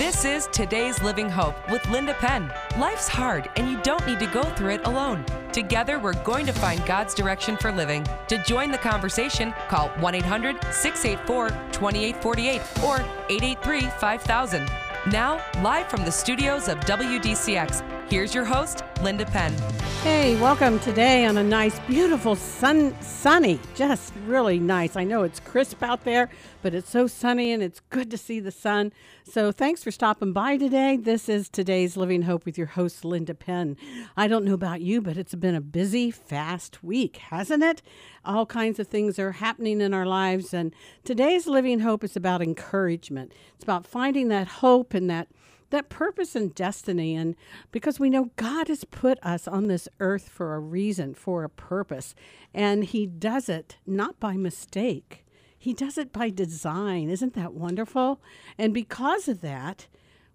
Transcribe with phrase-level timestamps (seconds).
[0.00, 2.50] This is Today's Living Hope with Linda Penn.
[2.78, 5.26] Life's hard, and you don't need to go through it alone.
[5.52, 8.06] Together, we're going to find God's direction for living.
[8.28, 14.70] To join the conversation, call 1 800 684 2848 or 883 5000.
[15.10, 19.54] Now, live from the studios of WDCX, here's your host, Linda Penn.
[20.02, 24.96] Hey, welcome today on a nice, beautiful, sun, sunny, just really nice.
[24.96, 26.28] I know it's crisp out there,
[26.60, 28.92] but it's so sunny and it's good to see the sun.
[29.24, 30.96] So thanks for stopping by today.
[30.96, 33.76] This is today's Living Hope with your host, Linda Penn.
[34.16, 37.80] I don't know about you, but it's been a busy, fast week, hasn't it?
[38.24, 42.42] All kinds of things are happening in our lives, and today's Living Hope is about
[42.42, 43.32] encouragement.
[43.54, 45.28] It's about finding that hope and that
[45.70, 47.34] that purpose and destiny and
[47.72, 51.48] because we know God has put us on this earth for a reason, for a
[51.48, 52.14] purpose,
[52.52, 55.24] and he does it not by mistake.
[55.58, 57.10] He does it by design.
[57.10, 58.20] Isn't that wonderful?
[58.56, 59.88] And because of that,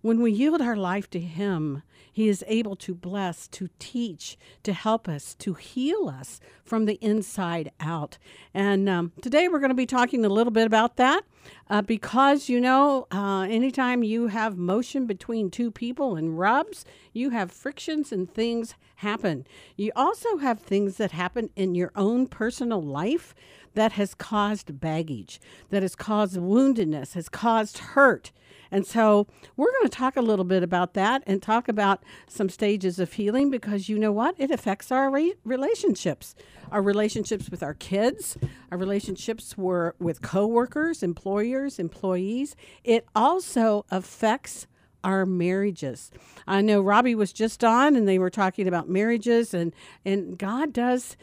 [0.06, 1.82] when we yield our life to Him,
[2.14, 7.00] He is able to bless, to teach, to help us, to heal us from the
[7.02, 8.20] inside out.
[8.54, 11.24] And um, today we're going to be talking a little bit about that
[11.72, 17.32] uh, because, you know, uh, anytime you have motion between two people and rubs, you
[17.32, 19.48] have frictions and things happen.
[19.76, 23.34] You also have things that happen in your own personal life
[23.74, 25.42] that has caused baggage,
[25.72, 28.32] that has caused woundedness, has caused hurt.
[28.72, 32.50] And so we're going to talk a little bit about that and talk about some
[32.50, 34.36] stages of healing because you know what?
[34.38, 36.36] It affects our re- relationships,
[36.72, 38.38] our relationships with our kids,
[38.72, 42.56] our relationships were with coworkers, employers, employees.
[42.84, 44.68] It also affects
[45.04, 46.12] our marriages.
[46.48, 49.72] I know Robbie was just on and they were talking about marriages and
[50.04, 51.16] and God does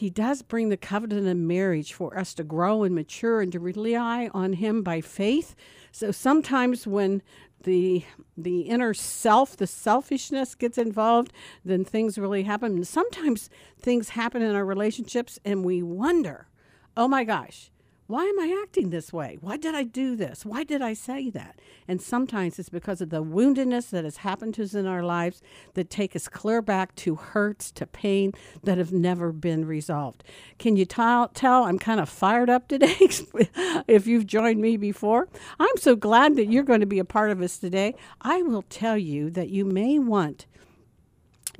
[0.00, 3.60] he does bring the covenant of marriage for us to grow and mature and to
[3.60, 5.54] rely on him by faith
[5.92, 7.22] so sometimes when
[7.62, 8.04] the
[8.36, 11.32] the inner self, the selfishness gets involved,
[11.64, 12.72] then things really happen.
[12.72, 16.48] And sometimes things happen in our relationships and we wonder,
[16.96, 17.69] "Oh my gosh,
[18.10, 19.38] why am I acting this way?
[19.40, 20.44] Why did I do this?
[20.44, 21.60] Why did I say that?
[21.86, 25.40] And sometimes it's because of the woundedness that has happened to us in our lives
[25.74, 28.32] that take us clear back to hurts, to pain
[28.64, 30.24] that have never been resolved.
[30.58, 32.96] Can you t- tell I'm kind of fired up today
[33.86, 35.28] if you've joined me before?
[35.60, 37.94] I'm so glad that you're going to be a part of us today.
[38.20, 40.46] I will tell you that you may want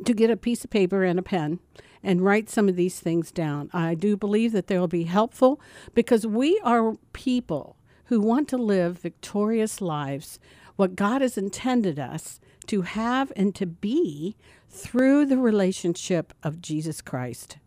[0.04, 1.60] to get a piece of paper and a pen
[2.02, 3.70] and write some of these things down.
[3.72, 5.60] I do believe that they will be helpful
[5.94, 10.38] because we are people who want to live victorious lives,
[10.76, 14.36] what God has intended us to have and to be
[14.68, 17.58] through the relationship of Jesus Christ.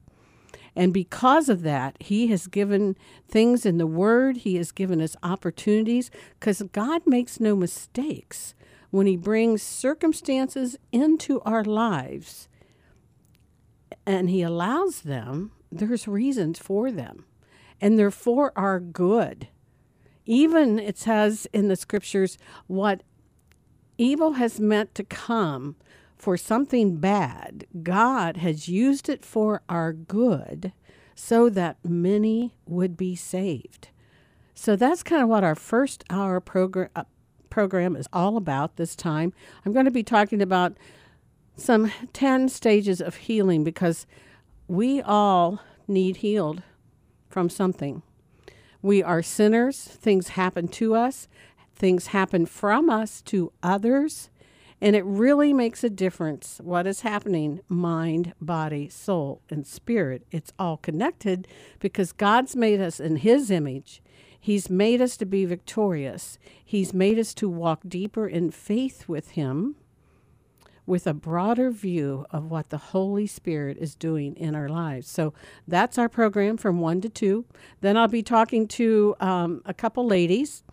[0.75, 5.15] And because of that, He has given things in the Word, He has given us
[5.21, 8.55] opportunities, because God makes no mistakes
[8.89, 12.47] when He brings circumstances into our lives
[14.05, 17.25] and he allows them, there's reasons for them.
[17.81, 19.47] And they're for our good.
[20.25, 22.37] Even it says in the scriptures,
[22.67, 23.03] what
[23.97, 25.75] evil has meant to come
[26.15, 30.71] for something bad, God has used it for our good
[31.15, 33.89] so that many would be saved.
[34.53, 37.03] So that's kind of what our first hour program uh,
[37.49, 39.31] program is all about this time.
[39.63, 40.75] I'm going to be talking about
[41.55, 44.05] some 10 stages of healing because
[44.67, 46.63] we all need healed
[47.29, 48.01] from something.
[48.81, 51.27] We are sinners, things happen to us,
[51.75, 54.29] things happen from us to others,
[54.81, 60.25] and it really makes a difference what is happening mind, body, soul, and spirit.
[60.31, 61.47] It's all connected
[61.79, 64.01] because God's made us in His image.
[64.37, 66.37] He's made us to be victorious.
[66.65, 69.77] He's made us to walk deeper in faith with Him
[70.85, 75.07] with a broader view of what the Holy Spirit is doing in our lives.
[75.07, 75.33] So
[75.67, 77.45] that's our program from 1 to 2.
[77.81, 80.63] Then I'll be talking to um, a couple ladies.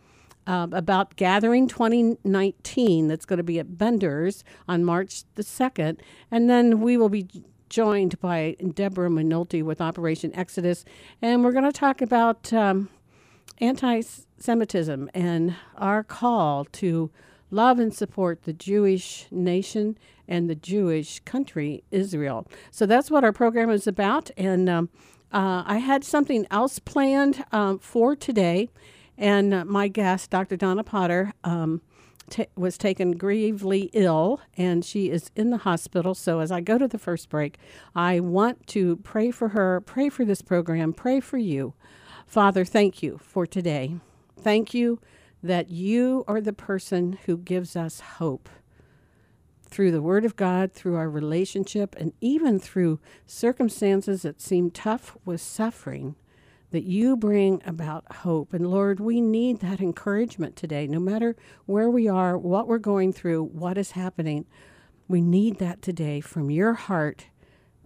[0.47, 5.99] Uh, about Gathering 2019 that's going to be at Bender's on March the 2nd.
[6.31, 7.29] And then we will be
[7.69, 10.84] joined by Deborah Minolti with Operation Exodus.
[11.23, 12.88] And we're going to talk about um,
[13.61, 14.02] anti
[14.38, 17.11] Semitism and our call to
[17.50, 19.99] love and support the Jewish nation
[20.29, 22.47] and the Jewish country, Israel.
[22.70, 24.31] So that's what our program is about.
[24.37, 24.88] And um,
[25.32, 28.70] uh, I had something else planned um, for today.
[29.19, 30.56] And uh, my guest, Dr.
[30.56, 31.82] Donna Potter, um,
[32.31, 36.14] t- was taken gravely ill and she is in the hospital.
[36.14, 37.58] So as I go to the first break,
[37.94, 41.75] I want to pray for her, pray for this program, pray for you.
[42.26, 43.96] Father, thank you for today.
[44.41, 45.00] Thank you
[45.42, 48.48] that you are the person who gives us hope
[49.70, 55.16] through the Word of God, through our relationship, and even through circumstances that seem tough
[55.25, 56.16] with suffering,
[56.72, 58.52] that you bring about hope.
[58.52, 63.12] And Lord, we need that encouragement today, no matter where we are, what we're going
[63.12, 64.46] through, what is happening.
[65.08, 67.26] We need that today from your heart,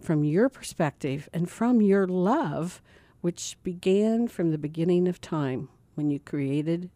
[0.01, 2.81] from your perspective, and from your love,
[3.21, 6.89] which began from the beginning of time when you created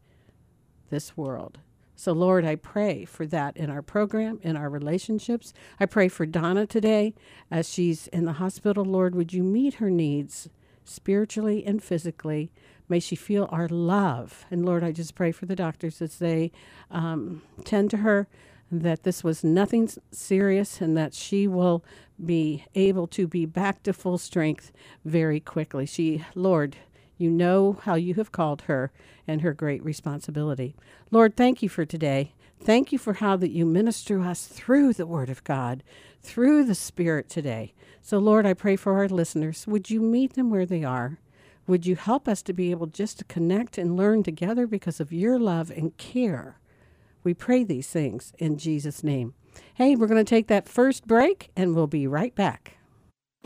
[0.90, 1.60] this world.
[1.96, 5.54] So, Lord, I pray for that in our program, in our relationships.
[5.82, 7.14] I pray for Donna today
[7.52, 8.86] as she's in the hospital.
[8.86, 10.50] Lord, would you meet her needs
[10.86, 12.54] spiritually and physically?
[12.88, 14.46] May she feel our love.
[14.50, 16.54] And Lord, I just pray for the doctors as they
[16.90, 18.30] um, tend to her
[18.72, 21.84] that this was nothing serious and that she will
[22.24, 24.72] be able to be back to full strength
[25.04, 25.86] very quickly.
[25.86, 26.78] She, Lord,
[27.20, 28.92] you know how you have called her
[29.28, 30.76] and her great responsibility.
[31.12, 32.34] Lord, thank you for today.
[32.62, 35.84] Thank you for how that you minister us through the Word of God,
[36.22, 37.74] through the Spirit today.
[38.02, 39.68] So, Lord, I pray for our listeners.
[39.68, 41.20] Would you meet them where they are?
[41.68, 45.14] Would you help us to be able just to connect and learn together because of
[45.14, 46.58] your love and care?
[47.24, 49.34] We pray these things in Jesus' name.
[49.74, 52.79] Hey, we're going to take that first break and we'll be right back.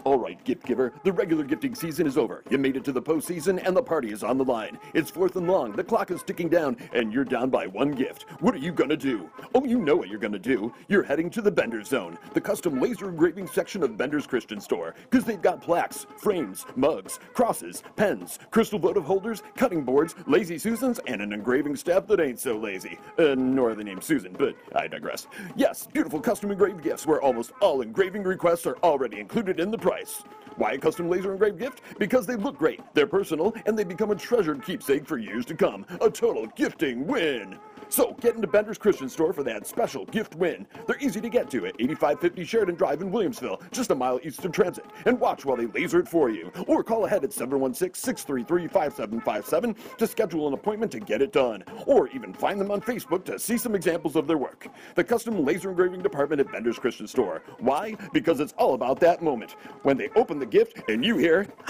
[0.05, 2.43] All right, gift giver, the regular gifting season is over.
[2.49, 4.77] You made it to the postseason, and the party is on the line.
[4.93, 8.25] It's fourth and long, the clock is ticking down, and you're down by one gift.
[8.41, 9.29] What are you gonna do?
[9.55, 10.73] Oh, you know what you're gonna do.
[10.89, 14.93] You're heading to the Bender Zone, the custom laser engraving section of Bender's Christian Store,
[15.09, 20.99] because they've got plaques, frames, mugs, crosses, pens, crystal votive holders, cutting boards, lazy Susans,
[21.07, 22.99] and an engraving staff that ain't so lazy.
[23.17, 25.27] Uh, nor the name Susan, but I digress.
[25.55, 29.77] Yes, beautiful custom engraved gifts where almost all engraving requests are already included in the
[29.83, 30.23] price.
[30.55, 31.81] Why a custom laser engraved gift?
[31.99, 35.55] Because they look great, they're personal, and they become a treasured keepsake for years to
[35.55, 35.85] come.
[35.99, 37.59] A total gifting win!
[37.93, 40.65] So get into Bender's Christian Store for that special gift win.
[40.87, 44.43] They're easy to get to at 8550 Sheridan Drive in Williamsville, just a mile east
[44.43, 44.85] of transit.
[45.05, 46.51] And watch while they laser it for you.
[46.65, 51.63] Or call ahead at 716-633-5757 to schedule an appointment to get it done.
[51.85, 54.69] Or even find them on Facebook to see some examples of their work.
[54.95, 57.43] The custom laser engraving department at Bender's Christian Store.
[57.59, 57.95] Why?
[58.11, 59.51] Because it's all about that moment.
[59.83, 61.47] When they open the gift and you hear,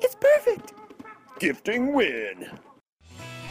[0.00, 0.74] it's perfect.
[1.38, 2.50] Gifting win.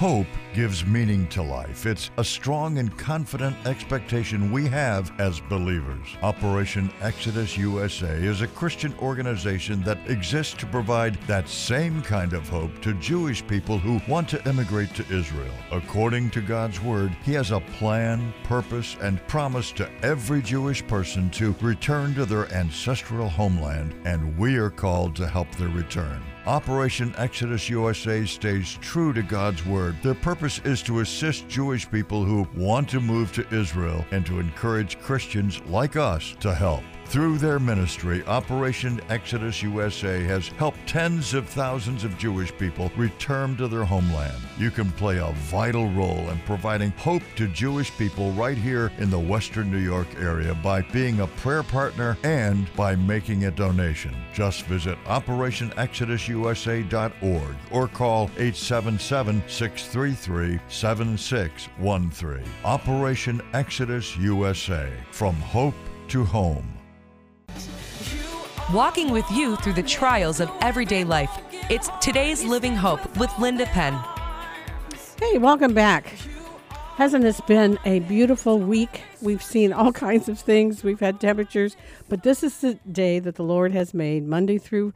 [0.02, 0.26] Hope
[0.56, 1.86] gives meaning to life.
[1.86, 6.08] It's a strong and confident expectation we have as believers.
[6.24, 12.50] Operation Exodus USA is a Christian organization that exists to provide that same kind of
[12.50, 15.54] hope to Jewish people who want to immigrate to Israel.
[15.72, 21.30] According to God's Word, He has a plan, purpose, and promise to every Jewish person
[21.30, 26.24] to return to their ancestral homeland, and we are called to help their return.
[26.48, 29.96] Operation Exodus USA stays true to God's Word.
[30.02, 34.40] Their purpose is to assist Jewish people who want to move to Israel and to
[34.40, 36.84] encourage Christians like us to help.
[37.12, 43.58] Through their ministry, Operation Exodus USA has helped tens of thousands of Jewish people return
[43.58, 44.42] to their homeland.
[44.58, 49.10] You can play a vital role in providing hope to Jewish people right here in
[49.10, 54.16] the Western New York area by being a prayer partner and by making a donation.
[54.34, 62.46] Just visit OperationExodusUSA.org or call 877 633 7613.
[62.64, 65.76] Operation Exodus USA From Hope
[66.08, 66.78] to Home
[68.74, 71.32] walking with you through the trials of everyday life.
[71.70, 74.00] It's today's Living Hope with Linda Penn.
[75.20, 76.16] Hey, welcome back.
[76.96, 79.04] Hasn't this been a beautiful week?
[79.22, 80.86] We've seen all kinds of things.
[80.86, 81.76] We've had temperatures,
[82.08, 84.94] but this is the day that the Lord has made, Monday through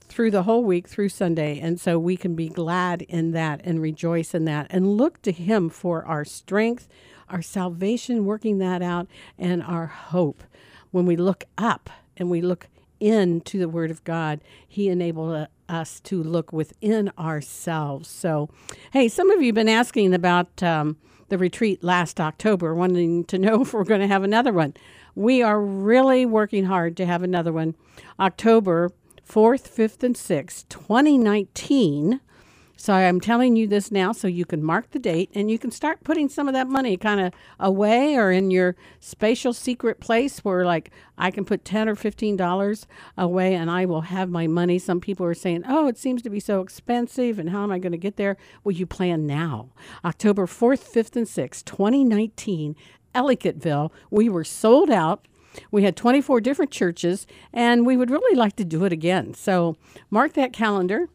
[0.00, 1.60] through the whole week through Sunday.
[1.60, 5.32] And so we can be glad in that and rejoice in that and look to
[5.32, 6.88] him for our strength,
[7.28, 9.06] our salvation, working that out
[9.38, 10.42] and our hope.
[10.90, 12.66] When we look up and we look
[13.00, 18.08] into the Word of God, He enabled us to look within ourselves.
[18.08, 18.48] So,
[18.92, 20.96] hey, some of you have been asking about um,
[21.28, 24.74] the retreat last October, wanting to know if we're going to have another one.
[25.14, 27.74] We are really working hard to have another one.
[28.20, 28.92] October
[29.28, 32.20] 4th, 5th, and 6th, 2019.
[32.80, 35.72] So I'm telling you this now so you can mark the date and you can
[35.72, 40.44] start putting some of that money kind of away or in your spatial secret place
[40.44, 44.46] where like I can put 10 or 15 dollars away and I will have my
[44.46, 44.78] money.
[44.78, 47.80] Some people are saying, "Oh, it seems to be so expensive and how am I
[47.80, 49.70] going to get there?" Well, you plan now.
[50.04, 52.76] October 4th, 5th and 6th, 2019,
[53.12, 53.90] Ellicottville.
[54.08, 55.26] We were sold out.
[55.72, 59.34] We had 24 different churches and we would really like to do it again.
[59.34, 59.76] So,
[60.10, 61.08] mark that calendar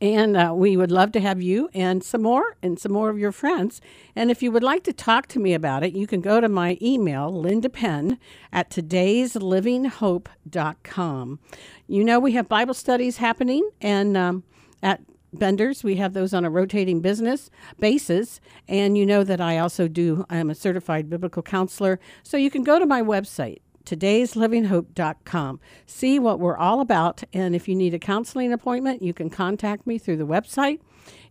[0.00, 3.18] And uh, we would love to have you and some more and some more of
[3.18, 3.80] your friends.
[4.14, 6.48] And if you would like to talk to me about it, you can go to
[6.48, 8.18] my email, Linda Penn
[8.52, 11.38] at today'slivinghope.com.
[11.86, 14.44] You know, we have Bible studies happening and um,
[14.82, 15.00] at
[15.32, 15.84] Benders.
[15.84, 18.40] We have those on a rotating business basis.
[18.68, 21.98] And you know that I also do, I'm a certified biblical counselor.
[22.22, 25.60] So you can go to my website, today'slivinghope.com.
[25.86, 27.22] See what we're all about.
[27.32, 30.80] And if you need a counseling appointment, you can contact me through the website.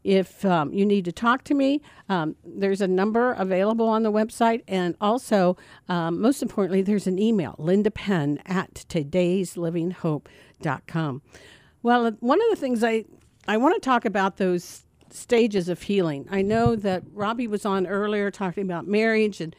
[0.04, 4.12] If um, you need to talk to me, um, there's a number available on the
[4.12, 4.64] website.
[4.68, 5.58] And also,
[5.90, 11.22] um, most importantly, there's an email, Linda Penn at today'slivinghope.com.
[11.84, 13.06] Well, one of the things I,
[13.48, 16.28] I want to talk about those stages of healing.
[16.30, 19.56] I know that Robbie was on earlier talking about marriage and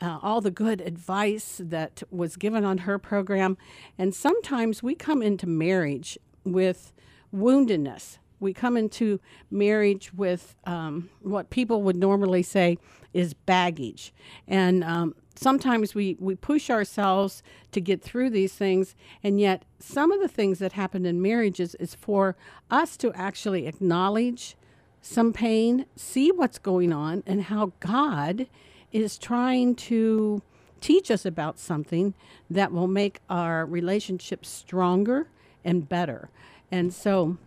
[0.00, 3.56] uh, all the good advice that was given on her program.
[3.98, 6.92] And sometimes we come into marriage with
[7.34, 8.18] woundedness.
[8.38, 12.78] We come into marriage with um, what people would normally say
[13.14, 14.12] is baggage.
[14.46, 18.94] And um, sometimes we, we push ourselves to get through these things.
[19.22, 22.36] And yet, some of the things that happen in marriages is for
[22.70, 24.56] us to actually acknowledge
[25.00, 28.48] some pain, see what's going on, and how God
[28.92, 30.42] is trying to
[30.80, 32.14] teach us about something
[32.50, 35.28] that will make our relationship stronger
[35.64, 36.28] and better.
[36.70, 37.38] And so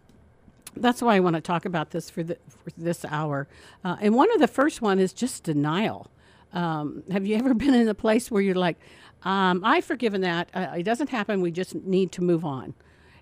[0.75, 3.47] that's why I want to talk about this for, the, for this hour.
[3.83, 6.09] Uh, and one of the first one is just denial.
[6.53, 8.77] Um, have you ever been in a place where you're like,
[9.23, 10.49] um, I've forgiven that.
[10.53, 11.41] Uh, it doesn't happen.
[11.41, 12.73] We just need to move on.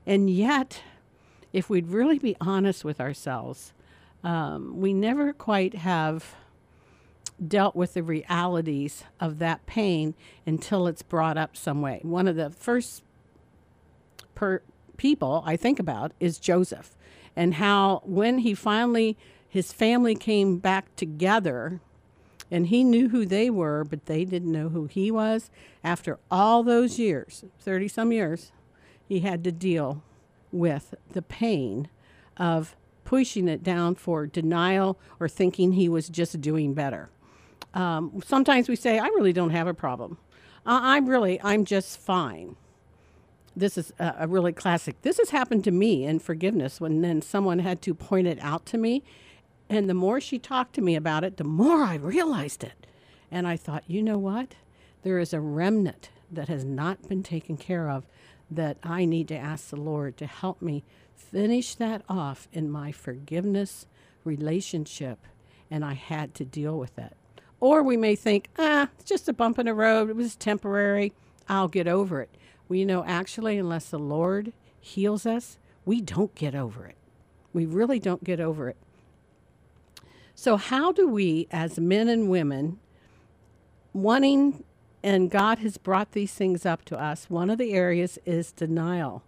[0.06, 0.82] And yet,
[1.54, 3.74] if we'd really be honest with ourselves,
[4.24, 6.36] um, we never quite have
[7.46, 10.16] dealt with the realities of that pain
[10.46, 12.00] until it's brought up some way.
[12.04, 13.04] One of the first
[14.36, 14.62] per
[14.98, 16.96] people I think about is Joseph
[17.36, 19.18] and how when he finally
[19.48, 21.80] his family came back together
[22.50, 25.50] and he knew who they were but they didn't know who he was
[25.84, 28.52] after all those years 30 some years
[29.08, 30.02] he had to deal
[30.52, 31.88] with the pain
[32.36, 32.76] of
[33.06, 37.10] pushing it down for denial or thinking he was just doing better
[37.78, 40.18] um, sometimes we say, I really don't have a problem.
[40.66, 42.56] Uh, I'm really, I'm just fine.
[43.56, 45.00] This is a, a, really classic.
[45.04, 48.66] This has happened to me in forgiveness when then someone had to point it out
[48.68, 49.04] to me.
[49.70, 52.88] And the more she talked to me about it, the more I realized it.
[53.30, 54.56] And I thought, you know what?
[55.04, 58.08] There is a remnant that has not been taken care of
[58.50, 60.84] that I need to ask the Lord to help me
[61.16, 63.86] finish that off in my forgiveness
[64.24, 65.20] relationship.
[65.70, 67.16] And I had to deal with it.
[67.60, 70.10] Or we may think, ah, it's just a bump in the road.
[70.10, 71.14] It was temporary.
[71.50, 72.30] I'll get over it.
[72.70, 76.96] You know, actually, unless the Lord heals us, we don't get over it.
[77.54, 78.78] We really don't get over it.
[80.36, 82.78] So, how do we, as men and women,
[83.94, 84.64] wanting,
[85.02, 89.24] and God has brought these things up to us, one of the areas is denial.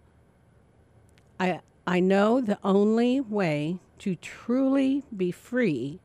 [1.40, 5.98] I, I know the only way to truly be free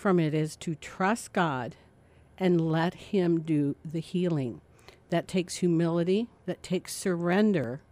[0.00, 1.76] from it is to trust God
[2.38, 4.62] and let Him do the healing.
[5.10, 7.82] That takes humility, that takes surrender.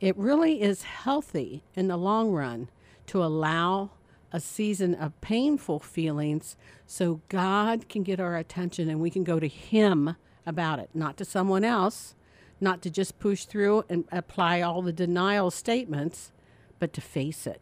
[0.00, 2.70] It really is healthy in the long run
[3.06, 3.90] to allow
[4.32, 9.38] a season of painful feelings so God can get our attention and we can go
[9.38, 10.16] to Him
[10.46, 12.14] about it, not to someone else,
[12.60, 16.32] not to just push through and apply all the denial statements,
[16.78, 17.60] but to face it.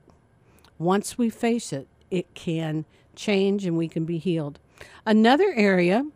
[0.78, 2.84] Once we face it, it can
[3.16, 4.58] change and we can be healed.
[5.04, 6.06] Another area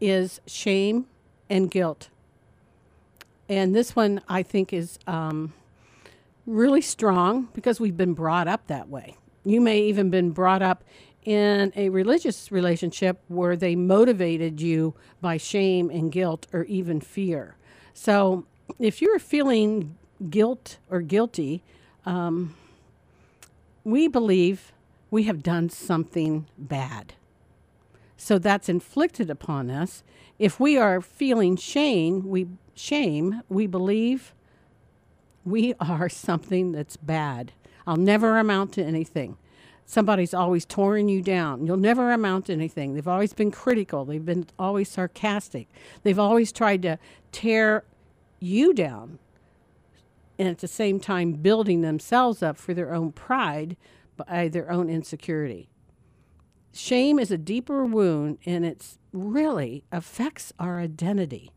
[0.00, 1.06] is shame
[1.48, 2.08] and guilt.
[3.48, 5.54] And this one I think is um,
[6.46, 9.16] really strong because we've been brought up that way.
[9.44, 10.84] You may even been brought up
[11.24, 17.56] in a religious relationship where they motivated you by shame and guilt or even fear.
[17.94, 18.46] So
[18.78, 19.96] if you're feeling
[20.30, 21.62] guilt or guilty,
[22.06, 22.54] um,
[23.84, 24.72] we believe
[25.10, 27.14] we have done something bad.
[28.16, 30.02] So that's inflicted upon us.
[30.38, 34.34] If we are feeling shame, we shame, we believe
[35.44, 37.52] we are something that's bad.
[37.86, 39.36] I'll never amount to anything.
[39.86, 41.64] Somebody's always tearing you down.
[41.66, 42.92] You'll never amount to anything.
[42.92, 44.04] They've always been critical.
[44.04, 45.66] They've been always sarcastic.
[46.02, 46.98] They've always tried to
[47.32, 47.84] tear
[48.38, 49.18] you down
[50.38, 53.76] and at the same time building themselves up for their own pride
[54.26, 55.70] by their own insecurity.
[56.72, 61.50] Shame is a deeper wound and it really affects our identity.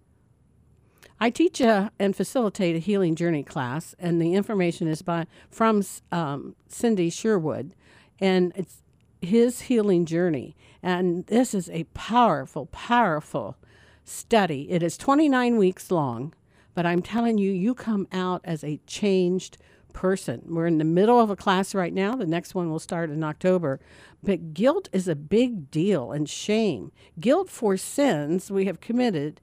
[1.19, 5.83] I teach a, and facilitate a healing journey class, and the information is by from
[6.11, 7.75] um, Cindy Sherwood,
[8.19, 8.81] and it's
[9.21, 10.55] his healing journey.
[10.81, 13.55] And this is a powerful, powerful
[14.03, 14.71] study.
[14.71, 16.33] It is 29 weeks long,
[16.73, 19.59] but I'm telling you, you come out as a changed
[19.93, 20.41] person.
[20.47, 22.15] We're in the middle of a class right now.
[22.15, 23.79] The next one will start in October.
[24.23, 26.91] But guilt is a big deal and shame.
[27.19, 29.41] Guilt for sins we have committed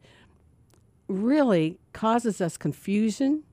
[1.08, 3.44] really causes us confusion.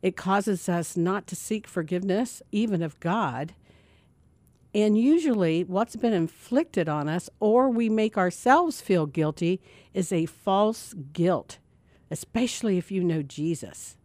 [0.00, 3.54] It causes us not to seek forgiveness, even of God.
[4.74, 9.60] And usually, what's been inflicted on us, or we make ourselves feel guilty,
[9.92, 11.58] is a false guilt,
[12.10, 13.96] especially if you know Jesus.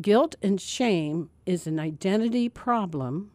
[0.00, 3.30] Guilt and shame is an identity problem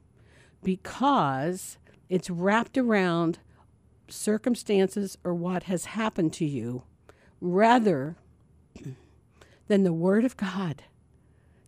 [0.61, 1.77] because
[2.09, 3.39] it's wrapped around
[4.09, 6.83] circumstances or what has happened to you
[7.39, 8.17] rather
[9.67, 10.83] than the Word of God,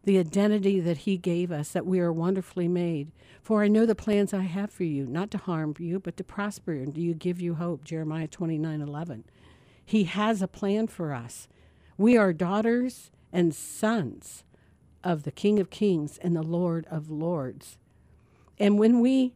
[0.03, 3.12] the identity that He gave us, that we are wonderfully made.
[3.41, 6.24] For I know the plans I have for you, not to harm you, but to
[6.24, 7.86] prosper and to give you hope.
[7.86, 9.24] Jeremiah 29 11.
[9.86, 11.48] He has a plan for us.
[11.98, 14.43] We are daughters and sons
[15.03, 17.77] of the King of Kings and the Lord of Lords.
[18.60, 19.34] And when we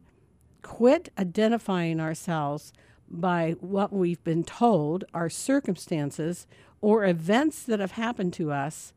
[0.62, 2.72] quit identifying ourselves
[3.08, 6.46] by what we've been told, our circumstances,
[6.80, 8.92] or events that have happened to us,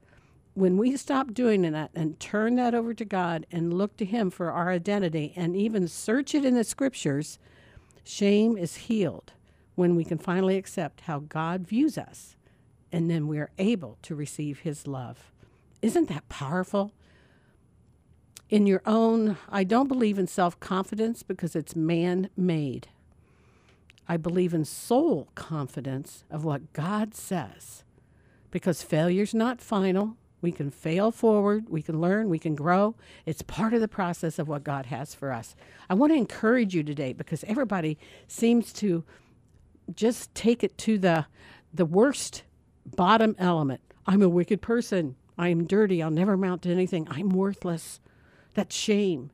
[0.53, 4.29] when we stop doing that and turn that over to God and look to Him
[4.29, 7.39] for our identity and even search it in the scriptures,
[8.03, 9.33] shame is healed
[9.75, 12.35] when we can finally accept how God views us
[12.91, 15.31] and then we are able to receive His love.
[15.81, 16.91] Isn't that powerful?
[18.49, 22.87] In your own, I don't believe in self confidence because it's man made.
[24.07, 27.83] I believe in soul confidence of what God says
[28.49, 30.17] because failure's not final.
[30.41, 32.95] We can fail forward, we can learn, we can grow.
[33.25, 35.53] It's part of the process of what God has for us.
[35.89, 39.03] I want to encourage you today because everybody seems to
[39.93, 41.25] just take it to the
[41.73, 42.43] the worst
[42.95, 43.81] bottom element.
[44.07, 45.15] I'm a wicked person.
[45.39, 46.03] I am dirty.
[46.03, 47.07] I'll never amount to anything.
[47.09, 48.01] I'm worthless.
[48.55, 49.31] That's shame.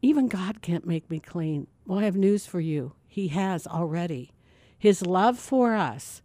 [0.00, 1.66] Even God can't make me clean.
[1.86, 2.94] Well, I have news for you.
[3.06, 4.32] He has already.
[4.78, 6.22] His love for us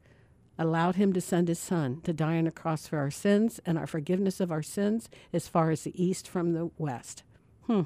[0.57, 3.77] allowed him to send his son to die on a cross for our sins and
[3.77, 7.23] our forgiveness of our sins as far as the east from the west.
[7.67, 7.83] Hmm.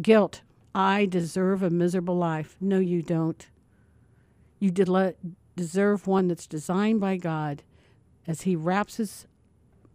[0.00, 0.40] Guilt.
[0.74, 2.56] I deserve a miserable life.
[2.60, 3.46] No, you don't.
[4.58, 5.14] You de-
[5.54, 7.62] deserve one that's designed by God
[8.26, 9.26] as He wraps His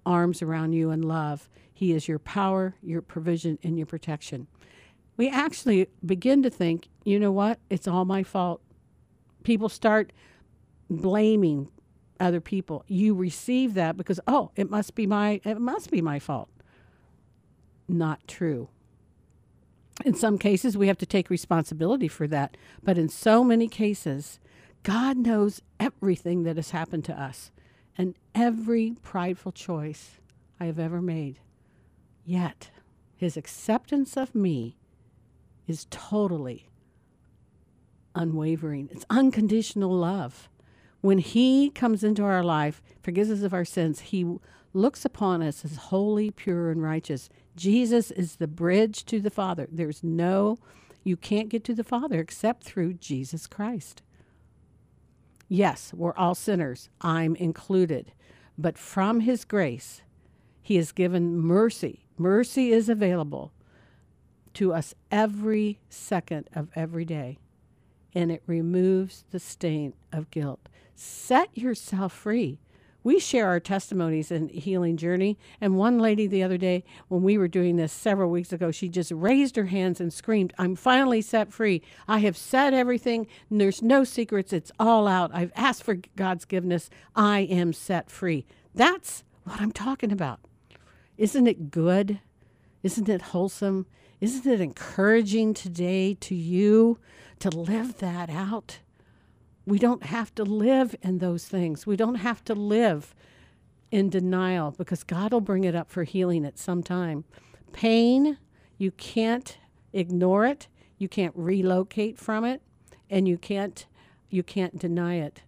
[0.07, 1.49] arms around you in love.
[1.73, 4.47] He is your power, your provision, and your protection
[5.17, 7.59] we actually begin to think, you know what?
[7.69, 8.61] It's all my fault.
[9.43, 10.13] People start
[10.89, 11.69] blaming
[12.19, 12.85] other people.
[12.87, 16.49] You receive that because oh, it must be my it must be my fault.
[17.87, 18.69] Not true.
[20.05, 24.39] In some cases we have to take responsibility for that, but in so many cases
[24.83, 27.51] God knows everything that has happened to us
[27.97, 30.19] and every prideful choice
[30.59, 31.39] I have ever made.
[32.25, 32.69] Yet
[33.17, 34.77] his acceptance of me
[35.67, 36.69] is totally
[38.13, 38.89] unwavering.
[38.91, 40.47] It's unconditional love.
[41.01, 44.37] When He comes into our life, forgives us of our sins, He
[44.71, 47.29] looks upon us as holy, pure, and righteous.
[47.55, 49.67] Jesus is the bridge to the Father.
[49.71, 50.59] There's no,
[51.03, 54.03] you can't get to the Father except through Jesus Christ.
[55.47, 56.89] Yes, we're all sinners.
[57.01, 58.11] I'm included.
[58.57, 60.01] But from His grace,
[60.61, 62.05] He has given mercy.
[62.17, 63.53] Mercy is available
[64.55, 67.37] to us every second of every day,
[68.13, 70.67] and it removes the stain of guilt.
[70.95, 72.59] Set yourself free.
[73.07, 75.37] We share our testimonies in Healing Journey.
[75.61, 78.89] And one lady the other day, when we were doing this several weeks ago, she
[78.89, 81.81] just raised her hands and screamed, I'm finally set free.
[82.09, 83.25] I have said everything.
[83.49, 84.51] There's no secrets.
[84.51, 85.31] It's all out.
[85.33, 86.89] I've asked for God's forgiveness.
[87.15, 88.45] I am set free.
[88.75, 90.41] That's what I'm talking about.
[91.17, 92.19] Isn't it good?
[92.83, 93.85] Isn't it wholesome?
[94.19, 96.99] Isn't it encouraging today to you
[97.39, 98.79] to live that out?
[99.67, 101.85] We don't have to live in those things.
[101.85, 103.13] We don't have to live
[103.91, 107.25] in denial because God will bring it up for healing at some time.
[107.73, 108.37] Pain,
[108.77, 109.57] you can't
[109.91, 110.69] ignore it.
[110.97, 112.61] You can't relocate from it
[113.09, 113.85] and you can't
[114.29, 115.41] you can't deny it.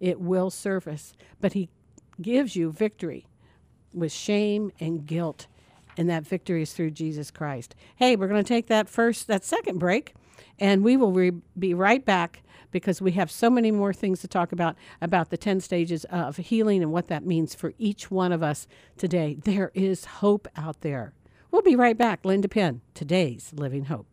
[0.00, 1.68] It will surface, but he
[2.20, 3.26] gives you victory
[3.92, 5.48] with shame and guilt
[5.98, 7.74] and that victory is through Jesus Christ.
[7.96, 10.14] Hey, we're going to take that first, that second break.
[10.58, 14.28] And we will re- be right back because we have so many more things to
[14.28, 18.32] talk about about the 10 stages of healing and what that means for each one
[18.32, 19.36] of us today.
[19.42, 21.12] There is hope out there.
[21.50, 22.24] We'll be right back.
[22.24, 24.06] Linda Penn, today's Living Hope.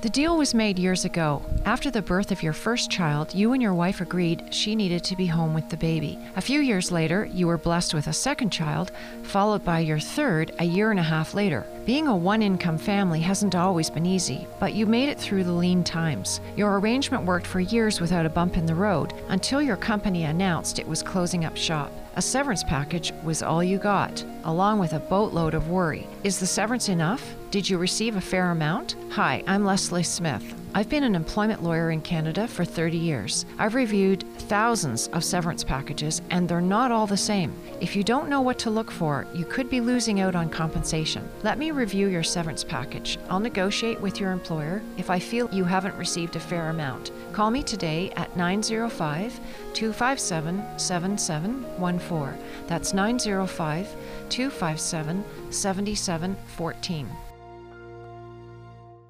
[0.00, 1.42] The deal was made years ago.
[1.64, 5.16] After the birth of your first child, you and your wife agreed she needed to
[5.16, 6.16] be home with the baby.
[6.36, 8.92] A few years later, you were blessed with a second child,
[9.24, 11.66] followed by your third a year and a half later.
[11.88, 15.52] Being a one income family hasn't always been easy, but you made it through the
[15.52, 16.38] lean times.
[16.54, 20.78] Your arrangement worked for years without a bump in the road until your company announced
[20.78, 21.90] it was closing up shop.
[22.16, 26.06] A severance package was all you got, along with a boatload of worry.
[26.24, 27.34] Is the severance enough?
[27.50, 28.96] Did you receive a fair amount?
[29.12, 30.44] Hi, I'm Leslie Smith.
[30.74, 33.46] I've been an employment lawyer in Canada for 30 years.
[33.58, 37.54] I've reviewed thousands of severance packages, and they're not all the same.
[37.80, 41.28] If you don't know what to look for, you could be losing out on compensation.
[41.42, 43.18] Let me review your severance package.
[43.30, 47.12] I'll negotiate with your employer if I feel you haven't received a fair amount.
[47.32, 49.40] Call me today at 905
[49.72, 52.38] 257 7714.
[52.66, 53.96] That's 905
[54.28, 57.08] 257 7714.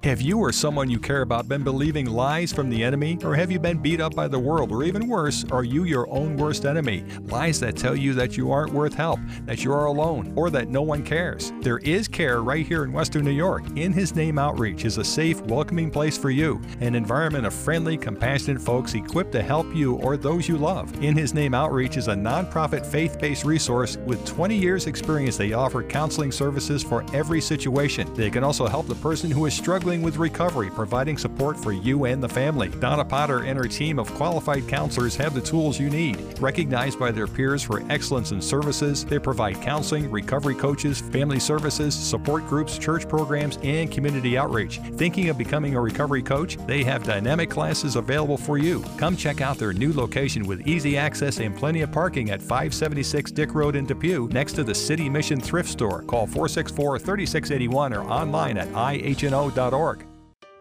[0.05, 3.17] Have you or someone you care about been believing lies from the enemy?
[3.21, 4.71] Or have you been beat up by the world?
[4.71, 7.03] Or even worse, are you your own worst enemy?
[7.23, 10.69] Lies that tell you that you aren't worth help, that you are alone, or that
[10.69, 11.51] no one cares.
[11.59, 13.65] There is care right here in Western New York.
[13.75, 17.97] In His Name Outreach is a safe, welcoming place for you, an environment of friendly,
[17.97, 20.93] compassionate folks equipped to help you or those you love.
[21.03, 25.35] In His Name Outreach is a nonprofit faith based resource with 20 years' experience.
[25.35, 28.13] They offer counseling services for every situation.
[28.13, 32.05] They can also help the person who is struggling with recovery, providing support for you
[32.05, 32.69] and the family.
[32.79, 36.17] Donna Potter and her team of qualified counselors have the tools you need.
[36.39, 41.95] Recognized by their peers for excellence in services, they provide counseling, recovery coaches, family services,
[41.95, 44.79] support groups, church programs, and community outreach.
[44.97, 46.57] Thinking of becoming a recovery coach?
[46.67, 48.83] They have dynamic classes available for you.
[48.97, 53.31] Come check out their new location with easy access and plenty of parking at 576
[53.31, 56.03] Dick Road in Depew, next to the City Mission Thrift Store.
[56.03, 59.78] Call 464 3681 or online at ihno.org.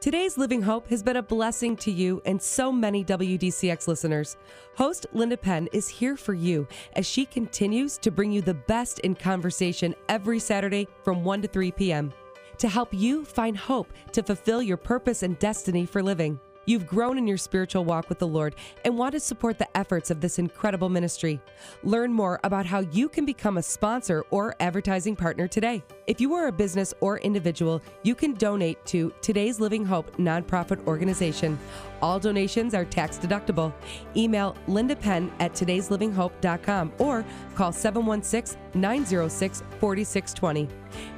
[0.00, 4.36] Today's Living Hope has been a blessing to you and so many WDCX listeners.
[4.76, 9.00] Host Linda Penn is here for you as she continues to bring you the best
[9.00, 12.12] in conversation every Saturday from 1 to 3 p.m.
[12.58, 16.38] to help you find hope to fulfill your purpose and destiny for living.
[16.68, 18.54] You've grown in your spiritual walk with the Lord
[18.84, 21.40] and want to support the efforts of this incredible ministry.
[21.82, 25.82] Learn more about how you can become a sponsor or advertising partner today.
[26.06, 30.86] If you are a business or individual, you can donate to Today's Living Hope nonprofit
[30.86, 31.58] organization.
[32.02, 33.72] All donations are tax deductible.
[34.14, 40.68] Email Linda Penn at today'slivinghope.com or call 716 906 4620.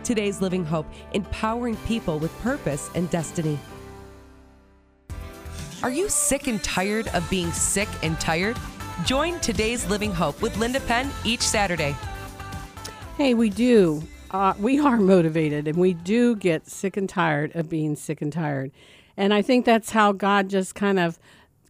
[0.05, 3.59] Today's Living Hope, empowering people with purpose and destiny.
[5.83, 8.59] Are you sick and tired of being sick and tired?
[9.07, 11.97] Join today's Living Hope with Linda Penn each Saturday.
[13.17, 14.03] Hey, we do.
[14.31, 18.31] Uh, we are motivated and we do get sick and tired of being sick and
[18.31, 18.73] tired.
[19.17, 21.19] And I think that's how God just kind of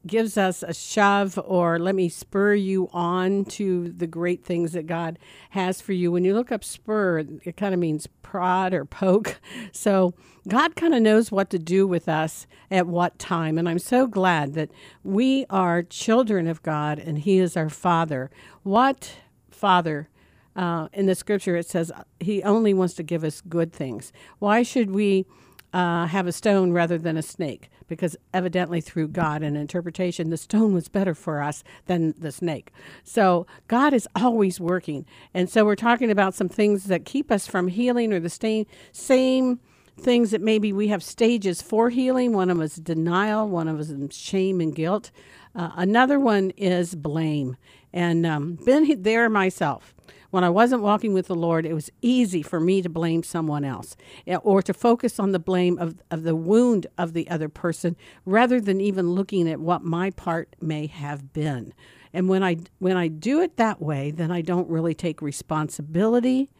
[0.07, 4.87] gives us a shove or let me spur you on to the great things that
[4.87, 5.19] God
[5.51, 6.11] has for you.
[6.11, 9.41] When you look up spur, it kind of means prod or poke.
[9.73, 10.15] So
[10.49, 13.57] God kind of knows what to do with us at what time.
[13.57, 14.71] And I'm so glad that
[15.05, 18.31] we are children of God and He is our Father.
[18.63, 19.17] What
[19.51, 20.09] Father?
[20.57, 24.13] Uh, in the scripture, it says He only wants to give us good things.
[24.39, 25.27] Why should we?
[25.73, 30.37] Uh, have a stone rather than a snake because evidently through God and interpretation, the
[30.37, 32.73] stone was better for us than the snake.
[33.03, 35.05] So God is always working.
[35.35, 38.67] And so we're talking about some things that keep us from healing or the same,
[38.93, 39.61] same
[39.99, 42.33] things that maybe we have stages for healing.
[42.33, 45.11] One of them is denial, one of them is shame and guilt.
[45.55, 47.57] Uh, another one is blame.
[47.93, 49.95] And um, been there myself.
[50.31, 53.65] When I wasn't walking with the Lord, it was easy for me to blame someone
[53.65, 57.49] else eh, or to focus on the blame of, of the wound of the other
[57.49, 61.75] person rather than even looking at what my part may have been.
[62.13, 66.51] And when I when I do it that way, then I don't really take responsibility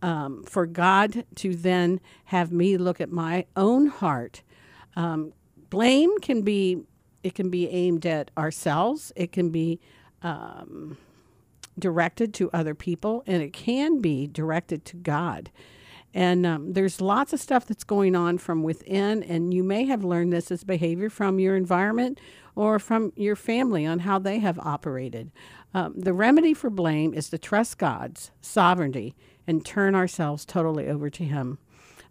[0.00, 4.42] um, for God to then have me look at my own heart.
[4.96, 5.32] Um,
[5.70, 6.82] blame can be
[7.22, 9.12] it can be aimed at ourselves.
[9.14, 9.80] It can be
[10.22, 10.98] um,
[11.78, 15.50] directed to other people and it can be directed to God.
[16.14, 20.04] And um, there's lots of stuff that's going on from within, and you may have
[20.04, 22.20] learned this as behavior from your environment
[22.54, 25.30] or from your family on how they have operated.
[25.72, 29.14] Um, the remedy for blame is to trust God's sovereignty
[29.46, 31.58] and turn ourselves totally over to Him.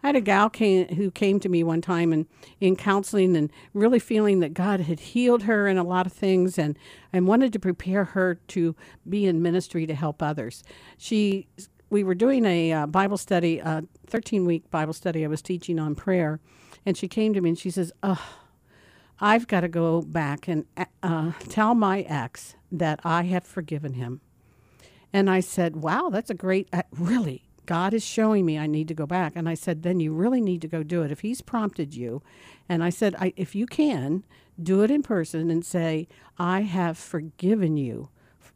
[0.04, 2.26] I had a gal came, who came to me one time and
[2.60, 6.58] in counseling and really feeling that God had healed her in a lot of things
[6.58, 6.78] and,
[7.14, 8.76] and wanted to prepare her to
[9.08, 10.64] be in ministry to help others.
[10.98, 11.48] She
[11.92, 15.78] we were doing a uh, Bible study, a 13 week Bible study I was teaching
[15.78, 16.40] on prayer,
[16.86, 18.26] and she came to me and she says, "Oh,
[19.20, 20.66] I've got to go back and
[21.04, 24.22] uh, tell my ex that I have forgiven him."
[25.12, 28.88] And I said, "Wow, that's a great, uh, really." God is showing me I need
[28.88, 29.34] to go back.
[29.36, 31.12] And I said, then you really need to go do it.
[31.12, 32.22] If He's prompted you,
[32.68, 34.24] and I said, I, if you can,
[34.62, 38.10] do it in person and say, I have forgiven you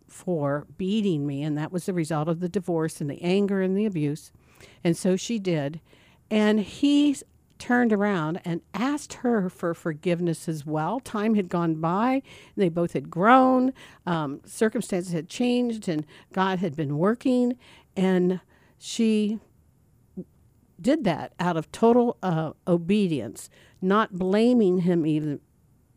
[0.08, 1.44] for beating me.
[1.44, 4.32] And that was the result of the divorce and the anger and the abuse.
[4.84, 5.82] And so she did.
[6.30, 7.15] And he
[7.58, 11.00] turned around and asked her for forgiveness as well.
[11.00, 12.22] Time had gone by,
[12.56, 13.74] they both had grown,
[14.06, 17.58] um, circumstances had changed, and God had been working.
[17.96, 18.41] And
[18.78, 19.40] she
[20.80, 23.50] did that out of total uh, obedience,
[23.82, 25.40] not blaming him even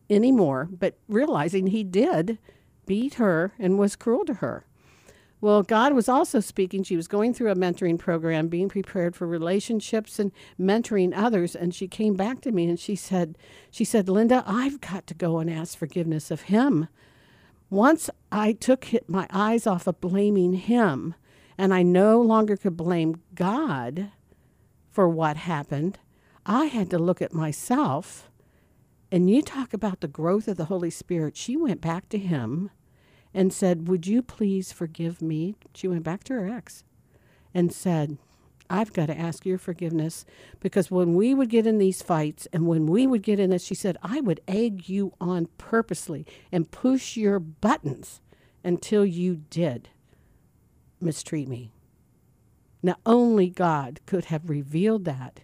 [0.09, 2.39] anymore, but realizing he did
[2.87, 4.65] beat her and was cruel to her.
[5.41, 6.83] Well, God was also speaking.
[6.83, 11.55] She was going through a mentoring program, being prepared for relationships and mentoring others.
[11.55, 13.39] And she came back to me and she said,
[13.71, 16.89] she said, Linda, I've got to go and ask forgiveness of him.
[17.71, 21.15] Once I took my eyes off of blaming him
[21.59, 24.13] and I no longer could blame God
[24.89, 25.99] for what happened,
[26.47, 28.31] I had to look at myself.
[29.11, 31.37] And you talk about the growth of the Holy Spirit.
[31.37, 32.71] She went back to him
[33.35, 35.57] and said, Would you please forgive me?
[35.75, 36.85] She went back to her ex
[37.53, 38.19] and said,
[38.71, 40.27] I've got to ask your forgiveness
[40.61, 43.65] because when we would get in these fights and when we would get in this,
[43.65, 48.21] she said, I would egg you on purposely and push your buttons
[48.63, 49.89] until you did
[51.01, 51.71] mistreat me.
[52.83, 55.41] Now, only God could have revealed that.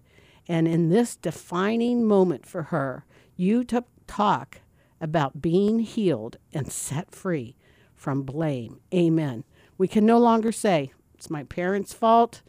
[0.46, 3.04] And in this defining moment for her,
[3.36, 4.60] you to talk
[5.00, 7.56] about being healed and set free
[7.94, 8.80] from blame.
[8.92, 9.44] Amen.
[9.76, 12.42] We can no longer say, it's my parents' fault,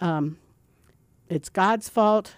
[0.00, 0.38] um,
[1.28, 2.34] it's God's fault.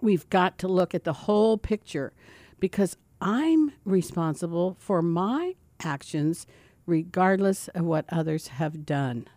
[0.00, 2.12] We've got to look at the whole picture
[2.60, 6.46] because I'm responsible for my actions
[6.86, 9.28] regardless of what others have done.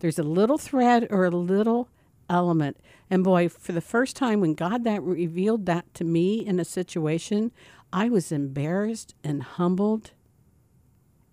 [0.00, 1.88] There's a little thread or a little
[2.28, 2.78] element.
[3.08, 6.64] And boy, for the first time when God that revealed that to me in a
[6.64, 7.52] situation,
[7.92, 10.10] I was embarrassed and humbled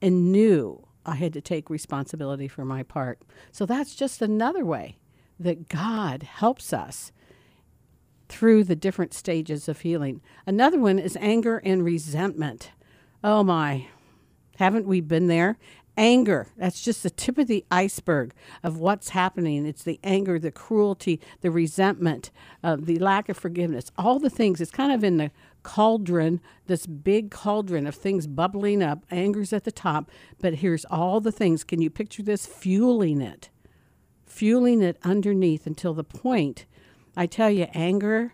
[0.01, 3.21] and knew I had to take responsibility for my part.
[3.51, 4.97] So that's just another way
[5.39, 7.11] that God helps us
[8.29, 10.21] through the different stages of healing.
[10.45, 12.71] Another one is anger and resentment.
[13.23, 13.87] Oh my,
[14.57, 15.57] haven't we been there?
[15.95, 19.67] Anger, that's just the tip of the iceberg of what's happening.
[19.67, 22.31] It's the anger, the cruelty, the resentment,
[22.63, 24.59] uh, the lack of forgiveness, all the things.
[24.59, 25.29] It's kind of in the
[25.61, 29.05] cauldron, this big cauldron of things bubbling up.
[29.11, 31.63] Anger's at the top, but here's all the things.
[31.63, 32.47] Can you picture this?
[32.47, 33.49] Fueling it,
[34.25, 36.65] fueling it underneath until the point.
[37.15, 38.33] I tell you, anger,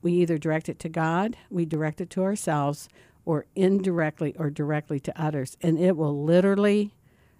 [0.00, 2.88] we either direct it to God, we direct it to ourselves,
[3.24, 5.56] or indirectly or directly to others.
[5.62, 6.94] And it will literally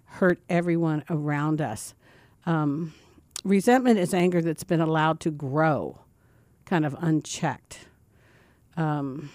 [0.05, 1.93] hurt everyone around us.
[2.45, 2.93] Um,
[3.43, 5.99] resentment is anger that's been allowed to grow,
[6.65, 7.87] kind of unchecked.
[8.75, 9.29] Um,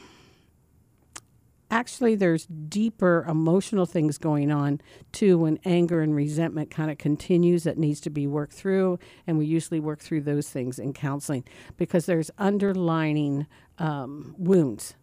[1.70, 4.80] actually, there's deeper emotional things going on
[5.12, 8.98] too when anger and resentment kind of continues that needs to be worked through.
[9.26, 11.44] And we usually work through those things in counseling
[11.76, 13.46] because there's underlining
[13.78, 14.94] um, wounds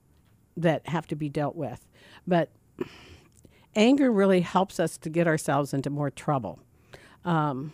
[0.58, 1.88] that have to be dealt with.
[2.28, 2.52] But
[3.76, 6.60] anger really helps us to get ourselves into more trouble.
[7.26, 7.74] Um,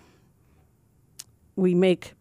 [1.55, 2.13] we make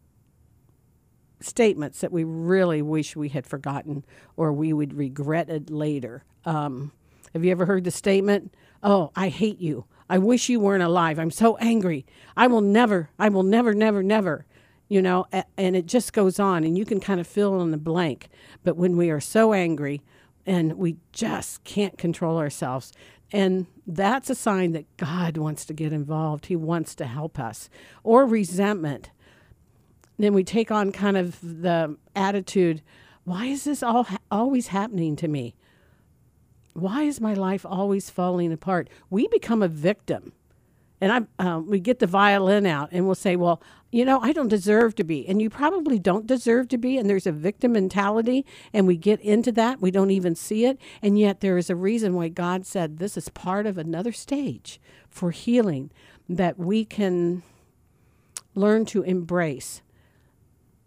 [1.41, 4.03] statements that we really wish we had forgotten
[4.35, 6.23] or we would regret it later.
[6.45, 6.91] Um,
[7.33, 9.85] have you ever heard the statement, Oh, I hate you.
[10.09, 11.19] I wish you weren't alive.
[11.19, 12.05] I'm so angry.
[12.35, 14.45] I will never, I will never, never, never.
[14.87, 17.77] You know, and it just goes on, and you can kind of fill in the
[17.77, 18.29] blank.
[18.63, 20.01] But when we are so angry,
[20.45, 22.91] and we just can't control ourselves.
[23.31, 26.47] And that's a sign that God wants to get involved.
[26.47, 27.69] He wants to help us.
[28.03, 29.11] Or resentment
[30.19, 32.81] then we take on kind of the attitude
[33.25, 35.53] why is this all ha- always happening to me?
[36.73, 38.89] Why is my life always falling apart?
[39.11, 40.33] We become a victim.
[41.01, 44.33] And I, uh, we get the violin out and we'll say, well, you know, I
[44.33, 45.27] don't deserve to be.
[45.27, 46.97] And you probably don't deserve to be.
[46.97, 48.45] And there's a victim mentality.
[48.73, 49.81] And we get into that.
[49.81, 50.77] We don't even see it.
[51.01, 54.79] And yet there is a reason why God said this is part of another stage
[55.09, 55.89] for healing
[56.27, 57.43] that we can
[58.53, 59.81] learn to embrace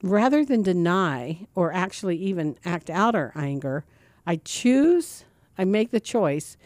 [0.02, 3.84] rather than deny or actually even act out our anger,
[4.26, 5.24] I choose,
[5.56, 6.56] I make the choice.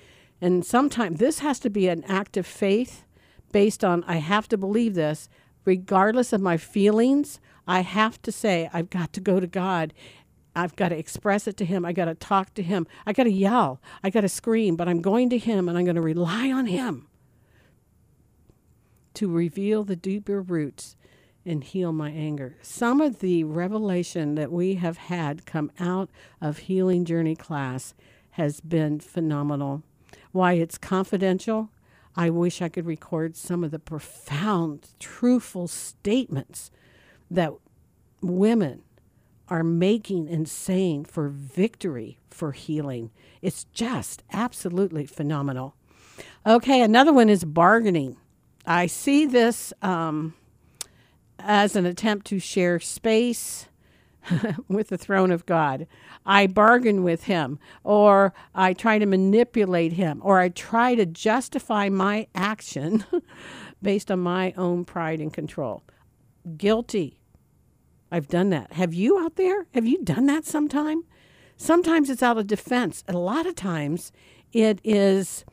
[0.40, 3.04] And sometimes this has to be an act of faith
[3.52, 5.28] based on I have to believe this,
[5.64, 7.40] regardless of my feelings.
[7.66, 9.92] I have to say, I've got to go to God.
[10.54, 11.84] I've got to express it to Him.
[11.84, 12.86] I got to talk to Him.
[13.04, 13.80] I got to yell.
[14.02, 16.66] I got to scream, but I'm going to Him and I'm going to rely on
[16.66, 17.08] Him
[19.14, 20.96] to reveal the deeper roots
[21.44, 22.56] and heal my anger.
[22.60, 27.94] Some of the revelation that we have had come out of Healing Journey class
[28.32, 29.82] has been phenomenal.
[30.32, 31.70] Why it's confidential,
[32.16, 36.70] I wish I could record some of the profound, truthful statements
[37.30, 37.52] that
[38.22, 38.82] women
[39.48, 43.10] are making and saying for victory, for healing.
[43.42, 45.74] It's just absolutely phenomenal.
[46.46, 48.16] Okay, another one is bargaining.
[48.64, 49.72] I see this.
[49.82, 50.34] Um,
[51.38, 53.68] as an attempt to share space
[54.68, 55.86] with the throne of God.
[56.24, 61.88] I bargain with him, or I try to manipulate him, or I try to justify
[61.88, 63.04] my action
[63.82, 65.82] based on my own pride and control.
[66.56, 67.20] Guilty.
[68.10, 68.72] I've done that.
[68.72, 69.66] Have you out there?
[69.74, 71.02] Have you done that sometime?
[71.56, 73.02] Sometimes it's out of defense.
[73.08, 74.12] A lot of times
[74.52, 75.44] it is,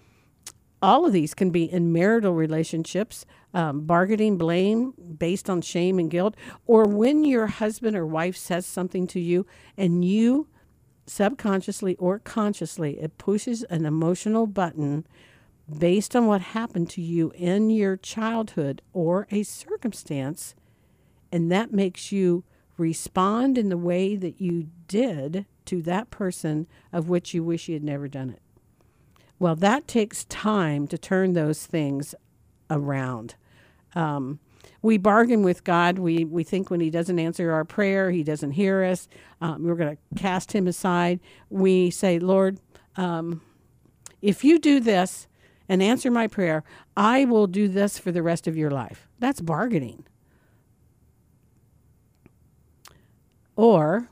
[0.82, 6.10] all of these can be in marital relationships um, bargaining blame based on shame and
[6.10, 6.36] guilt,
[6.66, 9.46] or when your husband or wife says something to you
[9.78, 10.48] and you
[11.06, 15.06] subconsciously or consciously, it pushes an emotional button
[15.78, 20.56] based on what happened to you in your childhood or a circumstance,
[21.32, 22.44] and that makes you
[22.78, 27.76] respond in the way that you did to that person of which you wish you
[27.76, 28.42] had never done it.
[29.40, 32.16] Well, that takes time to turn those things
[32.70, 33.36] around.
[33.96, 34.40] Um,
[34.82, 35.98] we bargain with God.
[36.00, 39.08] We, we think when He doesn't answer our prayer, He doesn't hear us.
[39.42, 41.20] Um, we're going to cast Him aside.
[41.50, 42.60] We say, Lord,
[42.96, 43.42] um,
[44.22, 45.28] if you do this
[45.70, 46.64] and answer my prayer,
[46.96, 49.08] I will do this for the rest of your life.
[49.20, 50.06] That's bargaining.
[53.56, 54.10] Or,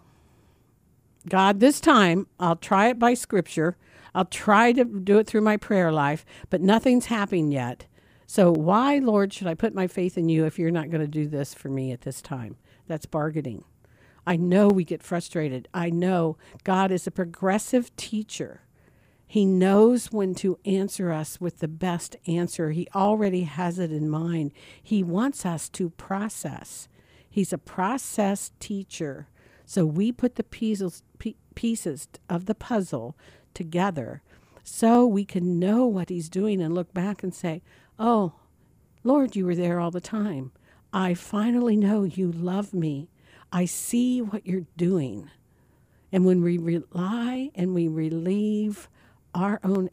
[1.28, 3.76] God, this time I'll try it by scripture.
[4.14, 7.86] I'll try to do it through my prayer life, but nothing's happened yet.
[8.32, 11.06] So, why, Lord, should I put my faith in you if you're not going to
[11.06, 12.56] do this for me at this time?
[12.88, 13.66] That's bargaining.
[14.26, 15.68] I know we get frustrated.
[15.74, 18.62] I know God is a progressive teacher.
[19.28, 22.72] He knows when to answer us with the best answer.
[22.72, 24.54] He already has it in mind.
[24.82, 26.88] He wants us to process.
[27.30, 29.28] He's a process teacher.
[29.66, 31.04] So we put the pieces,
[31.54, 33.18] pieces of the puzzle
[33.54, 34.22] together
[34.64, 37.62] so we can know what He's doing and look back and say,
[38.04, 38.34] Oh,
[39.04, 40.54] Lord, you were there all the time.
[40.92, 43.12] I finally know you love me.
[43.52, 45.30] I see what you're doing.
[46.12, 48.90] And when we rely and we relieve
[49.36, 49.92] our own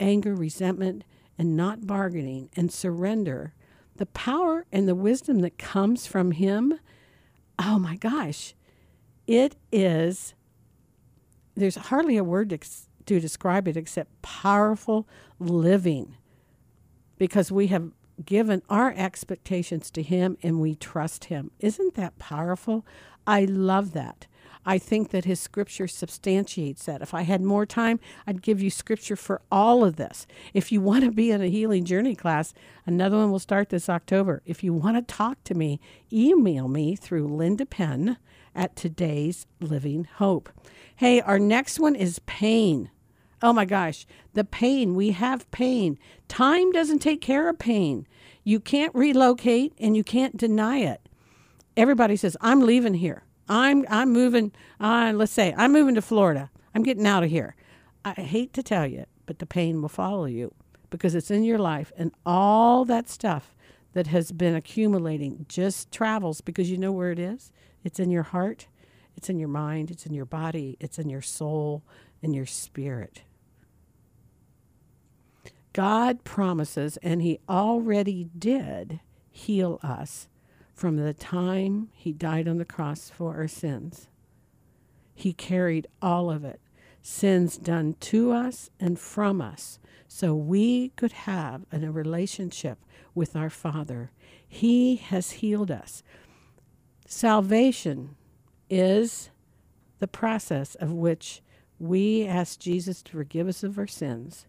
[0.00, 1.04] anger, resentment,
[1.38, 3.54] and not bargaining and surrender,
[3.94, 6.80] the power and the wisdom that comes from Him,
[7.56, 8.52] oh my gosh,
[9.28, 10.34] it is,
[11.54, 12.58] there's hardly a word to,
[13.06, 15.06] to describe it except powerful
[15.38, 16.16] living
[17.18, 17.90] because we have
[18.24, 21.50] given our expectations to Him and we trust Him.
[21.60, 22.84] Isn't that powerful?
[23.26, 24.26] I love that.
[24.66, 27.00] I think that His scripture substantiates that.
[27.00, 30.26] If I had more time, I'd give you scripture for all of this.
[30.52, 32.52] If you want to be in a healing journey class,
[32.84, 34.42] another one will start this October.
[34.44, 35.80] If you want to talk to me,
[36.12, 38.18] email me through Linda Penn
[38.54, 40.50] at today's Living Hope.
[40.96, 42.90] Hey, our next one is pain.
[43.40, 44.94] Oh my gosh, the pain.
[44.94, 45.98] We have pain.
[46.26, 48.06] Time doesn't take care of pain.
[48.42, 51.08] You can't relocate and you can't deny it.
[51.76, 53.22] Everybody says, I'm leaving here.
[53.48, 56.50] I'm I'm moving uh, let's say I'm moving to Florida.
[56.74, 57.54] I'm getting out of here.
[58.04, 60.54] I hate to tell you, but the pain will follow you
[60.90, 63.54] because it's in your life and all that stuff
[63.92, 67.52] that has been accumulating just travels because you know where it is.
[67.84, 68.68] It's in your heart,
[69.16, 71.82] it's in your mind, it's in your body, it's in your soul,
[72.22, 73.22] and your spirit.
[75.78, 78.98] God promises, and He already did
[79.30, 80.26] heal us
[80.74, 84.08] from the time He died on the cross for our sins.
[85.14, 86.60] He carried all of it,
[87.00, 92.78] sins done to us and from us, so we could have a relationship
[93.14, 94.10] with our Father.
[94.48, 96.02] He has healed us.
[97.06, 98.16] Salvation
[98.68, 99.30] is
[100.00, 101.40] the process of which
[101.78, 104.48] we ask Jesus to forgive us of our sins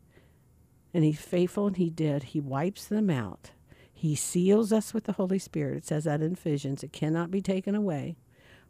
[0.94, 2.24] and he's faithful and he did.
[2.24, 3.52] He wipes them out.
[3.94, 5.78] He seals us with the Holy Spirit.
[5.78, 6.84] It says that in Ephesians.
[6.84, 8.16] It cannot be taken away.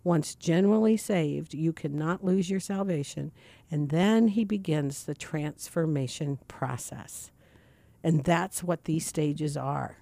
[0.04, 3.32] Once genuinely saved, you cannot lose your salvation.
[3.70, 7.32] And then he begins the transformation process.
[8.04, 9.98] And that's what these stages are.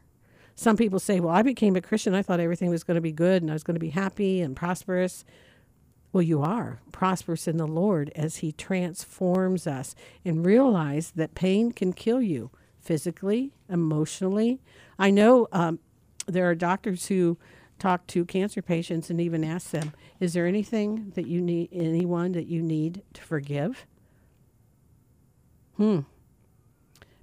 [0.55, 2.15] Some people say, Well, I became a Christian.
[2.15, 4.41] I thought everything was going to be good and I was going to be happy
[4.41, 5.25] and prosperous.
[6.17, 9.93] Well, you are prosperous in the Lord as He transforms us
[10.25, 12.49] and realize that pain can kill you
[12.79, 14.59] physically, emotionally.
[14.97, 15.77] I know um,
[16.25, 17.37] there are doctors who
[17.77, 22.31] talk to cancer patients and even ask them, "Is there anything that you need, anyone
[22.31, 23.85] that you need to forgive?"
[25.75, 25.99] Hmm.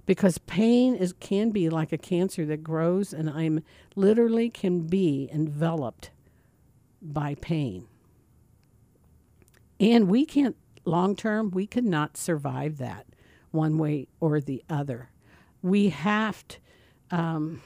[0.05, 3.61] Because pain is can be like a cancer that grows, and I'm
[3.97, 6.11] literally can be enveloped
[7.01, 7.89] by pain.
[9.79, 10.55] And we can't
[10.85, 11.51] long term.
[11.51, 13.05] We could not survive that
[13.51, 15.09] one way or the other.
[15.61, 16.57] We have to.
[17.11, 17.61] Um,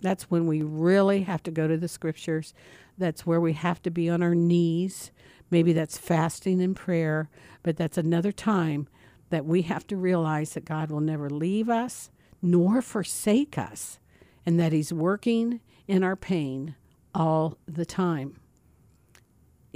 [0.00, 2.54] that's when we really have to go to the scriptures.
[2.96, 5.10] That's where we have to be on our knees.
[5.50, 7.28] Maybe that's fasting and prayer,
[7.62, 8.88] but that's another time
[9.30, 13.98] that we have to realize that God will never leave us nor forsake us,
[14.46, 16.76] and that He's working in our pain
[17.14, 18.36] all the time.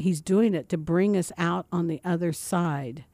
[0.03, 3.05] He's doing it to bring us out on the other side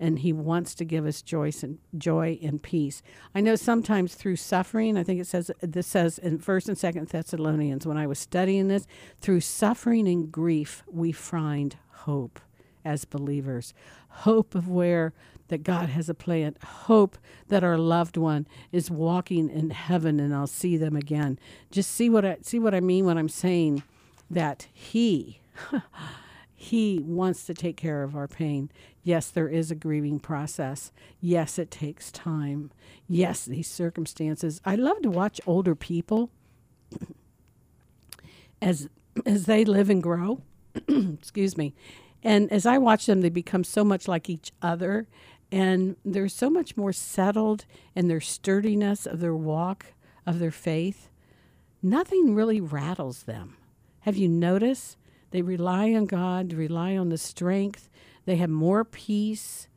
[0.00, 3.02] and he wants to give us joy and joy and peace.
[3.34, 7.08] I know sometimes through suffering, I think it says this says in First and Second
[7.08, 8.86] Thessalonians when I was studying this,
[9.20, 12.40] through suffering and grief we find hope
[12.82, 13.74] as believers.
[14.08, 15.12] Hope of where
[15.48, 16.56] that God has a plan.
[16.64, 17.18] Hope
[17.48, 21.38] that our loved one is walking in heaven and I'll see them again.
[21.70, 23.82] Just see what I see what I mean when I'm saying
[24.30, 25.40] that he
[26.62, 28.70] he wants to take care of our pain.
[29.02, 30.92] Yes, there is a grieving process.
[31.18, 32.70] Yes, it takes time.
[33.08, 34.60] Yes, these circumstances.
[34.62, 36.28] I love to watch older people
[38.62, 38.90] as
[39.24, 40.42] as they live and grow.
[40.86, 41.72] Excuse me.
[42.22, 45.08] And as I watch them, they become so much like each other
[45.50, 47.64] and they're so much more settled
[47.96, 49.86] in their sturdiness of their walk,
[50.26, 51.08] of their faith.
[51.82, 53.56] Nothing really rattles them.
[54.00, 54.98] Have you noticed?
[55.30, 57.90] They rely on God, rely on the strength
[58.30, 59.68] they have more peace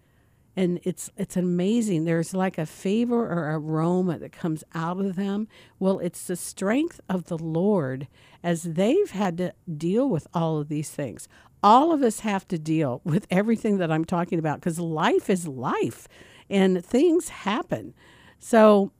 [0.56, 2.06] and it's it's amazing.
[2.06, 5.48] There's like a favor or aroma that comes out of them.
[5.80, 8.08] Well it's the strength of the lord
[8.44, 11.28] as they've had to deal with all of these things.
[11.64, 15.48] All of us have to deal with everything that i'm talking about because life is
[15.48, 16.08] life
[16.50, 17.96] and things happen.
[18.38, 18.92] So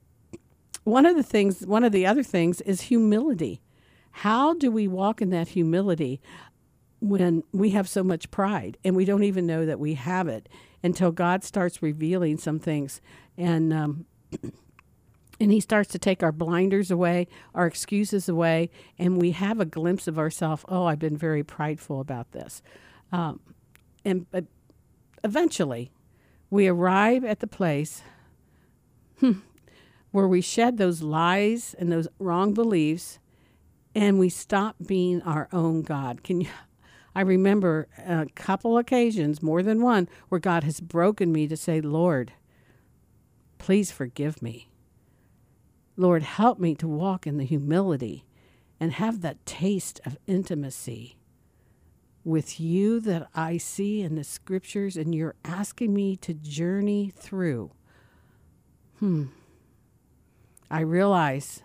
[0.82, 3.60] one of the things one of the other things is humility
[4.18, 6.20] how do we walk in that humility
[7.00, 10.48] when we have so much pride and we don't even know that we have it
[10.82, 13.00] until God starts revealing some things
[13.36, 14.06] and um,
[15.40, 19.64] and he starts to take our blinders away, our excuses away, and we have a
[19.64, 20.64] glimpse of ourselves.
[20.68, 22.62] Oh, I've been very prideful about this,
[23.10, 23.40] um,
[24.04, 24.26] and
[25.24, 25.90] eventually,
[26.50, 28.02] we arrive at the place
[29.18, 29.32] hmm,
[30.12, 33.18] where we shed those lies and those wrong beliefs,
[33.94, 36.22] and we stop being our own God.
[36.22, 36.48] Can you?
[37.14, 41.80] I remember a couple occasions, more than one, where God has broken me to say,
[41.80, 42.32] Lord,
[43.58, 44.68] please forgive me.
[45.96, 48.24] Lord, help me to walk in the humility
[48.80, 51.16] and have that taste of intimacy
[52.24, 57.70] with you that I see in the scriptures, and you're asking me to journey through.
[58.98, 59.26] Hmm.
[60.70, 61.62] I realize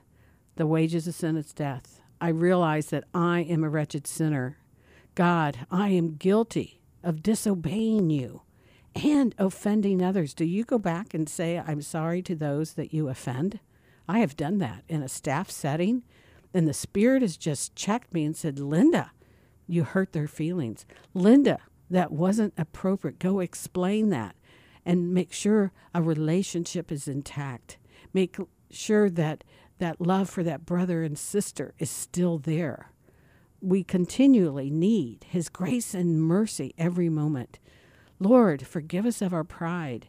[0.57, 1.98] the wages of sin is death.
[2.21, 4.57] I realize that I am a wretched sinner
[5.15, 8.43] God, I am guilty of disobeying you
[8.95, 10.33] and offending others.
[10.33, 13.59] Do you go back and say, I'm sorry to those that you offend?
[14.07, 16.03] I have done that in a staff setting,
[16.53, 19.11] and the Spirit has just checked me and said, Linda,
[19.67, 20.85] you hurt their feelings.
[21.13, 21.59] Linda,
[21.89, 23.19] that wasn't appropriate.
[23.19, 24.35] Go explain that
[24.85, 27.77] and make sure a relationship is intact.
[28.13, 28.37] Make
[28.71, 29.43] sure that
[29.79, 32.91] that love for that brother and sister is still there
[33.61, 37.59] we continually need His grace and mercy every moment.
[38.19, 40.07] Lord, forgive us of our pride.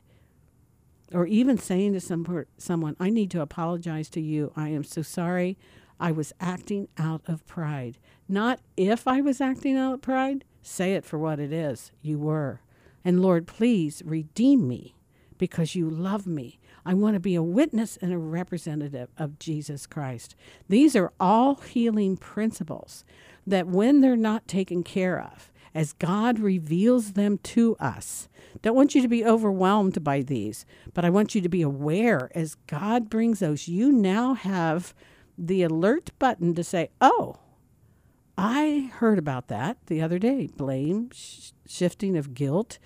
[1.13, 4.53] Or even saying to some, someone, I need to apologize to you.
[4.55, 5.59] I am so sorry.
[5.99, 7.99] I was acting out of pride.
[8.29, 11.91] Not if I was acting out of pride, say it for what it is.
[12.01, 12.61] You were.
[13.05, 14.95] And Lord, please redeem me
[15.37, 16.60] because you love me.
[16.91, 20.35] I want to be a witness and a representative of Jesus Christ.
[20.69, 23.05] These are all healing principles
[23.47, 28.29] that when they're not taken care of, as God reveals them to us,
[28.61, 32.29] don't want you to be overwhelmed by these, but I want you to be aware
[32.35, 34.93] as God brings those, you now have
[35.39, 37.37] the alert button to say, Oh,
[38.37, 42.81] I heard about that the other day blame, sh- shifting of guilt,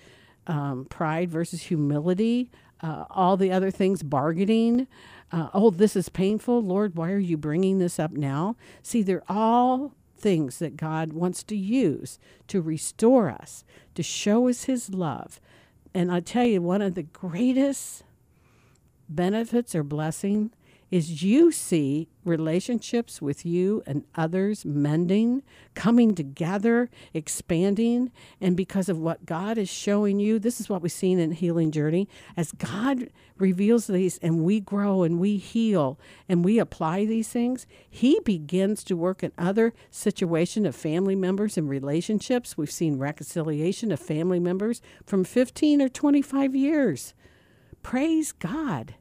[0.45, 2.51] um, pride versus humility,
[2.81, 4.87] uh, all the other things, bargaining.
[5.31, 6.61] Uh, oh, this is painful.
[6.61, 8.55] Lord, why are you bringing this up now?
[8.83, 13.63] See, they're all things that God wants to use to restore us,
[13.95, 15.39] to show us His love.
[15.93, 18.03] And I tell you, one of the greatest
[19.07, 20.51] benefits or blessing
[20.91, 28.11] is you see relationships with you and others mending, coming together, expanding.
[28.39, 31.71] And because of what God is showing you, this is what we've seen in Healing
[31.71, 32.07] Journey.
[32.37, 37.65] As God reveals these and we grow and we heal and we apply these things,
[37.89, 42.57] He begins to work in other situations of family members and relationships.
[42.57, 47.13] We've seen reconciliation of family members from 15 or 25 years.
[47.81, 48.95] Praise God.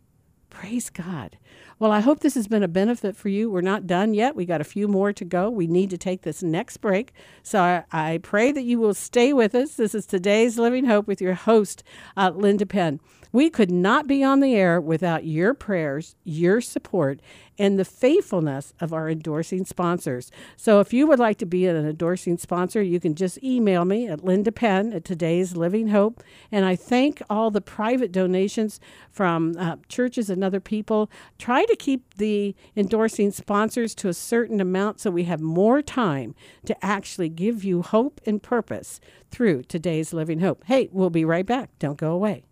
[0.51, 1.37] Praise God.
[1.79, 3.51] Well, I hope this has been a benefit for you.
[3.51, 4.37] We're not done yet.
[4.37, 5.51] We got a few more to go.
[5.51, 7.13] We need to take this next break.
[7.43, 9.75] So I, I pray that you will stay with us.
[9.75, 11.83] This is today's Living Hope with your host,
[12.17, 13.01] uh, Linda Penn.
[13.33, 17.19] We could not be on the air without your prayers, your support,
[17.59, 20.31] and the faithfulness of our endorsing sponsors.
[20.57, 24.07] So if you would like to be an endorsing sponsor, you can just email me
[24.07, 26.23] at Linda Penn at today's Living Hope.
[26.53, 28.79] And I thank all the private donations
[29.11, 31.11] from uh, churches and other people.
[31.37, 36.35] Try to keep the endorsing sponsors to a certain amount so we have more time
[36.67, 39.01] to actually give you hope and purpose
[39.31, 40.65] through today's Living Hope.
[40.67, 41.71] Hey, we'll be right back.
[41.79, 42.45] Don't go away.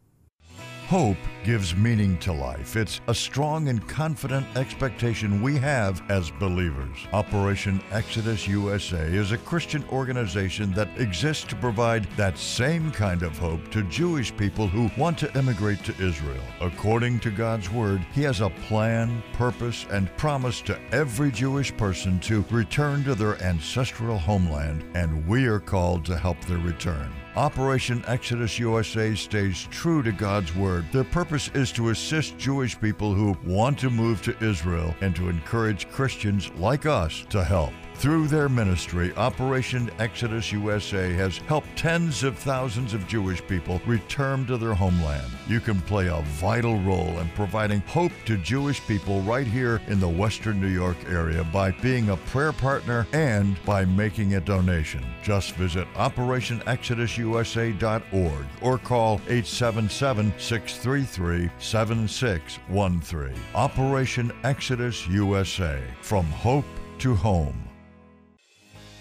[0.92, 2.76] Hope gives meaning to life.
[2.76, 6.98] It's a strong and confident expectation we have as believers.
[7.14, 13.38] Operation Exodus USA is a Christian organization that exists to provide that same kind of
[13.38, 16.44] hope to Jewish people who want to immigrate to Israel.
[16.60, 22.20] According to God's Word, He has a plan, purpose, and promise to every Jewish person
[22.20, 27.10] to return to their ancestral homeland, and we are called to help their return.
[27.36, 30.84] Operation Exodus USA stays true to God's Word.
[30.92, 35.30] Their purpose is to assist Jewish people who want to move to Israel and to
[35.30, 37.72] encourage Christians like us to help.
[37.94, 44.44] Through their ministry, Operation Exodus USA has helped tens of thousands of Jewish people return
[44.46, 45.30] to their homeland.
[45.46, 50.00] You can play a vital role in providing hope to Jewish people right here in
[50.00, 55.06] the Western New York area by being a prayer partner and by making a donation.
[55.22, 63.40] Just visit OperationExodusUSA.org or call 877 633 7613.
[63.54, 66.66] Operation Exodus USA From Hope
[66.98, 67.68] to Home.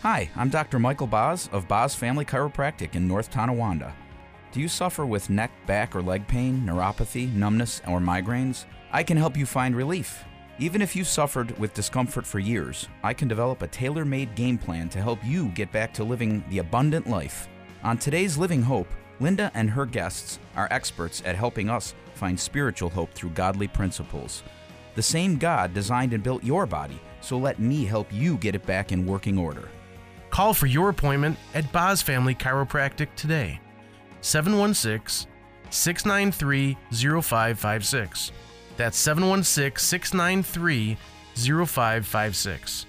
[0.01, 0.79] Hi, I'm Dr.
[0.79, 3.93] Michael Boz of Boz Family Chiropractic in North Tonawanda.
[4.51, 8.65] Do you suffer with neck, back, or leg pain, neuropathy, numbness, or migraines?
[8.91, 10.23] I can help you find relief.
[10.57, 14.57] Even if you suffered with discomfort for years, I can develop a tailor made game
[14.57, 17.47] plan to help you get back to living the abundant life.
[17.83, 22.89] On today's Living Hope, Linda and her guests are experts at helping us find spiritual
[22.89, 24.41] hope through godly principles.
[24.95, 28.65] The same God designed and built your body, so let me help you get it
[28.65, 29.69] back in working order.
[30.31, 33.59] Call for your appointment at Boz Family Chiropractic today.
[34.21, 35.29] 716
[35.69, 36.77] 693
[37.21, 38.31] 0556.
[38.77, 40.97] That's 716 693
[41.35, 42.85] 0556.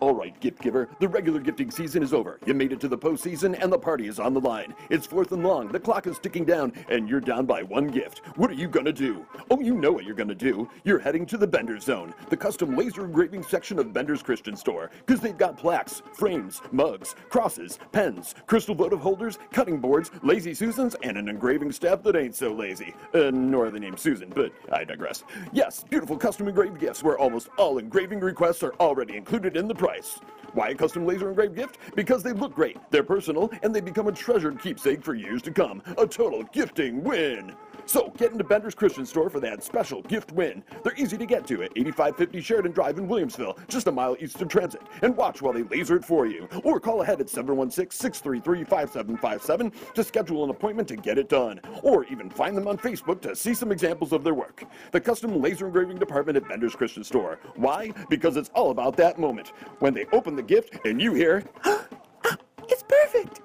[0.00, 2.38] All right, gift giver, the regular gifting season is over.
[2.44, 4.74] You made it to the postseason, and the party is on the line.
[4.90, 8.20] It's fourth and long, the clock is ticking down, and you're down by one gift.
[8.36, 9.24] What are you gonna do?
[9.50, 10.68] Oh, you know what you're gonna do.
[10.84, 14.90] You're heading to the Bender Zone, the custom laser engraving section of Bender's Christian Store,
[15.04, 20.94] because they've got plaques, frames, mugs, crosses, pens, crystal votive holders, cutting boards, lazy Susans,
[21.02, 22.94] and an engraving staff that ain't so lazy.
[23.14, 25.24] Uh, nor the name Susan, but I digress.
[25.52, 29.74] Yes, beautiful custom engraved gifts where almost all engraving requests are already included in the
[29.86, 30.18] price.
[30.52, 31.78] Why a custom laser engraved gift?
[31.94, 35.52] Because they look great, they're personal, and they become a treasured keepsake for years to
[35.52, 35.80] come.
[35.96, 37.54] A total gifting win!
[37.86, 40.62] So get into Bender's Christian Store for that special gift win.
[40.82, 44.42] They're easy to get to at 8550 Sheridan Drive in Williamsville, just a mile east
[44.42, 44.82] of Transit.
[45.02, 46.48] And watch while they laser it for you.
[46.64, 51.60] Or call ahead at 716-633-5757 to schedule an appointment to get it done.
[51.82, 54.64] Or even find them on Facebook to see some examples of their work.
[54.90, 57.38] The custom laser engraving department at Bender's Christian Store.
[57.54, 57.92] Why?
[58.10, 59.52] Because it's all about that moment.
[59.78, 61.44] When they open the gift and you hear,
[62.68, 63.42] it's perfect.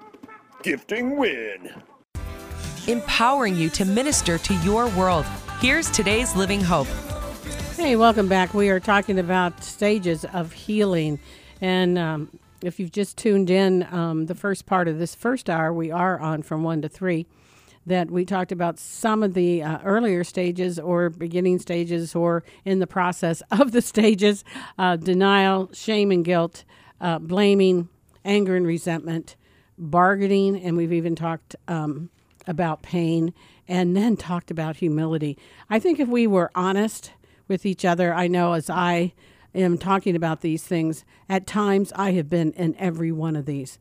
[0.62, 1.70] Gifting win
[2.88, 5.24] empowering you to minister to your world.
[5.60, 6.88] Here's today's Living Hope.
[7.76, 8.54] Hey, welcome back.
[8.54, 11.20] We are talking about stages of healing.
[11.60, 15.72] And um, if you've just tuned in, um, the first part of this first hour,
[15.72, 17.26] we are on from one to three.
[17.84, 22.78] That we talked about some of the uh, earlier stages or beginning stages or in
[22.78, 24.44] the process of the stages
[24.78, 26.64] uh, denial, shame, and guilt.
[27.00, 27.88] uh, blaming,
[28.24, 29.36] anger and resentment,
[29.76, 32.08] bargaining, and we've even talked um,
[32.46, 33.32] about pain,
[33.68, 35.38] and then talked about humility.
[35.70, 37.12] I think if we were honest
[37.48, 39.12] with each other, I know as I
[39.54, 43.78] am talking about these things, at times I have been in every one of these.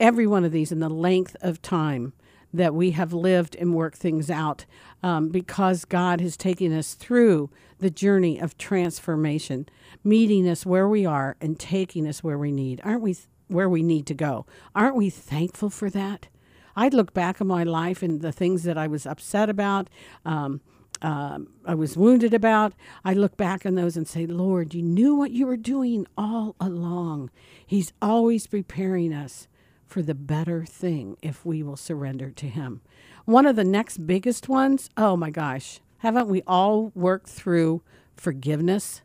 [0.00, 2.12] Every one of these in the length of time
[2.52, 4.66] that we have lived and worked things out
[5.02, 9.68] um, because God has taken us through the journey of transformation,
[10.04, 12.80] meeting us where we are and taking us where we need.
[12.84, 13.16] Aren't we
[13.48, 14.46] where we need to go?
[14.74, 16.28] Aren't we thankful for that?
[16.76, 19.88] I'd look back on my life and the things that I was upset about,
[20.24, 20.60] um,
[21.02, 22.74] uh, I was wounded about.
[23.04, 26.54] I look back on those and say, Lord, you knew what you were doing all
[26.60, 27.30] along.
[27.66, 29.48] He's always preparing us
[29.86, 32.80] for the better thing if we will surrender to Him.
[33.24, 37.82] One of the next biggest ones, oh my gosh, haven't we all worked through
[38.16, 39.02] forgiveness?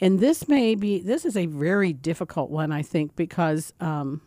[0.00, 4.20] And this may be, this is a very difficult one, I think, because um,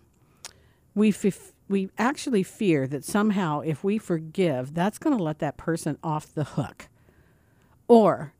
[0.96, 5.58] we, f- we actually fear that somehow if we forgive, that's going to let that
[5.58, 6.88] person off the hook.
[7.88, 8.34] Or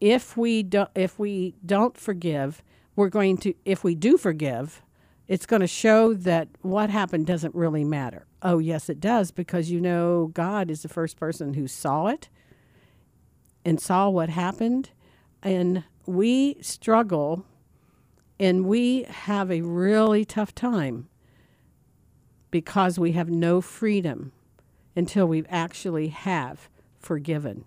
[0.00, 2.62] if we, do, if we don't forgive,
[2.96, 4.82] we're going to, if we do forgive,
[5.26, 8.26] it's going to show that what happened doesn't really matter.
[8.42, 12.28] Oh, yes, it does, because you know, God is the first person who saw it
[13.64, 14.90] and saw what happened.
[15.42, 17.46] And we struggle
[18.38, 21.08] and we have a really tough time
[22.54, 24.30] because we have no freedom
[24.94, 26.68] until we actually have
[27.00, 27.64] forgiven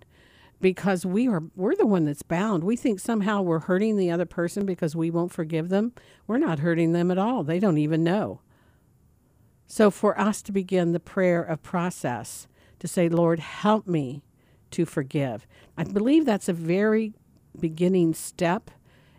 [0.62, 2.64] because we are we're the one that's bound.
[2.64, 5.92] We think somehow we're hurting the other person because we won't forgive them.
[6.26, 7.42] We're not hurting them at all.
[7.42, 8.40] They don't even know.
[9.66, 14.22] So for us to begin the prayer of process to say, Lord, help me
[14.70, 15.46] to forgive.
[15.76, 17.12] I believe that's a very
[17.60, 18.70] beginning step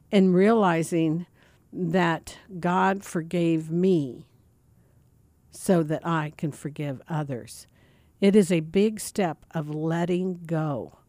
[0.10, 1.28] in realizing
[1.72, 4.26] that God forgave me
[5.52, 7.68] so that I can forgive others.
[8.22, 11.00] It is a big step of letting go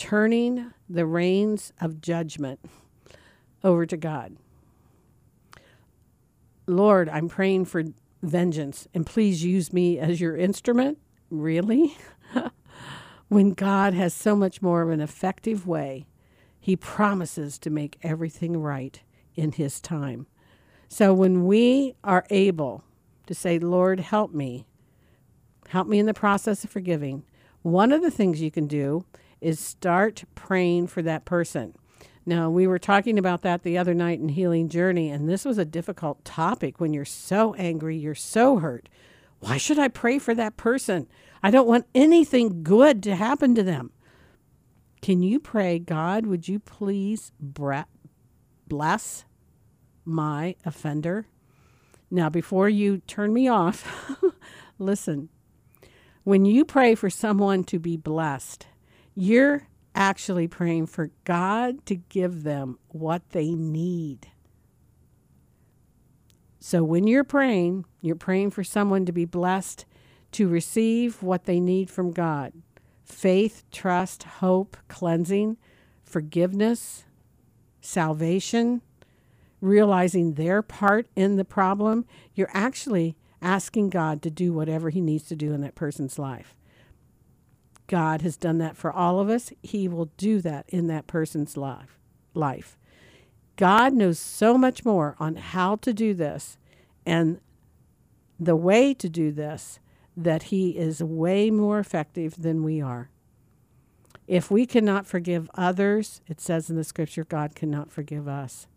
[0.00, 2.58] turning the reins of judgment
[3.62, 4.34] over to God.
[6.66, 7.84] Lord, I'm praying for
[8.22, 10.96] vengeance, and please use me as your instrument.
[11.28, 11.98] Really?
[13.28, 16.06] when God has so much more of an effective way,
[16.58, 19.02] He promises to make everything right
[19.34, 20.26] in His time.
[20.88, 22.84] So when we are able
[23.30, 24.66] to say, Lord, help me,
[25.68, 27.22] help me in the process of forgiving,
[27.62, 29.04] one of the things you can do
[29.40, 31.76] is start praying for that person.
[32.26, 35.58] Now, we were talking about that the other night in Healing Journey, and this was
[35.58, 38.88] a difficult topic when you're so angry, you're so hurt.
[39.38, 41.06] Why should I pray for that person?
[41.40, 43.92] I don't want anything good to happen to them.
[45.02, 49.24] Can you pray, God, would you please bless
[50.04, 51.28] my offender?
[52.10, 54.16] Now, before you turn me off,
[54.78, 55.28] listen.
[56.24, 58.66] When you pray for someone to be blessed,
[59.14, 64.28] you're actually praying for God to give them what they need.
[66.58, 69.86] So when you're praying, you're praying for someone to be blessed
[70.32, 72.52] to receive what they need from God
[73.04, 75.56] faith, trust, hope, cleansing,
[76.04, 77.04] forgiveness,
[77.80, 78.82] salvation,
[79.60, 82.06] realizing their part in the problem.
[82.34, 86.56] You're actually asking God to do whatever He needs to do in that person's life.
[87.86, 89.52] God has done that for all of us.
[89.62, 91.98] He will do that in that person's life.
[92.34, 92.78] Life.
[93.56, 96.56] God knows so much more on how to do this
[97.04, 97.40] and
[98.38, 99.80] the way to do this
[100.16, 103.10] that he is way more effective than we are.
[104.26, 108.68] If we cannot forgive others, it says in the scripture, God cannot forgive us.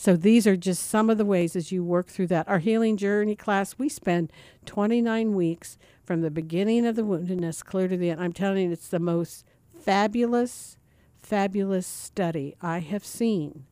[0.00, 2.46] So these are just some of the ways as you work through that.
[2.46, 4.32] Our healing journey class, we spend
[4.64, 8.20] 29 weeks from the beginning of the woundedness clear to the end.
[8.20, 9.44] I'm telling you, it's the most
[9.76, 10.76] fabulous,
[11.20, 13.64] fabulous study I have seen.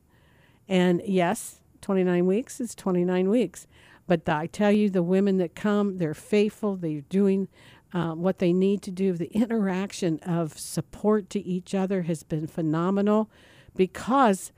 [0.68, 3.68] And yes, 29 weeks is 29 weeks.
[4.08, 7.46] But the, I tell you, the women that come, they're faithful, they're doing
[7.94, 9.12] uh, what they need to do.
[9.12, 13.30] The interaction of support to each other has been phenomenal
[13.76, 14.50] because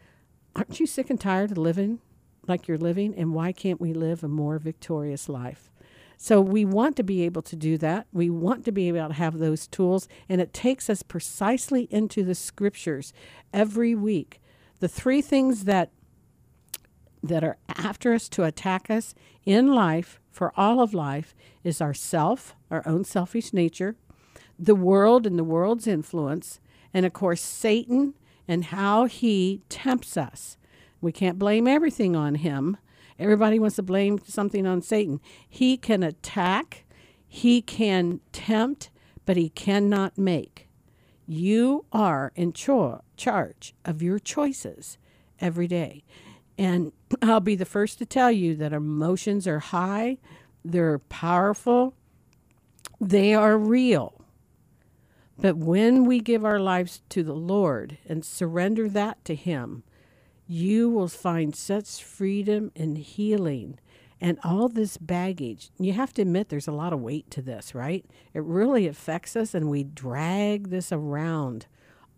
[0.59, 2.00] aren't you sick and tired of living
[2.48, 3.14] like you're living?
[3.16, 5.70] And why can't we live a more victorious life?
[6.16, 8.09] So we want to be able to do that.
[8.12, 10.09] We want to be able to have those tools.
[10.28, 13.12] And it takes us precisely into the scriptures
[13.54, 14.40] every week.
[14.80, 15.90] The three things that
[17.20, 19.12] that are after us to attack us
[19.44, 21.34] in life for all of life
[21.64, 23.96] is our self, our own selfish nature,
[24.56, 26.61] the world and the world's influence,
[26.94, 28.14] and of course Satan
[28.49, 30.57] and how he tempts us.
[31.01, 32.78] We can't blame everything on him.
[33.18, 35.20] Everybody wants to blame something on Satan.
[35.49, 36.84] He can attack,
[37.26, 38.90] he can tempt,
[39.26, 40.68] but he cannot make.
[41.26, 44.96] You are in cho- charge of your choices
[45.40, 46.05] every day.
[46.57, 46.92] And
[47.22, 50.18] I'll be the first to tell you that emotions are high,
[50.64, 51.94] they're powerful,
[53.01, 54.17] they are real.
[55.41, 59.84] But when we give our lives to the Lord and surrender that to Him,
[60.47, 63.78] you will find such freedom and healing
[64.20, 65.70] and all this baggage.
[65.78, 68.05] You have to admit there's a lot of weight to this, right?
[68.34, 71.66] It really affects us, and we drag this around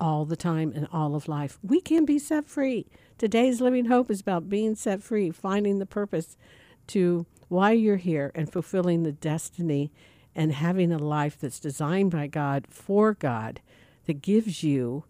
[0.00, 1.58] all the time in all of life.
[1.62, 2.86] We can be set free.
[3.18, 6.38] Today's Living Hope is about being set free, finding the purpose
[6.86, 9.92] to why you're here, and fulfilling the destiny
[10.34, 13.60] and having a life that's designed by God for God
[14.06, 15.04] that gives you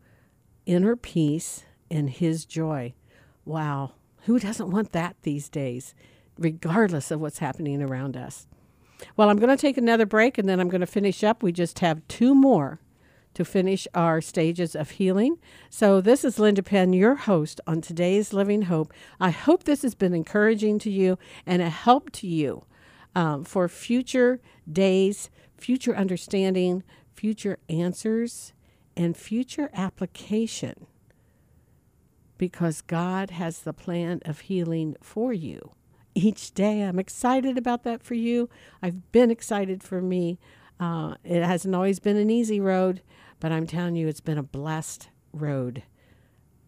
[0.67, 2.95] inner peace and His joy.
[3.45, 3.93] Wow,
[4.25, 5.95] who doesn't want that these days,
[6.39, 8.47] regardless of what's happening around us?
[9.17, 11.43] Well, I'm going to take another break and then I'm going to finish up.
[11.43, 12.81] We just have two more
[13.35, 15.39] to finish our stages of healing.
[15.69, 18.93] So, this is Linda Penn, your host on today's Living Hope.
[19.21, 21.17] I hope this has been encouraging to you
[21.47, 22.65] and a help to you
[23.15, 24.41] um, for future
[24.71, 26.83] days, future understanding,
[27.15, 28.53] future answers,
[28.97, 30.87] and future application
[32.39, 35.73] because God has the plan of healing for you.
[36.15, 38.49] Each day, I'm excited about that for you.
[38.83, 40.39] I've been excited for me.
[40.81, 43.03] Uh, it hasn't always been an easy road,
[43.41, 45.83] but I'm telling you, it's been a blessed road.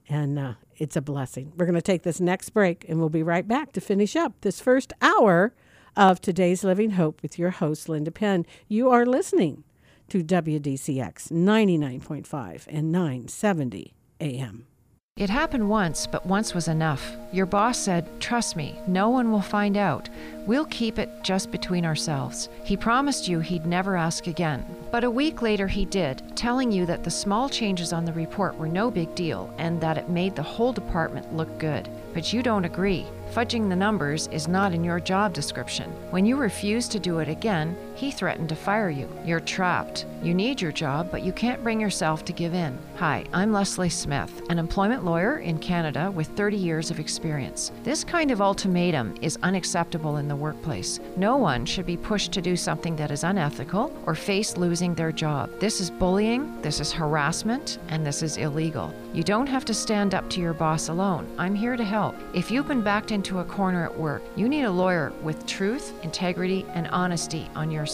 [0.09, 1.53] And uh, it's a blessing.
[1.57, 4.35] We're going to take this next break and we'll be right back to finish up
[4.43, 5.55] this first hour
[5.97, 8.47] of today's Living Hope with your host, Linda Penn.
[8.69, 9.65] You are listening
[10.09, 14.67] to WDCX 99.5 and 970 AM.
[15.15, 17.15] It happened once, but once was enough.
[17.35, 20.09] Your boss said, Trust me, no one will find out.
[20.47, 22.49] We'll keep it just between ourselves.
[22.65, 24.65] He promised you he'd never ask again.
[24.91, 28.57] But a week later, he did, telling you that the small changes on the report
[28.57, 31.91] were no big deal and that it made the whole department look good.
[32.15, 33.05] But you don't agree.
[33.35, 35.91] Fudging the numbers is not in your job description.
[36.11, 39.09] When you refuse to do it again, he threatened to fire you.
[39.25, 40.07] You're trapped.
[40.25, 42.77] You need your job, but you can't bring yourself to give in.
[42.97, 47.71] Hi, I'm Leslie Smith, an employment lawyer in Canada with 30 years of experience.
[47.85, 50.99] This kind of ultimatum is unacceptable in the workplace.
[51.17, 55.13] No one should be pushed to do something that is unethical or face losing their
[55.13, 55.51] job.
[55.61, 58.93] This is bullying, this is harassment, and this is illegal.
[59.15, 61.29] You don't have to stand up to your boss alone.
[61.39, 62.17] I'm here to help.
[62.35, 65.93] If you've been backed into a corner at work, you need a lawyer with truth,
[66.03, 67.87] integrity, and honesty on your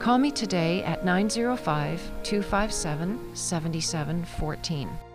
[0.00, 5.13] Call me today at 905 257 7714.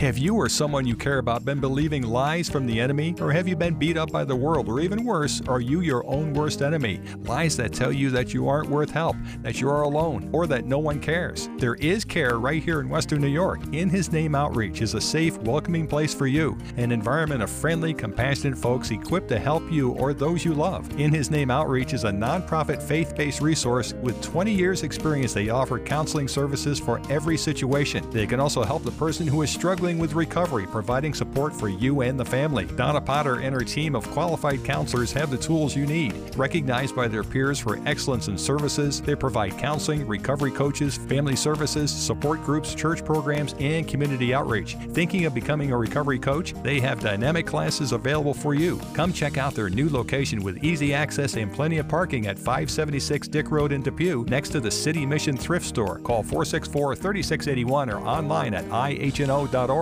[0.00, 3.14] Have you or someone you care about been believing lies from the enemy?
[3.20, 4.68] Or have you been beat up by the world?
[4.68, 7.00] Or even worse, are you your own worst enemy?
[7.18, 10.64] Lies that tell you that you aren't worth help, that you are alone, or that
[10.66, 11.48] no one cares.
[11.58, 13.60] There is care right here in Western New York.
[13.72, 17.94] In His Name Outreach is a safe, welcoming place for you, an environment of friendly,
[17.94, 20.90] compassionate folks equipped to help you or those you love.
[20.98, 25.32] In His Name Outreach is a nonprofit faith based resource with 20 years' experience.
[25.32, 28.10] They offer counseling services for every situation.
[28.10, 31.68] They can also help the person who is struggling struggling with recovery, providing support for
[31.68, 32.64] you and the family.
[32.64, 36.14] Donna Potter and her team of qualified counselors have the tools you need.
[36.38, 41.90] Recognized by their peers for excellence in services, they provide counseling, recovery coaches, family services,
[41.90, 44.74] support groups, church programs, and community outreach.
[44.94, 46.54] Thinking of becoming a recovery coach?
[46.62, 48.80] They have dynamic classes available for you.
[48.94, 53.28] Come check out their new location with easy access and plenty of parking at 576
[53.28, 55.98] Dick Road in Depew, next to the City Mission Thrift Store.
[55.98, 59.73] Call 464 3681 or online at ihno.org.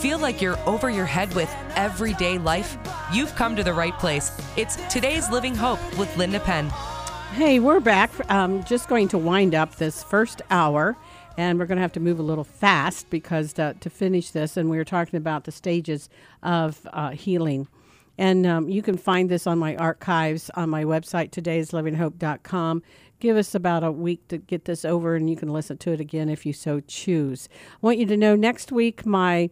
[0.00, 2.78] Feel like you're over your head with everyday life?
[3.12, 4.30] You've come to the right place.
[4.56, 6.70] It's today's Living Hope with Linda Penn.
[7.32, 8.10] Hey, we're back.
[8.30, 10.96] Um, just going to wind up this first hour,
[11.36, 14.56] and we're going to have to move a little fast because to, to finish this,
[14.56, 16.08] and we were talking about the stages
[16.44, 17.66] of uh, healing.
[18.16, 22.82] And um, you can find this on my archives on my website, todayslivinghope.com
[23.20, 26.00] give us about a week to get this over, and you can listen to it
[26.00, 27.48] again if you so choose.
[27.74, 29.50] I want you to know next week my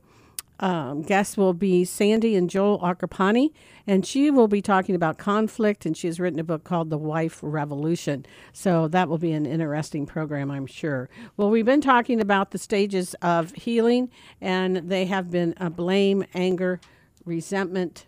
[0.58, 3.50] um, guests will be Sandy and Joel Arcapani,
[3.86, 6.98] and she will be talking about conflict, and she has written a book called The
[6.98, 8.24] Wife Revolution.
[8.52, 11.10] So that will be an interesting program, I'm sure.
[11.36, 14.10] Well, we've been talking about the stages of healing,
[14.40, 16.80] and they have been blame, anger,
[17.24, 18.06] resentment,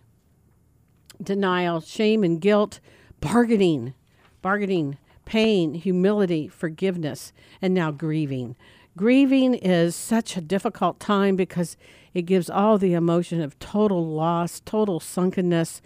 [1.21, 2.79] denial, shame, and guilt,
[3.21, 3.93] bargaining,
[4.41, 4.97] bargaining
[5.29, 8.55] pain, humility, forgiveness, and now grieving.
[8.97, 11.77] Grieving is such a difficult time because
[12.15, 15.81] it gives all the emotion of total loss, total sunkenness,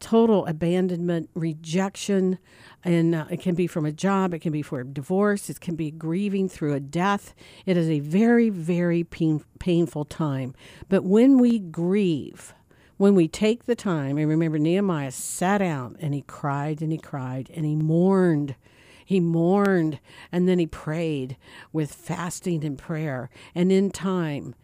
[0.00, 2.36] total abandonment, rejection,
[2.82, 5.60] and uh, it can be from a job, it can be for a divorce, it
[5.60, 7.32] can be grieving through a death.
[7.66, 10.52] It is a very, very pain, painful time.
[10.88, 12.54] But when we grieve,
[12.96, 16.98] when we take the time, and remember, Nehemiah sat down and he cried and he
[16.98, 18.56] cried and he mourned
[19.10, 19.98] he mourned
[20.30, 21.36] and then he prayed
[21.72, 23.28] with fasting and prayer.
[23.56, 24.54] And in time,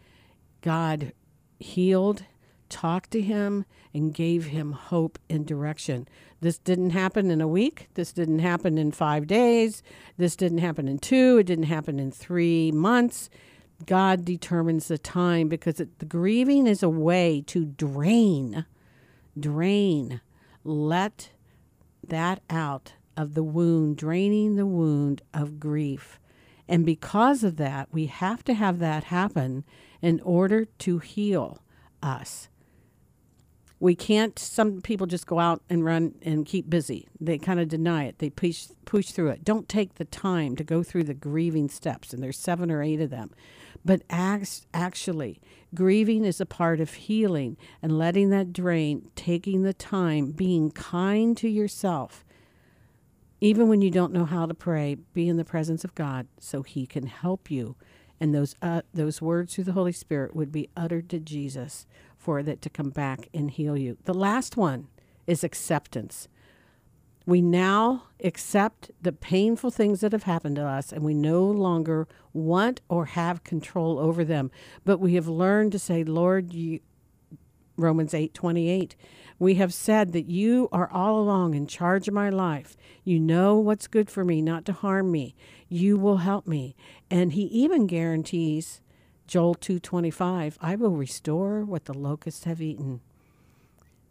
[0.61, 1.13] God
[1.59, 2.23] healed,
[2.69, 6.07] talked to him, and gave him hope and direction.
[6.43, 7.89] This didn't happen in a week.
[7.95, 9.83] This didn't happen in five days.
[10.17, 11.39] This didn't happen in two.
[11.39, 13.29] It didn't happen in three months.
[13.85, 18.65] God determines the time because it, the grieving is a way to drain,
[19.37, 20.21] drain,
[20.63, 21.31] let
[22.07, 26.19] that out of the wound, draining the wound of grief.
[26.69, 29.65] And because of that, we have to have that happen
[30.03, 31.63] in order to heal
[32.03, 32.49] us.
[33.79, 37.09] We can't, some people just go out and run and keep busy.
[37.21, 39.45] They kind of deny it, they push, push through it.
[39.45, 43.01] Don't take the time to go through the grieving steps, and there's seven or eight
[43.01, 43.33] of them.
[43.85, 45.41] But actually,
[45.75, 51.37] grieving is a part of healing and letting that drain, taking the time, being kind
[51.37, 52.25] to yourself
[53.41, 56.63] even when you don't know how to pray, be in the presence of God so
[56.63, 57.77] He can help you.
[58.19, 62.43] And those uh, those words through the Holy Spirit would be uttered to Jesus for
[62.43, 63.99] that to come back and heal you.
[64.05, 64.89] The last one
[65.27, 66.29] is acceptance.
[67.27, 72.07] We now accept the painful things that have happened to us and we no longer
[72.33, 74.51] want or have control over them.
[74.85, 76.81] But we have learned to say, Lord, you,
[77.77, 78.97] Romans 8 28.
[79.39, 82.77] We have said that you are all along in charge of my life.
[83.05, 85.35] You know what's good for me, not to harm me.
[85.69, 86.75] You will help me.
[87.11, 88.81] And he even guarantees
[89.27, 93.01] Joel 2:25, I will restore what the locusts have eaten.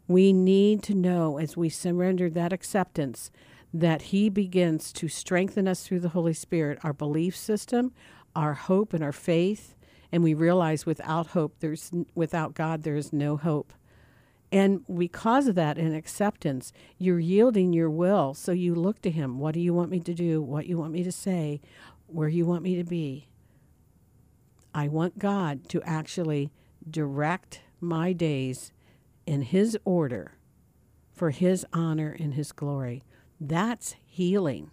[0.08, 3.32] We need to know as we surrender that acceptance
[3.74, 7.94] that he begins to strengthen us through the Holy Spirit, our belief system,
[8.36, 9.75] our hope and our faith,
[10.16, 13.74] and we realize without hope there's without God there is no hope.
[14.50, 18.34] And because of that and acceptance, you're yielding your will.
[18.34, 19.40] So you look to Him.
[19.40, 20.42] What do you want me to do?
[20.42, 21.60] What you want me to say?
[22.08, 23.28] Where you want me to be?
[24.74, 26.50] I want God to actually
[26.90, 28.72] direct my days
[29.26, 30.38] in His order
[31.12, 33.04] for His honor and His glory.
[33.38, 34.72] That's healing.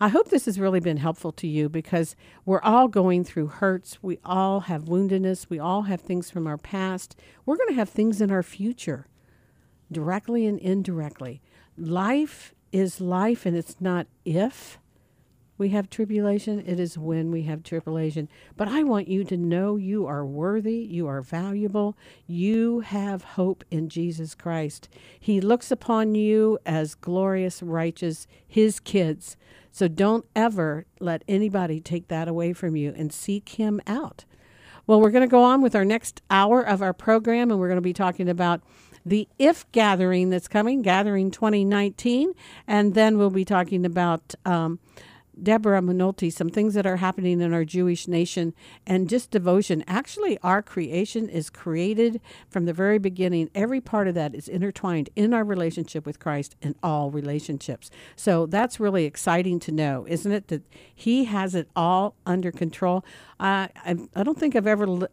[0.00, 4.02] I hope this has really been helpful to you because we're all going through hurts.
[4.02, 5.48] We all have woundedness.
[5.48, 7.16] We all have things from our past.
[7.46, 9.06] We're going to have things in our future,
[9.90, 11.40] directly and indirectly.
[11.78, 14.78] Life is life, and it's not if
[15.56, 18.28] we have tribulation, it is when we have tribulation.
[18.56, 23.62] But I want you to know you are worthy, you are valuable, you have hope
[23.70, 24.88] in Jesus Christ.
[25.20, 29.36] He looks upon you as glorious, righteous, His kids.
[29.74, 34.24] So don't ever let anybody take that away from you and seek Him out.
[34.86, 37.66] Well, we're going to go on with our next hour of our program, and we're
[37.66, 38.62] going to be talking about
[39.04, 42.34] the IF gathering that's coming, Gathering 2019,
[42.68, 44.36] and then we'll be talking about.
[44.44, 44.78] Um,
[45.42, 48.54] Deborah Minolti some things that are happening in our Jewish nation
[48.86, 49.84] and just devotion.
[49.86, 53.50] Actually, our creation is created from the very beginning.
[53.54, 57.90] Every part of that is intertwined in our relationship with Christ in all relationships.
[58.16, 60.48] So that's really exciting to know, isn't it?
[60.48, 60.62] That
[60.94, 63.04] He has it all under control.
[63.40, 64.86] Uh, I, I don't think I've ever.
[64.86, 65.08] Li-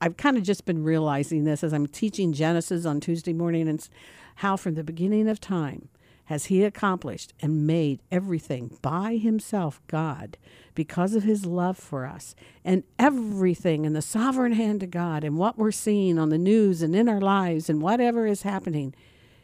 [0.00, 3.88] I've kind of just been realizing this as I'm teaching Genesis on Tuesday morning and
[4.36, 5.88] how from the beginning of time
[6.26, 10.36] has he accomplished and made everything by himself God
[10.74, 12.34] because of his love for us.
[12.64, 16.82] And everything in the sovereign hand of God and what we're seeing on the news
[16.82, 18.94] and in our lives and whatever is happening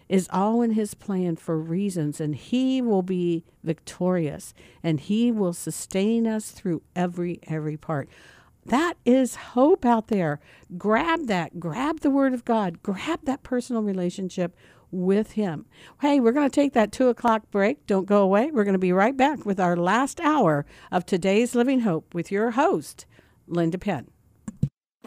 [0.09, 5.53] is all in his plan for reasons and he will be victorious and he will
[5.53, 8.09] sustain us through every every part.
[8.64, 10.41] That is hope out there.
[10.76, 11.59] Grab that.
[11.59, 12.83] Grab the word of god.
[12.83, 14.55] Grab that personal relationship
[14.91, 15.66] with Him.
[16.01, 17.86] Hey, we're going to take that two o'clock break.
[17.86, 18.51] Don't go away.
[18.51, 22.32] We're going to be right back with our last hour of today's Living Hope with
[22.32, 23.07] your host,
[23.47, 24.09] Linda Penn.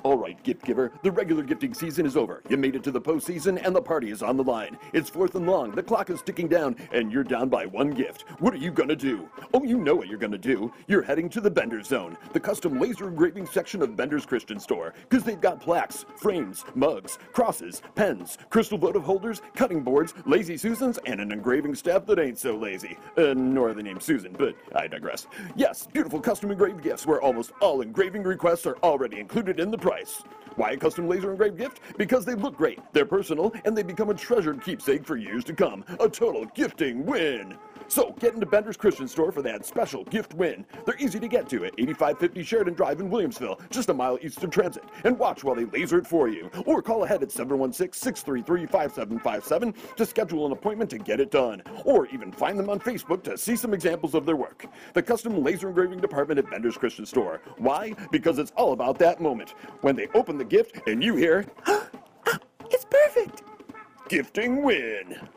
[0.04, 2.42] All right, gift giver, the regular gifting season is over.
[2.50, 4.76] You made it to the postseason, and the party is on the line.
[4.94, 8.26] It's fourth and long, the clock is ticking down, and you're down by one gift.
[8.40, 9.30] What are you gonna do?
[9.54, 10.74] Oh, you know what you're gonna do.
[10.88, 14.96] You're heading to the Bender Zone, the custom laser engraving section of Bender's Christian Store,
[15.08, 20.98] because they've got plaques, frames, mugs, crosses, pens, crystal votive holders, cutting boards, lazy Susans,
[21.06, 22.98] and an engraving staff that ain't so lazy.
[23.18, 25.28] Uh, nor the name Susan, but I digress.
[25.56, 29.78] Yes, beautiful custom engraved gifts where almost all engraving requests are already included in the
[29.78, 30.24] price price.
[30.56, 31.82] Why a custom laser engraved gift?
[31.98, 35.54] Because they look great, they're personal, and they become a treasured keepsake for years to
[35.54, 35.84] come.
[36.00, 37.58] A total gifting win!
[37.92, 40.66] So get into Bender's Christian Store for that special gift win.
[40.86, 44.42] They're easy to get to at 8550 Sheridan Drive in Williamsville, just a mile east
[44.42, 44.86] of transit.
[45.04, 46.50] And watch while they laser it for you.
[46.66, 51.62] Or call ahead at 716-633-5757 to schedule an appointment to get it done.
[51.84, 54.68] Or even find them on Facebook to see some examples of their work.
[54.94, 57.42] The custom laser engraving department at Bender's Christian Store.
[57.58, 57.94] Why?
[58.10, 59.54] Because it's all about that moment.
[59.82, 61.46] When they open the gift and you hear,
[62.72, 63.44] It's perfect!
[64.08, 65.28] Gifting win!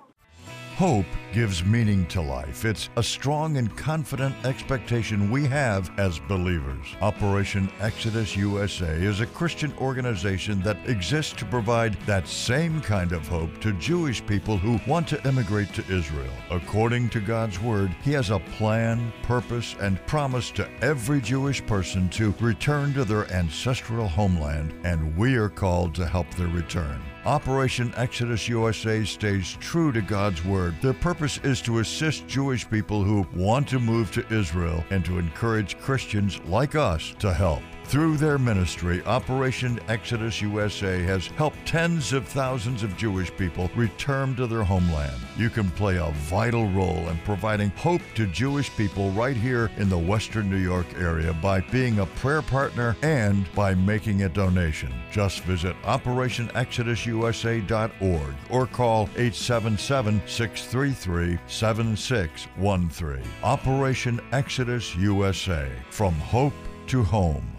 [0.77, 2.65] Hope gives meaning to life.
[2.65, 6.85] It's a strong and confident expectation we have as believers.
[7.01, 13.29] Operation Exodus USA is a Christian organization that exists to provide that same kind of
[13.29, 16.33] hope to Jewish people who want to immigrate to Israel.
[16.51, 22.09] According to God's Word, He has a plan, purpose, and promise to every Jewish person
[22.11, 27.01] to return to their ancestral homeland, and we are called to help their return.
[27.27, 30.75] Operation Exodus USA stays true to God's Word.
[30.83, 35.19] Their purpose is to assist Jewish people who want to move to Israel and to
[35.19, 37.63] encourage Christians like us to help.
[37.87, 44.35] Through their ministry, Operation Exodus USA has helped tens of thousands of Jewish people return
[44.37, 45.21] to their homeland.
[45.37, 49.91] You can play a vital role in providing hope to Jewish people right here in
[49.91, 54.93] the Western New York area by being a prayer partner and by making a donation.
[55.13, 63.23] Just visit OperationExodusUSA.org or call 877 633 7613.
[63.45, 66.55] Operation Exodus USA From Hope
[66.87, 67.54] to Home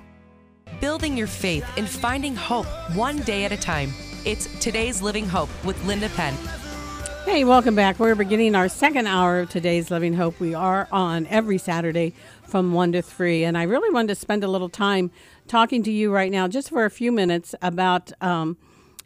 [0.80, 2.66] building your faith and finding hope
[2.96, 3.94] one day at a time.
[4.26, 6.36] It's today's Living Hope with Linda Penn.
[7.26, 8.00] Hey, welcome back.
[8.00, 10.40] We're beginning our second hour of today's Living Hope.
[10.40, 12.14] We are on every Saturday
[12.44, 13.44] from 1 to 3.
[13.44, 15.12] And I really wanted to spend a little time
[15.48, 18.58] talking to you right now, just for a few minutes, about um,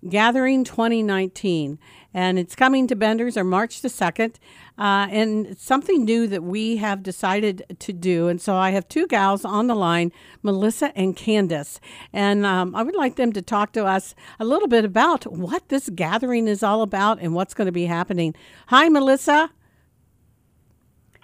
[0.08, 1.78] Gathering 2019
[2.14, 4.36] and it's coming to Benders on March the 2nd.
[4.78, 8.28] Uh, and it's something new that we have decided to do.
[8.28, 11.80] And so I have two gals on the line, Melissa and Candace.
[12.14, 15.68] And um, I would like them to talk to us a little bit about what
[15.70, 18.34] this gathering is all about and what's going to be happening.
[18.68, 19.52] Hi, Melissa.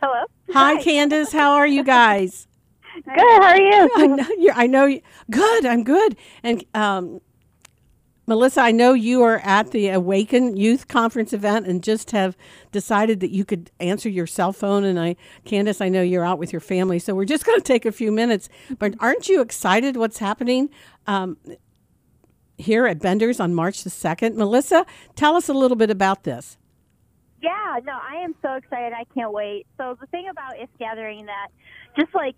[0.02, 0.26] Hello.
[0.52, 0.84] Hi, Hi.
[0.84, 1.32] Candace.
[1.32, 2.48] How are you guys?
[2.96, 3.18] Good.
[3.18, 3.90] How are you?
[3.96, 4.28] I know.
[4.38, 4.86] You're, I know.
[4.86, 5.66] You, good.
[5.66, 6.16] I'm good.
[6.44, 7.20] And um,
[8.28, 12.36] Melissa, I know you are at the Awaken Youth Conference event and just have
[12.72, 14.84] decided that you could answer your cell phone.
[14.84, 17.64] And I, Candace, I know you're out with your family, so we're just going to
[17.64, 18.50] take a few minutes.
[18.80, 20.70] But aren't you excited what's happening
[21.06, 21.38] um,
[22.58, 24.36] here at Bender's on March the 2nd?
[24.36, 26.58] Melissa, tell us a little bit about this.
[27.44, 28.92] Yeah, no, I am so excited.
[28.94, 29.68] I can't wait.
[29.78, 31.50] So the thing about If Gathering that
[31.96, 32.36] just like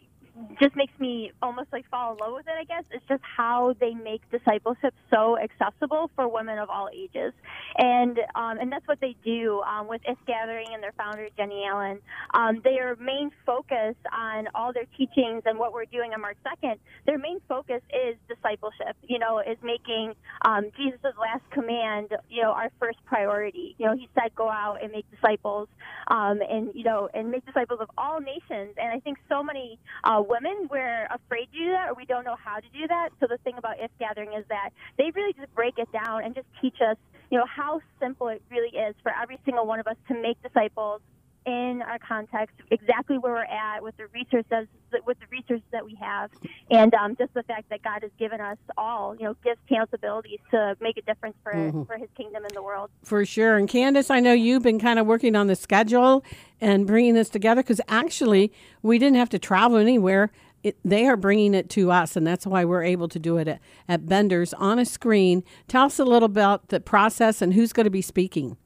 [0.61, 2.83] just makes me almost like fall in love with it, I guess.
[2.91, 7.33] It's just how they make discipleship so accessible for women of all ages.
[7.77, 11.65] And um, and that's what they do um, with If Gathering and their founder, Jennie
[11.69, 11.99] Allen.
[12.33, 16.75] Um, their main focus on all their teachings and what we're doing on March 2nd,
[17.05, 20.13] their main focus is discipleship, you know, is making
[20.43, 23.75] um, Jesus' last command, you know, our first priority.
[23.77, 25.67] You know, he said, go out and make disciples
[26.07, 28.75] um, and, you know, and make disciples of all nations.
[28.77, 32.25] And I think so many uh, women, we're afraid to do that or we don't
[32.25, 33.09] know how to do that.
[33.19, 36.35] So the thing about If Gathering is that they really just break it down and
[36.35, 36.97] just teach us,
[37.31, 40.41] you know, how simple it really is for every single one of us to make
[40.43, 41.01] disciples
[41.47, 44.67] in our context, exactly where we're at with the resources
[45.05, 46.29] with the resources that we have,
[46.69, 49.93] and um, just the fact that God has given us all, you know, gifts, talents,
[49.93, 51.83] abilities to make a difference for mm-hmm.
[51.83, 52.89] for His kingdom in the world.
[53.01, 53.55] For sure.
[53.55, 56.23] And Candace, I know you've been kind of working on the schedule
[56.59, 60.31] and bringing this together because actually we didn't have to travel anywhere.
[60.63, 63.47] It, they are bringing it to us, and that's why we're able to do it
[63.47, 65.45] at, at Bender's on a screen.
[65.69, 68.57] Tell us a little about the process and who's going to be speaking.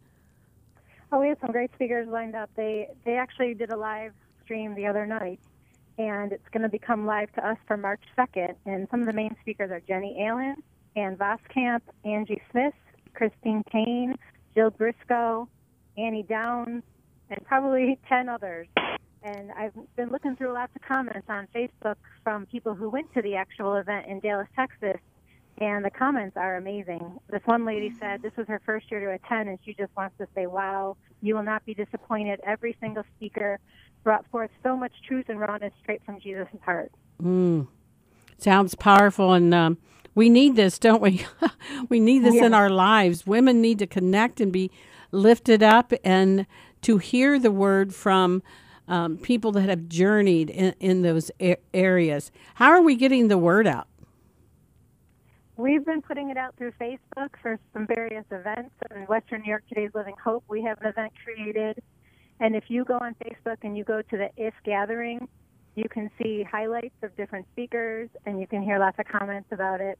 [1.11, 2.49] Oh, we have some great speakers lined up.
[2.55, 5.41] They they actually did a live stream the other night,
[5.97, 8.55] and it's going to become live to us for March 2nd.
[8.65, 10.55] And some of the main speakers are Jennie Allen,
[10.95, 12.73] Ann Voskamp, Angie Smith,
[13.13, 14.15] Christine Caine,
[14.55, 15.49] Jill Briscoe,
[15.97, 16.83] Annie Downs,
[17.29, 18.67] and probably 10 others.
[19.23, 23.21] And I've been looking through lots of comments on Facebook from people who went to
[23.21, 24.99] the actual event in Dallas, Texas,
[25.61, 27.19] and the comments are amazing.
[27.29, 30.17] This one lady said this was her first year to attend, and she just wants
[30.17, 32.41] to say, "Wow, you will not be disappointed.
[32.43, 33.59] Every single speaker
[34.03, 36.91] brought forth so much truth and rawness straight from Jesus' heart."
[37.21, 37.67] Mm.
[38.39, 39.77] Sounds powerful, and um,
[40.15, 41.25] we need this, don't we?
[41.89, 43.27] we need this in our lives.
[43.27, 44.71] Women need to connect and be
[45.11, 46.47] lifted up, and
[46.81, 48.41] to hear the word from
[48.87, 52.31] um, people that have journeyed in, in those a- areas.
[52.55, 53.87] How are we getting the word out?
[55.61, 58.71] We've been putting it out through Facebook for some various events.
[58.89, 61.83] In Western New York Today's Living Hope, we have an event created.
[62.39, 65.27] And if you go on Facebook and you go to the IF gathering,
[65.75, 69.81] you can see highlights of different speakers and you can hear lots of comments about
[69.81, 69.99] it.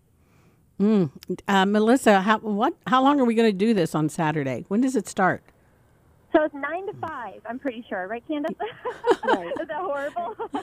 [0.80, 1.12] Mm.
[1.48, 4.66] Uh, Melissa, how, what, how long are we going to do this on Saturday?
[4.68, 5.44] When does it start?
[6.34, 7.42] So it's nine to five.
[7.46, 8.56] I'm pretty sure, right, Candace?
[9.26, 9.48] Right.
[9.62, 10.36] Is that horrible?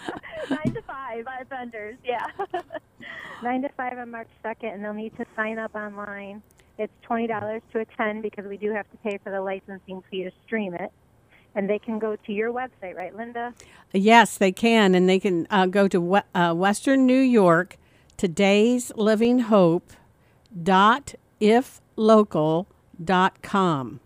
[0.51, 1.97] nine to five at Bender's.
[2.05, 2.27] Yeah.
[3.43, 6.43] 9 to 5 on March 2nd, and they'll need to sign up online.
[6.77, 10.31] It's $20 to attend because we do have to pay for the licensing fee to
[10.45, 10.91] stream it.
[11.55, 13.55] And they can go to your website, right, Linda?
[13.93, 17.77] Yes, they can, and they can uh, go to we- uh, Western New York,
[18.17, 19.93] today's Living Hope
[20.63, 22.67] dot iflocal
[23.03, 24.01] dot com.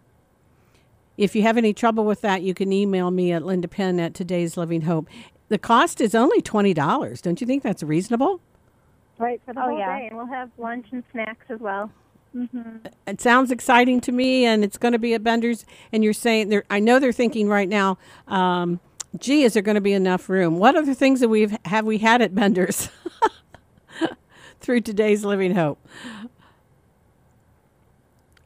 [1.16, 4.14] If you have any trouble with that, you can email me at Linda Penn at
[4.14, 5.08] today's Living Hope.
[5.48, 7.20] The cost is only twenty dollars.
[7.20, 8.40] Don't you think that's reasonable?
[9.18, 9.98] Right, for the Oh, whole yeah.
[9.98, 10.06] day.
[10.08, 11.90] And we'll have lunch and snacks as well.
[12.34, 12.86] Mm-hmm.
[13.06, 15.66] It sounds exciting to me, and it's going to be at Bender's.
[15.92, 16.64] And you're saying they're.
[16.70, 17.98] I know they're thinking right now.
[18.26, 18.80] Um,
[19.18, 20.56] gee, is there going to be enough room?
[20.58, 22.88] What other things that we've have we had at Bender's
[24.60, 25.78] through today's Living Hope?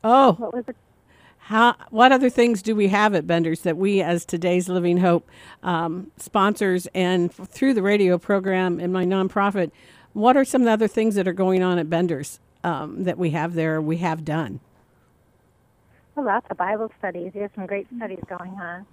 [0.03, 0.77] Oh, What was it?
[1.47, 1.76] How?
[1.90, 5.28] What other things do we have at Bender's that we, as today's Living Hope
[5.62, 9.70] um, sponsors, and f- through the radio program and my nonprofit,
[10.12, 13.16] what are some of the other things that are going on at Bender's um, that
[13.16, 13.80] we have there?
[13.80, 14.59] We have done.
[16.16, 17.30] Well, lots of Bible studies.
[17.32, 18.84] There's some great studies going on.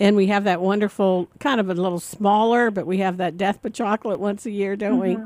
[0.00, 3.62] And we have that wonderful, kind of a little smaller, but we have that Death
[3.62, 5.16] by Chocolate once a year, don't we?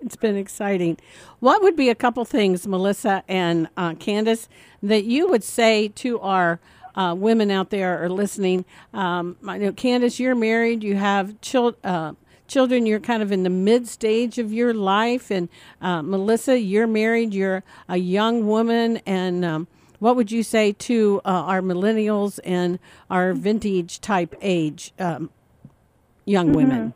[0.00, 0.98] It's been exciting.
[1.40, 4.48] What would be a couple things, Melissa and uh, Candace,
[4.82, 6.60] that you would say to our
[6.94, 8.64] uh, women out there are listening?
[8.94, 12.12] Um, I know, Candace, you're married, you have chil- uh,
[12.46, 15.30] children, you're kind of in the mid stage of your life.
[15.30, 15.48] And
[15.80, 18.98] uh, Melissa, you're married, you're a young woman.
[19.06, 19.68] And um,
[19.98, 22.78] what would you say to uh, our millennials and
[23.10, 25.30] our vintage type age um,
[26.24, 26.94] young women?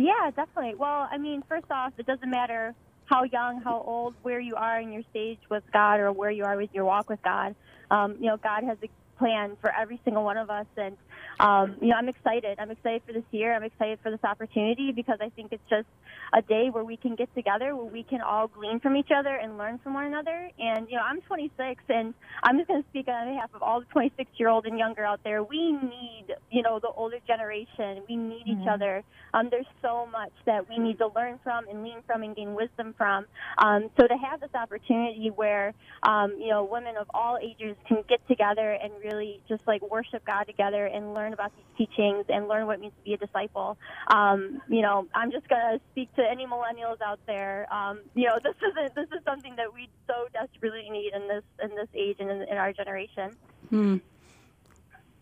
[0.00, 0.76] Yeah, definitely.
[0.78, 2.74] Well, I mean, first off, it doesn't matter
[3.06, 6.44] how young, how old, where you are in your stage with God or where you
[6.46, 7.54] are with your walk with God.
[7.90, 8.78] Um, you know, God has
[9.20, 10.96] plan for every single one of us, and
[11.38, 12.58] um, you know, I'm excited.
[12.58, 13.54] I'm excited for this year.
[13.54, 15.86] I'm excited for this opportunity because I think it's just
[16.32, 19.34] a day where we can get together, where we can all glean from each other
[19.34, 20.50] and learn from one another.
[20.58, 23.80] And you know, I'm 26, and I'm just going to speak on behalf of all
[23.80, 25.42] the 26 year old and younger out there.
[25.42, 28.02] We need, you know, the older generation.
[28.08, 29.02] We need each other.
[29.34, 32.54] Um, there's so much that we need to learn from and lean from and gain
[32.54, 33.26] wisdom from.
[33.58, 38.02] Um, so to have this opportunity where, um, you know, women of all ages can
[38.08, 39.09] get together and really
[39.48, 42.92] just like worship God together and learn about these teachings and learn what it means
[42.98, 43.76] to be a disciple.
[44.08, 47.72] Um, you know, I'm just gonna speak to any millennials out there.
[47.72, 51.28] Um, you know, this is a, this is something that we so desperately need in
[51.28, 53.36] this in this age and in, in our generation.
[53.68, 53.96] Hmm.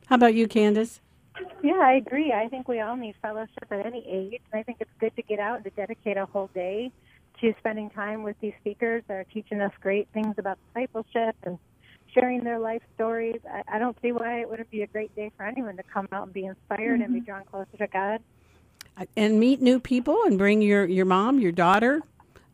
[0.07, 1.01] How about you, Candace?
[1.63, 2.33] Yeah, I agree.
[2.33, 4.41] I think we all need fellowship at any age.
[4.53, 6.91] And I think it's good to get out and to dedicate a whole day
[7.41, 11.59] to spending time with these speakers that are teaching us great things about discipleship and
[12.13, 13.41] sharing their life stories.
[13.51, 16.09] I, I don't see why it wouldn't be a great day for anyone to come
[16.13, 18.21] out and be inspired and be drawn closer to God.
[19.17, 22.03] and meet new people and bring your, your mom, your daughter,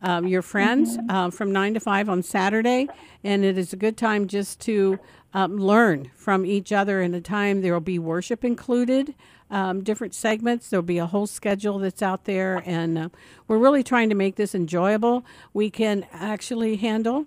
[0.01, 2.87] um, your friends uh, from 9 to 5 on Saturday.
[3.23, 4.99] And it is a good time just to
[5.33, 7.01] um, learn from each other.
[7.01, 9.15] And a time there will be worship included,
[9.49, 10.69] um, different segments.
[10.69, 12.61] There'll be a whole schedule that's out there.
[12.65, 13.09] And uh,
[13.47, 15.25] we're really trying to make this enjoyable.
[15.53, 17.25] We can actually handle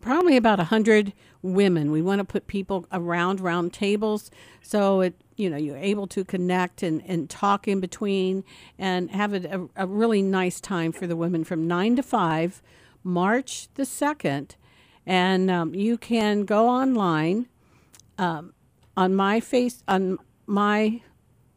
[0.00, 1.12] probably about a hundred
[1.42, 1.90] women.
[1.90, 4.30] We want to put people around round tables
[4.62, 8.44] so it you know you're able to connect and, and talk in between
[8.78, 12.62] and have a, a really nice time for the women from nine to five,
[13.02, 14.56] March the second,
[15.06, 17.48] and um, you can go online
[18.18, 18.52] um,
[18.96, 21.00] on my face on my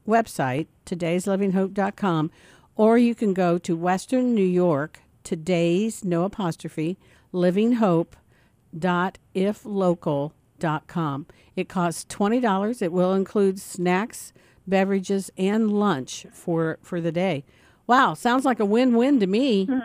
[0.07, 2.29] website today'slivinghope.com
[2.75, 6.97] or you can go to Western New York today's no apostrophe
[7.31, 8.15] living hope
[8.77, 11.25] dot iflocal.com.
[11.55, 12.81] It costs $20.
[12.81, 14.33] It will include snacks,
[14.67, 17.43] beverages, and lunch for, for the day.
[17.85, 19.67] Wow, sounds like a win-win to me.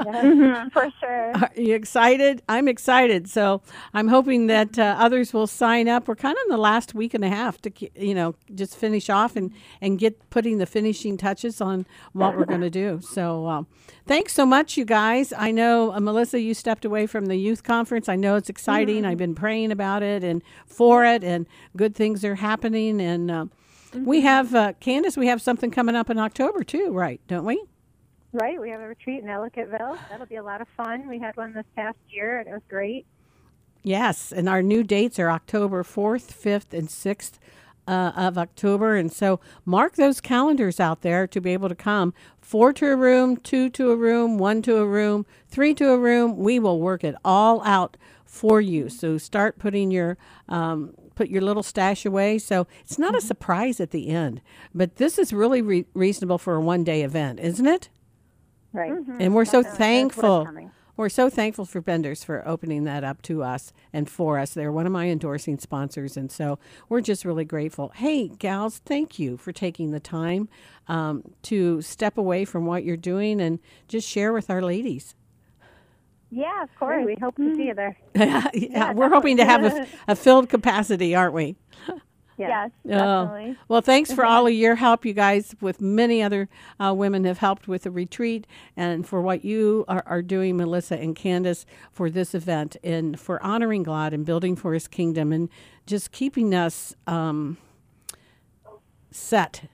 [0.00, 1.32] Mm-hmm, for sure.
[1.36, 2.42] Are you excited?
[2.48, 3.28] I'm excited.
[3.28, 3.62] So
[3.92, 6.08] I'm hoping that uh, others will sign up.
[6.08, 9.10] We're kind of in the last week and a half to, you know, just finish
[9.10, 13.00] off and, and get putting the finishing touches on what we're going to do.
[13.10, 13.66] So um,
[14.06, 15.32] thanks so much, you guys.
[15.36, 18.08] I know, uh, Melissa, you stepped away from the youth conference.
[18.08, 19.04] I know it's exciting.
[19.04, 21.46] I've been praying about it and for it, and
[21.76, 23.00] good things are happening.
[23.00, 23.50] And
[23.94, 27.20] we have, uh, Candace, we have something coming up in October too, right?
[27.26, 27.62] Don't we?
[28.32, 29.98] Right, we have a retreat in Ellicottville.
[30.08, 31.08] That'll be a lot of fun.
[31.08, 33.04] We had one this past year, and it was great.
[33.82, 37.38] Yes, and our new dates are October 4th, 5th, and 6th
[37.88, 38.94] uh, of October.
[38.94, 42.14] And so mark those calendars out there to be able to come.
[42.40, 45.98] Four to a room, two to a room, one to a room, three to a
[45.98, 46.36] room.
[46.36, 48.88] We will work it all out for you.
[48.88, 50.16] So start putting your.
[50.48, 52.38] Um, Put your little stash away.
[52.38, 54.40] So it's not a surprise at the end.
[54.74, 57.90] But this is really re- reasonable for a one day event, isn't it?
[58.72, 58.90] Right.
[59.18, 59.62] And we're so Definitely.
[59.62, 60.70] That's thankful.
[60.96, 64.54] We're so thankful for Benders for opening that up to us and for us.
[64.54, 67.92] They're one of my endorsing sponsors, and so we're just really grateful.
[67.94, 70.48] Hey, gals, thank you for taking the time
[70.88, 75.14] um, to step away from what you're doing and just share with our ladies.
[76.30, 77.04] Yeah, of course.
[77.04, 77.96] We hope to see you there.
[78.54, 81.56] yeah, we're hoping to have a, a filled capacity, aren't we?
[82.38, 83.58] Yes, definitely.
[83.68, 85.54] Well, thanks for all of your help, you guys.
[85.60, 86.48] With many other
[86.78, 88.46] uh, women have helped with the retreat,
[88.76, 93.42] and for what you are, are doing, Melissa and Candace, for this event, and for
[93.42, 95.50] honoring God and building for His kingdom, and
[95.86, 97.58] just keeping us um,
[99.10, 99.68] set,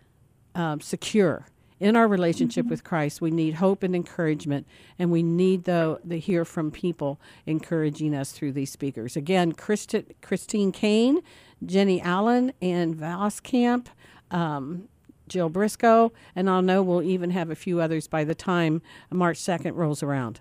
[0.56, 1.46] um, secure
[1.78, 3.20] in our relationship with Christ.
[3.20, 4.66] We need hope and encouragement,
[4.98, 9.16] and we need the the hear from people encouraging us through these speakers.
[9.16, 11.20] Again, Christi- Christine Caine,
[11.64, 13.86] Jennie Allen, Ann Voskamp.
[14.30, 14.88] Um,
[15.28, 18.80] Jill Briscoe, and I'll know we'll even have a few others by the time
[19.10, 20.40] March 2nd rolls around.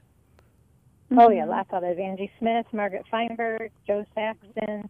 [1.17, 1.97] Oh, yeah, lots of others.
[1.99, 4.89] Angie Smith, Margaret Feinberg, Jo Saxton.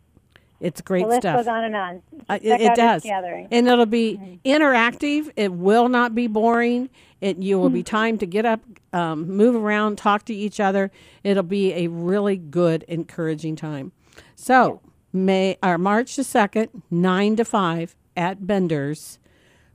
[0.59, 1.37] It's great the list stuff.
[1.37, 2.01] goes on and on.
[2.29, 3.47] Uh, it, it does, gathering.
[3.51, 5.29] and it'll be interactive.
[5.35, 6.89] It will not be boring.
[7.21, 8.61] It you will be time to get up,
[8.93, 10.91] um, move around, talk to each other.
[11.23, 13.91] It'll be a really good, encouraging time.
[14.35, 19.19] So May or March the second, nine to five at Bender's,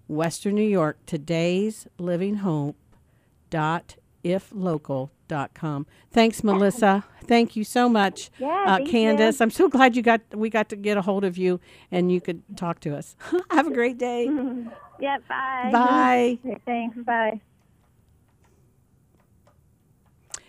[0.09, 0.99] Western New York.
[1.07, 2.77] Today's Living Hope
[3.51, 5.87] dot iflocal.com.
[6.11, 7.05] Thanks, Melissa.
[7.25, 8.93] Thank you so much, Yeah, uh, thank you.
[8.93, 9.41] Candace.
[9.41, 11.61] I'm so glad you got we got to get a hold of you
[11.91, 13.17] and you could talk to us.
[13.51, 14.29] Have a great day.
[15.03, 15.71] Yeah, bye.
[15.73, 16.39] Bye.
[16.67, 16.99] Thanks.
[16.99, 17.41] Bye.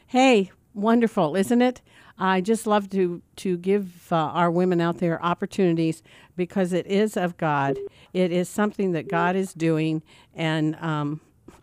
[0.07, 1.81] Hey, wonderful, isn't it?
[2.17, 6.03] I just love to to give uh, our women out there opportunities
[6.35, 7.77] because it is of God.
[8.13, 10.03] It is something that God is doing,
[10.35, 11.21] and um,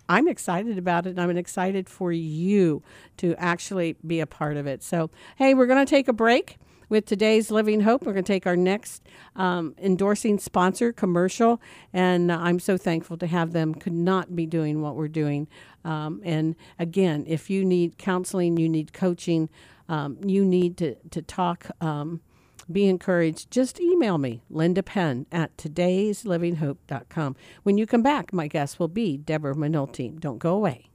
[0.09, 1.11] I'm excited about it.
[1.11, 2.83] And I'm excited for you
[3.19, 4.83] to actually be a part of it.
[4.83, 6.59] So, hey, we're going to take a break
[6.89, 8.05] with today's Living Hope.
[8.05, 9.03] We're going to take our next
[9.37, 11.61] um, endorsing sponsor commercial,
[11.93, 13.75] and uh, I'm so thankful to have them.
[13.75, 15.49] Could not be doing what we're doing.
[15.85, 19.49] Um, and again, if you need counseling, you need coaching,
[19.89, 21.67] um, you need to to talk.
[21.81, 22.21] Um,
[22.71, 23.51] be encouraged.
[23.51, 27.37] Just email me, Linda Penn at today'slivinghope.com.
[27.63, 30.19] When you come back, my guest will be Deborah Minolti.
[30.19, 30.91] Don't go away.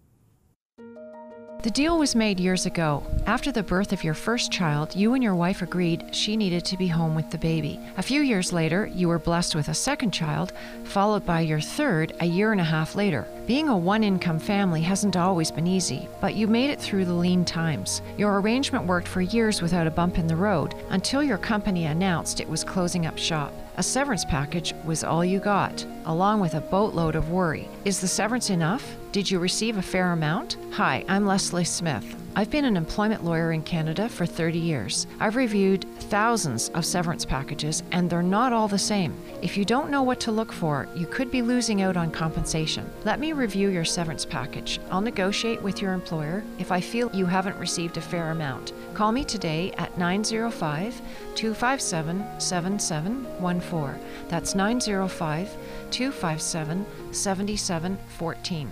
[1.63, 3.03] The deal was made years ago.
[3.25, 6.75] After the birth of your first child, you and your wife agreed she needed to
[6.75, 7.79] be home with the baby.
[7.95, 10.51] A few years later, you were blessed with a second child,
[10.83, 13.25] followed by your third a year and a half later.
[13.47, 17.13] Being a one income family hasn't always been easy, but you made it through the
[17.13, 18.01] lean times.
[18.17, 22.41] Your arrangement worked for years without a bump in the road until your company announced
[22.41, 23.53] it was closing up shop.
[23.75, 27.67] A severance package was all you got, along with a boatload of worry.
[27.85, 28.95] Is the severance enough?
[29.11, 30.57] Did you receive a fair amount?
[30.73, 32.15] Hi, I'm Leslie Smith.
[32.35, 35.07] I've been an employment lawyer in Canada for 30 years.
[35.19, 39.15] I've reviewed thousands of severance packages, and they're not all the same.
[39.41, 42.87] If you don't know what to look for, you could be losing out on compensation.
[43.05, 44.79] Let me review your severance package.
[44.91, 48.73] I'll negotiate with your employer if I feel you haven't received a fair amount.
[48.93, 51.01] Call me today at 905
[51.35, 53.99] 257 7714.
[54.29, 55.57] That's 905
[55.89, 58.71] 257 7714.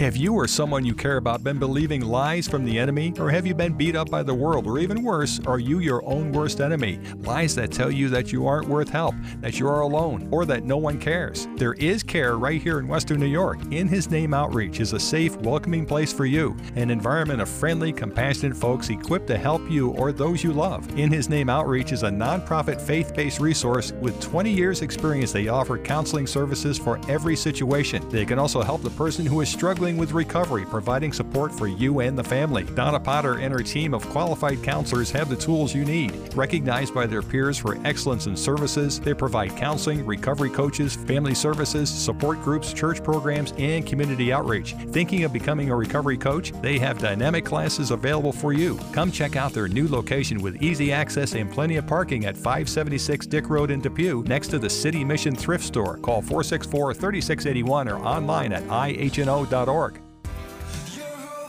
[0.00, 3.12] Have you or someone you care about been believing lies from the enemy?
[3.18, 4.66] Or have you been beat up by the world?
[4.66, 6.98] Or even worse, are you your own worst enemy?
[7.18, 10.64] Lies that tell you that you aren't worth help, that you are alone, or that
[10.64, 11.48] no one cares.
[11.56, 13.58] There is care right here in Western New York.
[13.72, 17.92] In His Name Outreach is a safe, welcoming place for you, an environment of friendly,
[17.92, 20.88] compassionate folks equipped to help you or those you love.
[20.98, 25.30] In His Name Outreach is a nonprofit faith based resource with 20 years' experience.
[25.30, 28.08] They offer counseling services for every situation.
[28.08, 32.00] They can also help the person who is struggling with recovery, providing support for you
[32.00, 32.64] and the family.
[32.74, 36.12] Donna Potter and her team of qualified counselors have the tools you need.
[36.34, 41.90] Recognized by their peers for excellence in services, they provide counseling, recovery coaches, family services,
[41.90, 44.74] support groups, church programs, and community outreach.
[44.90, 46.52] Thinking of becoming a recovery coach?
[46.62, 48.78] They have dynamic classes available for you.
[48.92, 53.26] Come check out their new location with easy access and plenty of parking at 576
[53.26, 55.96] Dick Road in Depew, next to the City Mission Thrift Store.
[55.98, 59.79] Call 464 3681 or online at ihno.org.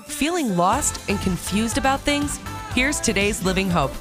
[0.07, 2.39] Feeling lost and confused about things?
[2.73, 3.91] Here's today's Living Hope.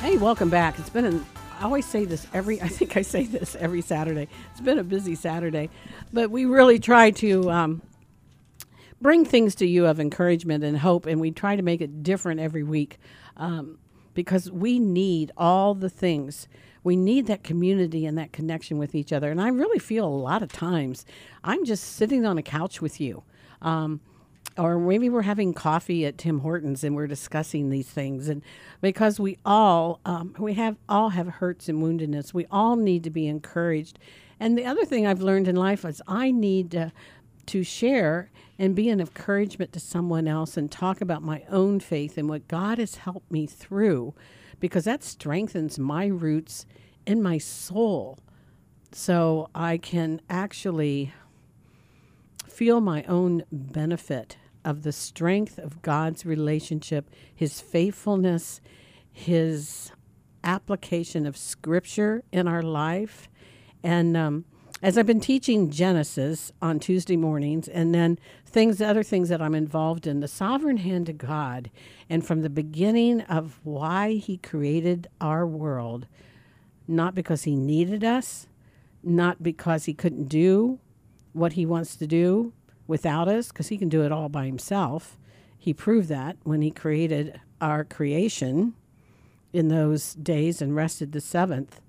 [0.00, 0.78] Hey, welcome back.
[0.78, 1.24] It's been an
[1.58, 4.28] I always say this every I think I say this every Saturday.
[4.50, 5.70] It's been a busy Saturday,
[6.12, 7.82] but we really try to um,
[9.00, 12.40] bring things to you of encouragement and hope, and we try to make it different
[12.40, 12.98] every week
[13.38, 13.78] um,
[14.12, 16.48] because we need all the things.
[16.84, 19.30] We need that community and that connection with each other.
[19.30, 21.04] And I really feel a lot of times
[21.42, 23.24] I'm just sitting on a couch with you.
[23.60, 24.00] Um,
[24.56, 28.28] or maybe we're having coffee at Tim Hortons and we're discussing these things.
[28.28, 28.42] And
[28.80, 33.10] because we all um, we have all have hurts and woundedness, we all need to
[33.10, 33.98] be encouraged.
[34.38, 36.92] And the other thing I've learned in life is I need to,
[37.46, 42.16] to share and be an encouragement to someone else and talk about my own faith
[42.16, 44.14] and what God has helped me through,
[44.64, 46.64] because that strengthens my roots
[47.04, 48.18] in my soul,
[48.92, 51.12] so I can actually
[52.48, 58.62] feel my own benefit of the strength of God's relationship, His faithfulness,
[59.12, 59.92] His
[60.42, 63.28] application of Scripture in our life.
[63.82, 64.46] And um,
[64.84, 69.54] as I've been teaching Genesis on Tuesday mornings, and then things, other things that I'm
[69.54, 71.70] involved in, the sovereign hand of God,
[72.08, 76.06] and from the beginning of why He created our world,
[76.86, 78.46] not because He needed us,
[79.02, 80.78] not because He couldn't do
[81.32, 82.52] what He wants to do,
[82.86, 85.16] without us because he can do it all by himself.
[85.58, 88.74] He proved that when he created our creation
[89.52, 91.80] in those days and rested the seventh.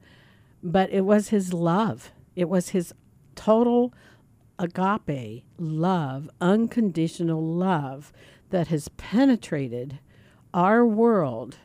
[0.64, 2.94] But it was his love, it was his
[3.36, 3.94] total
[4.58, 8.14] agape love, unconditional love
[8.50, 10.00] that has penetrated
[10.54, 11.58] our world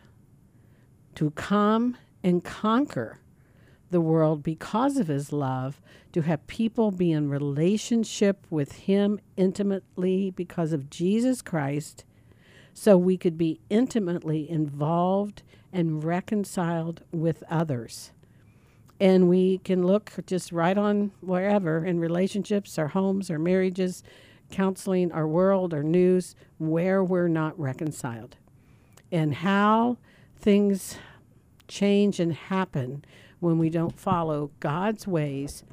[1.15, 3.19] to come and conquer
[3.91, 5.81] the world because of his love,
[6.13, 12.05] to have people be in relationship with him intimately because of Jesus Christ,
[12.73, 15.43] so we could be intimately involved
[15.73, 18.13] and reconciled with others.
[19.01, 24.03] And we can look just right on wherever in relationships, our homes, our marriages,
[24.51, 28.37] counseling, our world, our news, where we're not reconciled.
[29.11, 29.97] And how
[30.37, 30.97] things
[31.67, 33.05] change and happen
[33.39, 35.65] when we don't follow God's ways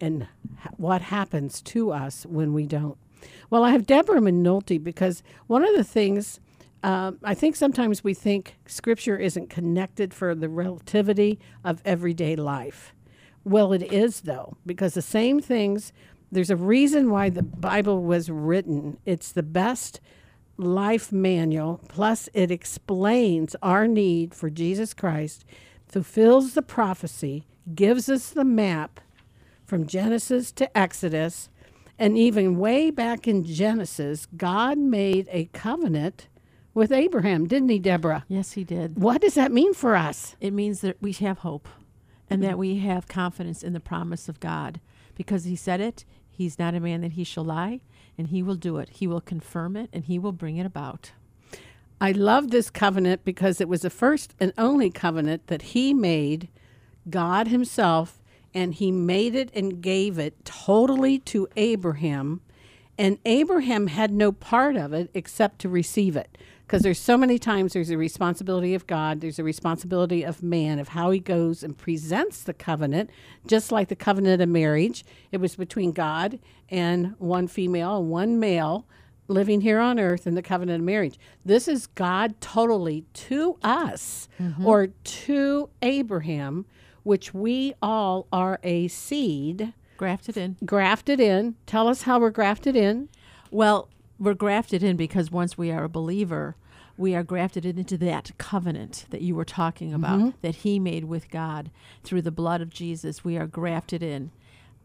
[0.00, 0.26] and
[0.76, 2.98] what happens to us when we don't.
[3.48, 6.40] Well, I have Deborah Minulte because one of the things
[6.82, 12.94] um, I think sometimes we think Scripture isn't connected for the relativity of everyday life.
[13.44, 15.92] Well, it is, though, because the same things,
[16.30, 18.98] there's a reason why the Bible was written.
[19.04, 20.00] It's the best
[20.56, 25.44] life manual, plus, it explains our need for Jesus Christ
[25.86, 29.00] fulfills the prophecy, gives us the map
[29.66, 31.48] from Genesis to Exodus,
[31.98, 36.28] and even way back in Genesis, God made a covenant
[36.74, 38.24] with Abraham, didn't he, Deborah?
[38.28, 38.98] Yes, he did.
[38.98, 40.36] What does that mean for us?
[40.40, 41.68] It means that we have hope
[42.30, 44.80] and that we have confidence in the promise of God
[45.14, 46.04] because he said it.
[46.30, 47.82] He's not a man that he shall lie,
[48.16, 48.88] and he will do it.
[48.88, 51.12] He will confirm it, and he will bring it about.
[52.00, 56.48] I love this covenant because it was the first and only covenant that he made,
[57.08, 58.20] God himself,
[58.54, 62.40] and he made it and gave it totally to Abraham.
[62.98, 66.36] And Abraham had no part of it except to receive it.
[66.72, 70.78] Because there's so many times there's a responsibility of God, there's a responsibility of man,
[70.78, 73.10] of how he goes and presents the covenant,
[73.46, 75.04] just like the covenant of marriage.
[75.32, 76.38] It was between God
[76.70, 78.86] and one female and one male
[79.28, 81.18] living here on earth in the covenant of marriage.
[81.44, 84.66] This is God totally to us mm-hmm.
[84.66, 86.64] or to Abraham,
[87.02, 90.56] which we all are a seed Grafted in.
[90.64, 91.56] Grafted in.
[91.66, 93.10] Tell us how we're grafted in.
[93.50, 96.56] Well, we're grafted in because once we are a believer,
[97.02, 100.34] we are grafted into that covenant that you were talking about Mhm.
[100.40, 101.70] that he made with God
[102.04, 103.24] through the blood of Jesus.
[103.24, 104.30] We are grafted in.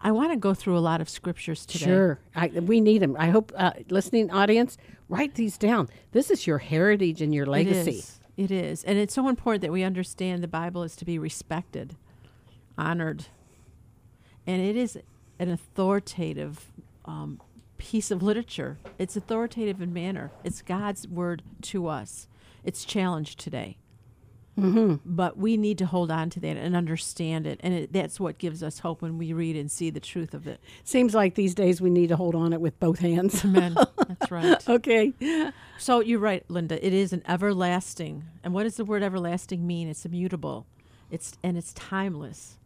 [0.01, 1.85] I want to go through a lot of scriptures today.
[1.85, 2.19] Sure.
[2.35, 3.15] I, we need them.
[3.19, 4.77] I hope, uh, listening audience,
[5.07, 5.89] write these down.
[6.11, 7.91] This is your heritage and your legacy.
[7.91, 8.19] It is.
[8.35, 8.83] It is.
[8.83, 11.95] And it's so important that we understand the Bible is to be respected,
[12.77, 13.25] honored.
[14.45, 14.97] And it is
[15.39, 16.71] an authoritative
[17.05, 17.39] um,
[17.77, 18.77] piece of literature.
[18.97, 20.31] It's authoritative in manner.
[20.43, 22.27] It's God's word to us.
[22.63, 23.77] It's challenged today.
[24.59, 24.95] Mm-hmm.
[25.05, 27.59] But we need to hold on to that and understand it.
[27.63, 30.47] And it, that's what gives us hope when we read and see the truth of
[30.47, 30.59] it.
[30.83, 33.45] Seems like these days we need to hold on it with both hands.
[33.45, 33.75] Amen.
[34.07, 34.67] That's right.
[34.67, 35.13] okay.
[35.77, 36.83] So you're right, Linda.
[36.83, 38.23] It is an everlasting.
[38.43, 39.87] And what does the word everlasting mean?
[39.89, 40.65] It's immutable.
[41.11, 42.57] It's and it's timeless.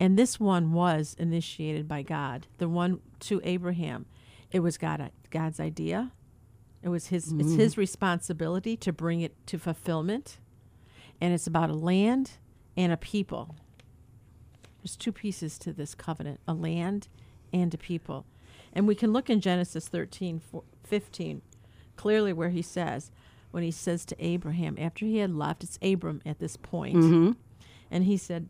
[0.00, 2.46] And this one was initiated by God.
[2.58, 4.06] The one to Abraham.
[4.50, 6.12] It was God God's idea.
[6.82, 7.56] It was his it's Mm.
[7.56, 10.38] his responsibility to bring it to fulfillment.
[11.20, 12.32] And it's about a land
[12.76, 13.56] and a people.
[14.80, 17.08] There's two pieces to this covenant, a land
[17.52, 18.24] and a people.
[18.72, 21.42] And we can look in Genesis 13, fo- 15,
[21.96, 23.10] clearly where he says,
[23.50, 27.36] when he says to Abraham, after he had left, it's Abram at this point, Mhm.
[27.90, 28.48] and he said,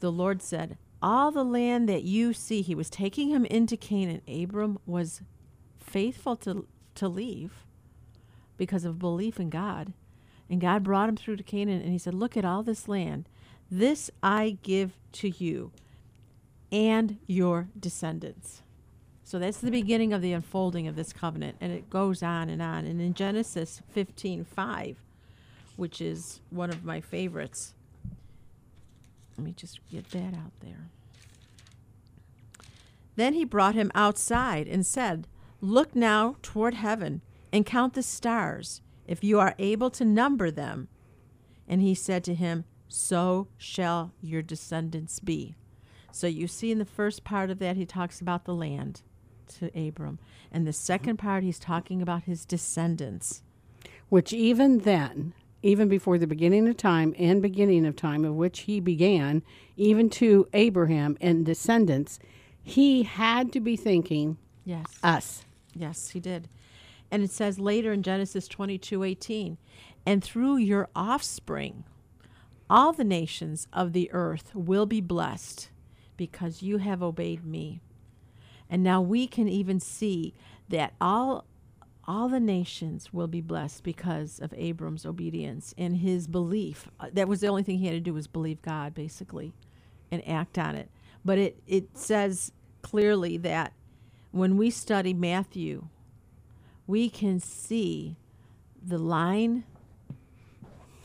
[0.00, 4.22] the Lord said, all the land that you see, he was taking him into Canaan.
[4.28, 5.22] Abram was
[5.78, 7.64] faithful to, to leave
[8.56, 9.92] because of belief in God.
[10.48, 13.28] And God brought him through to Canaan, and he said, Look at all this land.
[13.70, 15.70] This I give to you
[16.72, 18.62] and your descendants.
[19.22, 22.60] So that's the beginning of the unfolding of this covenant, and it goes on and
[22.60, 22.84] on.
[22.84, 24.96] And in Genesis 15 5,
[25.76, 27.72] which is one of my favorites,
[29.40, 30.90] let me just get that out there.
[33.16, 35.26] Then he brought him outside and said,
[35.62, 40.88] Look now toward heaven and count the stars, if you are able to number them.
[41.66, 45.54] And he said to him, So shall your descendants be.
[46.12, 49.00] So you see in the first part of that, he talks about the land
[49.58, 50.18] to Abram.
[50.52, 53.42] And the second part, he's talking about his descendants.
[54.10, 58.60] Which even then, even before the beginning of time and beginning of time of which
[58.60, 59.42] he began,
[59.76, 62.18] even to Abraham and descendants,
[62.62, 64.98] he had to be thinking Yes.
[65.02, 65.44] us.
[65.74, 66.48] Yes, he did.
[67.10, 69.58] And it says later in Genesis 22 18,
[70.06, 71.84] and through your offspring,
[72.68, 75.70] all the nations of the earth will be blessed
[76.16, 77.80] because you have obeyed me.
[78.68, 80.34] And now we can even see
[80.68, 81.44] that all
[82.10, 86.88] all the nations will be blessed because of Abram's obedience and his belief.
[87.00, 89.54] Uh, That was the only thing he had to do was believe God basically
[90.12, 90.90] and act on it.
[91.24, 93.74] But it it says clearly that
[94.32, 95.86] when we study Matthew,
[96.86, 98.16] we can see
[98.86, 99.64] the line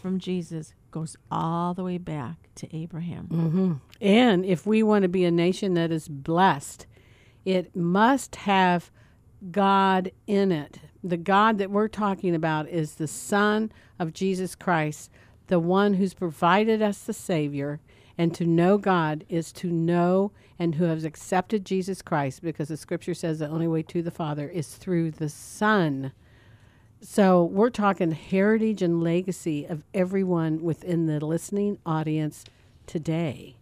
[0.02, 3.27] from Jesus goes all the way back to Abraham.
[3.27, 6.88] hmm And if we want to be a nation that is blessed,
[7.45, 8.91] it must have
[9.52, 10.80] God in it.
[11.06, 15.11] The God that we're talking about is the Son of Jesus Christ,
[15.45, 17.80] the one who's provided us the Savior.
[18.18, 22.77] And to know God is to know and who has accepted Jesus Christ because the
[22.77, 26.11] scripture says the only way to the Father is through the Son.
[27.02, 32.45] So we're talking heritage and legacy of everyone within the listening audience
[32.88, 33.57] today,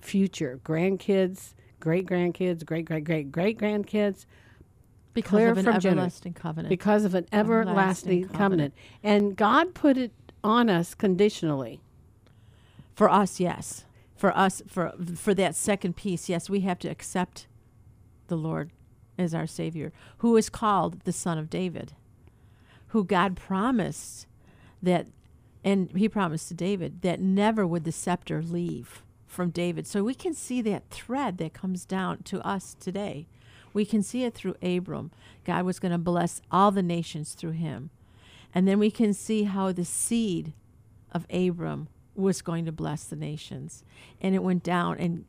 [0.00, 4.26] future grandkids, great grandkids, great great great great grandkids.
[5.14, 6.68] Because clear of an from everlasting covenant.
[6.68, 8.38] Because of an everlasting, Everlasting covenant.
[8.38, 8.74] covenant.
[9.02, 10.12] and God put it
[10.42, 11.80] on us conditionally.
[12.94, 13.84] For us, yes.
[14.16, 17.46] For us, for for that second piece, yes, we have to accept
[18.28, 18.70] the Lord
[19.18, 21.92] as our Savior, who is called the Son of David,
[22.88, 24.26] who God promised
[24.82, 25.06] that,
[25.64, 29.86] and He promised to David that never would the scepter leave from David.
[29.86, 33.26] So we can see that thread that comes down to us today.
[33.74, 35.10] We can see it through Abram.
[35.44, 37.90] God was going to bless all the nations through him.
[38.54, 40.54] And then we can see how the seed
[41.12, 43.84] of Abram was going to bless the nations.
[44.20, 45.26] And it went down and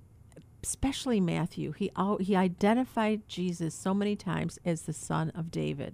[0.66, 1.92] especially Matthew, he
[2.22, 5.94] he identified Jesus so many times as the son of David.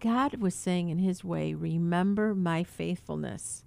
[0.00, 3.64] God was saying in his way, "Remember my faithfulness."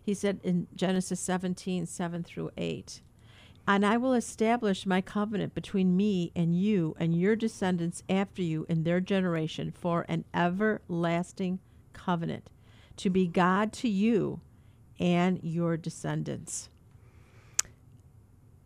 [0.00, 3.02] He said in Genesis 17, 7 through 8,
[3.66, 8.66] and I will establish my covenant between me and you and your descendants after you
[8.68, 11.58] in their generation for an everlasting
[11.92, 12.50] covenant,
[12.98, 14.40] to be God to you
[14.98, 16.68] and your descendants.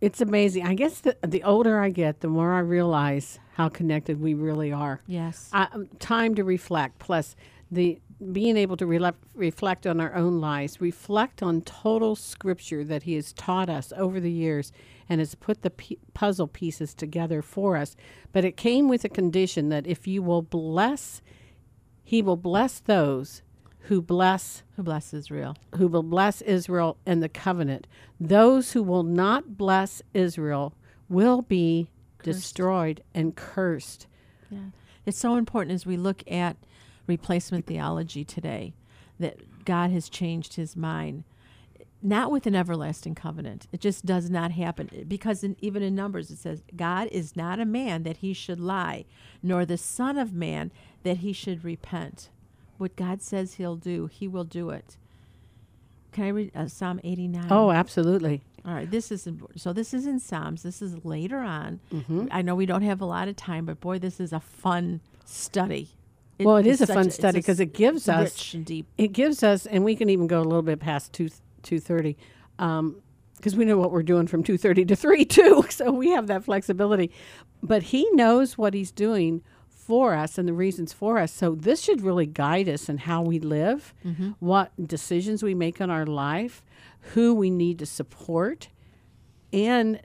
[0.01, 0.67] It's amazing.
[0.67, 4.73] I guess the, the older I get, the more I realize how connected we really
[4.73, 5.03] are.
[5.07, 5.51] Yes.
[5.53, 7.37] I, um, time to reflect, plus
[7.71, 8.01] the
[8.33, 13.15] being able to rele- reflect on our own lives, reflect on total scripture that He
[13.15, 14.73] has taught us over the years
[15.09, 17.97] and has put the p- puzzle pieces together for us.
[18.33, 21.23] But it came with a condition that if you will bless,
[22.03, 23.43] He will bless those
[23.85, 25.57] who bless Who bless Israel?
[25.77, 27.87] who will bless Israel and the covenant.
[28.21, 30.75] Those who will not bless Israel
[31.09, 31.91] will be
[32.23, 34.07] destroyed and cursed.
[34.51, 34.59] Yeah.
[35.07, 36.57] It's so important as we look at
[37.11, 38.73] replacement theology today
[39.19, 41.24] that God has changed his mind.
[42.03, 43.66] Not with an everlasting covenant.
[43.73, 45.05] It just does not happen.
[45.07, 48.59] Because in, even in Numbers it says, God is not a man that he should
[48.59, 49.05] lie,
[49.43, 50.70] nor the Son of Man
[51.03, 52.31] that he should repent.
[52.78, 54.97] What God says he'll do, he will do it.
[56.12, 57.49] Can I read uh, Psalm 89?
[57.51, 58.41] Oh, absolutely.
[58.65, 59.61] All right, this is important.
[59.61, 60.62] So this is in Psalms.
[60.62, 61.81] This is later on.
[61.93, 62.28] Mhm.
[62.31, 65.01] I know we don't have a lot of time, but boy, this is a fun
[65.27, 65.91] study.
[66.45, 68.87] Well, it is a fun study because it gives us rich and deep.
[68.99, 71.29] It gives us, and we can even go a little bit past two
[71.62, 72.17] two thirty,
[72.57, 75.65] because we know what we're doing from two thirty to three too.
[75.71, 77.11] So we have that flexibility.
[77.62, 81.33] But he knows what he's doing for us and the reasons for us.
[81.33, 84.37] So this should really guide us in how we live, Mhm.
[84.39, 86.65] what decisions we make in our life,
[87.15, 88.69] who we need to support,
[89.53, 90.01] and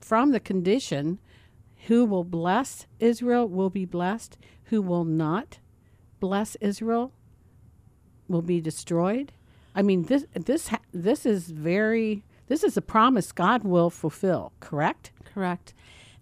[0.00, 1.18] from the condition,
[1.86, 4.36] who will bless Israel will be blessed,
[4.68, 5.58] who will not
[6.20, 7.12] bless Israel
[8.28, 9.32] will be destroyed.
[9.74, 14.52] I mean, this this this is very this is a promise God will fulfill.
[14.60, 15.12] Correct?
[15.24, 15.74] Correct.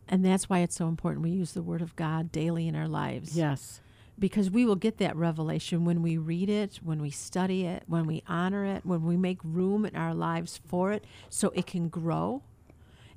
[0.09, 2.89] And that's why it's so important we use the Word of God daily in our
[2.89, 3.37] lives.
[3.37, 3.81] Yes.
[4.19, 8.07] Because we will get that revelation when we read it, when we study it, when
[8.07, 11.89] we honor it, when we make room in our lives for it so it can
[11.89, 12.43] grow.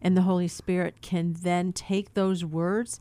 [0.01, 2.99] And the Holy Spirit can then take those words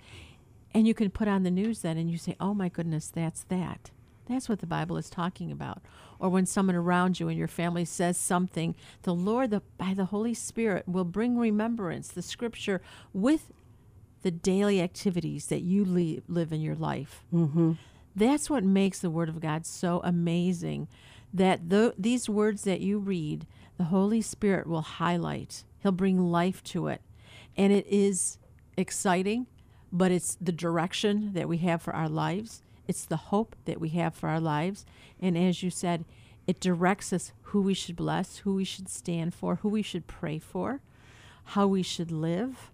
[0.74, 3.44] and you can put on the news then and you say, oh my goodness, that's
[3.44, 3.90] that.
[4.28, 5.80] That's what the Bible is talking about.
[6.18, 10.06] Or when someone around you and your family says something, the Lord, the, by the
[10.06, 12.82] Holy Spirit, will bring remembrance, the scripture,
[13.14, 13.52] with
[14.22, 17.24] the daily activities that you li- live in your life.
[17.32, 17.72] Mm-hmm.
[18.14, 20.88] That's what makes the Word of God so amazing.
[21.32, 23.46] That th- these words that you read,
[23.76, 25.64] the Holy Spirit will highlight.
[25.78, 27.00] He'll bring life to it,
[27.56, 28.38] and it is
[28.76, 29.46] exciting.
[29.92, 32.62] But it's the direction that we have for our lives.
[32.86, 34.86] It's the hope that we have for our lives,
[35.20, 36.04] and as you said,
[36.46, 40.06] it directs us who we should bless, who we should stand for, who we should
[40.06, 40.80] pray for,
[41.44, 42.70] how we should live.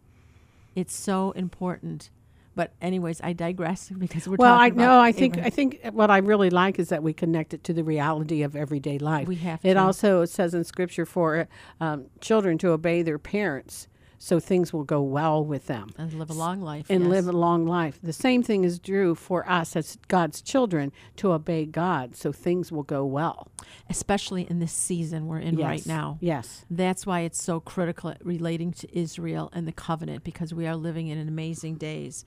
[0.77, 2.11] It's so important.
[2.57, 5.47] But anyways, I digress because we're well, I no, about I think Abraham.
[5.47, 8.55] I think what I really like is that we connect it to the reality of
[8.55, 9.27] everyday life.
[9.27, 9.81] We have It to.
[9.81, 11.49] also says in Scripture for
[11.81, 13.89] um, children to obey their parents,
[14.24, 17.10] so things will go well with them and live a long life and yes.
[17.10, 17.98] live a long life.
[18.02, 22.72] The same thing is true for us as God's children to obey God, so things
[22.72, 23.48] will go well.
[23.90, 26.16] especially in this season we're in right now.
[26.22, 26.64] Yes.
[26.70, 31.09] That's why it's so critical relating to Israel and the covenant because we are living
[31.09, 32.24] in amazing days.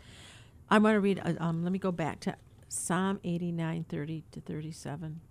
[0.70, 2.36] I'm going to read, uh, um, let me go back to
[2.70, 5.22] Psalm 89 30 to 37.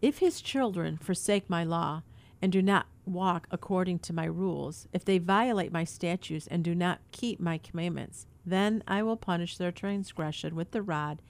[0.00, 2.02] If his children forsake my law
[2.40, 6.74] and do not walk according to my rules, if they violate my statutes and do
[6.74, 11.20] not keep my commandments, then I will punish their transgression with the rod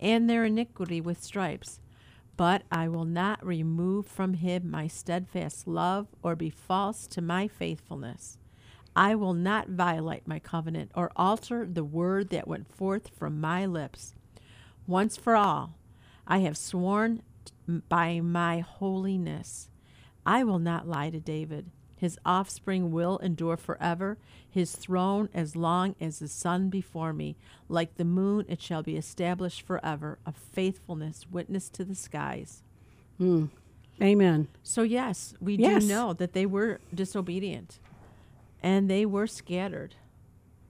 [0.00, 1.80] and their iniquity with stripes.
[2.36, 7.48] But I will not remove from him my steadfast love or be false to my
[7.48, 8.38] faithfulness.
[8.94, 13.66] I will not violate my covenant or alter the word that went forth from my
[13.66, 14.14] lips.
[14.86, 15.74] Once for all,
[16.26, 17.22] I have sworn
[17.88, 19.68] by my holiness.
[20.28, 21.70] I will not lie to David.
[21.96, 24.18] His offspring will endure forever,
[24.48, 27.34] his throne as long as the sun before me.
[27.66, 32.62] Like the moon, it shall be established forever, a faithfulness witness to the skies.
[33.18, 33.48] Mm.
[34.02, 34.48] Amen.
[34.62, 35.82] So, yes, we Yes.
[35.82, 37.78] do know that they were disobedient
[38.62, 39.94] and they were scattered.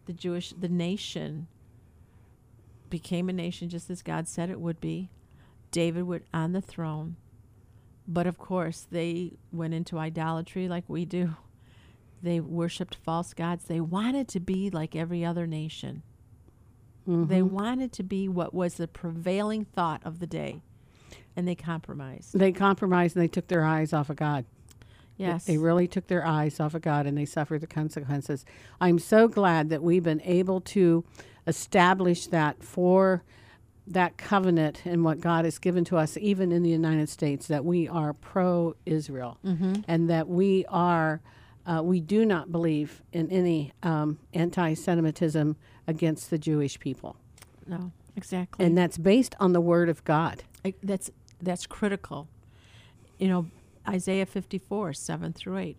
[0.07, 1.49] The Jewish, the nation
[2.91, 5.11] became a nation just as God said it would be.
[5.73, 7.17] David would on the throne.
[8.09, 11.37] But of course, they went into idolatry like we do.
[12.23, 13.67] They worshiped false gods.
[13.67, 16.03] They wanted to be like every other nation.
[17.07, 17.51] They Mhm.
[17.51, 20.63] wanted to be what was the prevailing thought of the day.
[21.37, 22.37] And they compromised.
[22.39, 24.45] They compromised and they took their eyes off of God.
[25.17, 25.45] Yes.
[25.47, 28.45] They really took their eyes off of God and they suffered the consequences.
[28.81, 31.05] I'm so glad that we've been able to
[31.47, 33.23] establish that for
[33.93, 37.65] that covenant and what God has given to us, even in the United States, that
[37.65, 39.85] we are pro Israel Mhm.
[39.89, 41.21] and that we are
[41.67, 45.55] uh, we do not believe in any um, anti Semitism
[45.87, 47.17] against the Jewish people.
[47.67, 48.65] No, exactly.
[48.65, 50.45] And that's based on the Word of God.
[50.65, 51.11] I, that's
[51.43, 52.27] that's critical.
[53.19, 53.51] You know,
[53.87, 55.77] Isaiah 54, 7 through 8.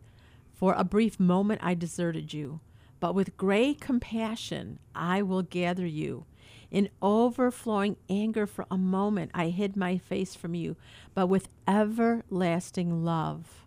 [0.53, 2.60] For a brief moment I deserted you,
[2.99, 6.26] but with great compassion I will gather you.
[6.72, 10.76] In overflowing anger for a moment I hid my face from you,
[11.14, 13.66] but with everlasting love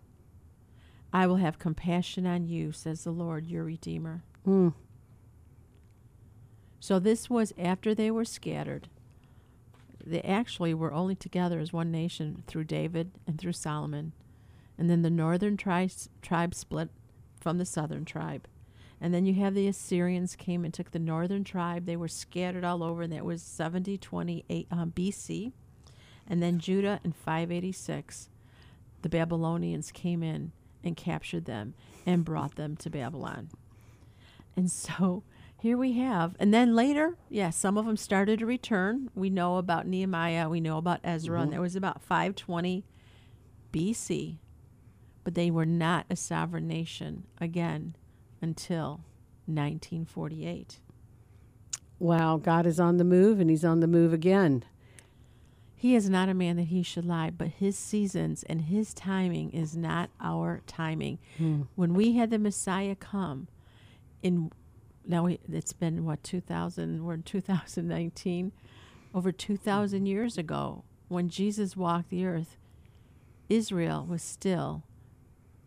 [1.13, 4.23] I will have compassion on you, says the Lord, your Redeemer.
[4.47, 4.73] Mm.
[6.79, 8.89] So this was after they were scattered.
[10.03, 14.13] They actually were only together as one nation through David and through Solomon.
[14.77, 15.89] And then the northern tri-
[16.23, 16.89] tribe split
[17.39, 18.47] from the southern tribe.
[19.03, 21.85] And then you have the Assyrians came and took the northern tribe.
[21.85, 25.51] They were scattered all over, and that was 70 28 um, BC.
[26.25, 28.29] And then Judah in 586,
[29.01, 30.53] the Babylonians came in
[30.85, 31.73] and captured them
[32.05, 33.49] and brought them to Babylon.
[34.55, 35.23] And so
[35.59, 36.37] here we have.
[36.39, 39.09] And then later, yeah, some of them started to return.
[39.13, 41.43] We know about Nehemiah, we know about Ezra, Mhm.
[41.43, 42.85] and there was about 520
[43.73, 44.37] BC.
[45.25, 47.95] But they were not a sovereign nation again
[48.43, 49.01] until
[49.45, 50.79] 1948.
[51.97, 54.65] Wow, God is on the move and He's on the move again.
[55.75, 59.51] He is not a man that he should lie, but his seasons and his timing
[59.51, 61.19] is not our timing.
[61.37, 61.63] Hmm.
[61.75, 63.49] When we had the Messiah come,
[64.21, 64.49] in
[65.05, 68.53] now we, it's been what 2000 we're in 2019
[69.13, 72.55] over 2000 years ago when Jesus walked the earth
[73.49, 74.83] Israel was still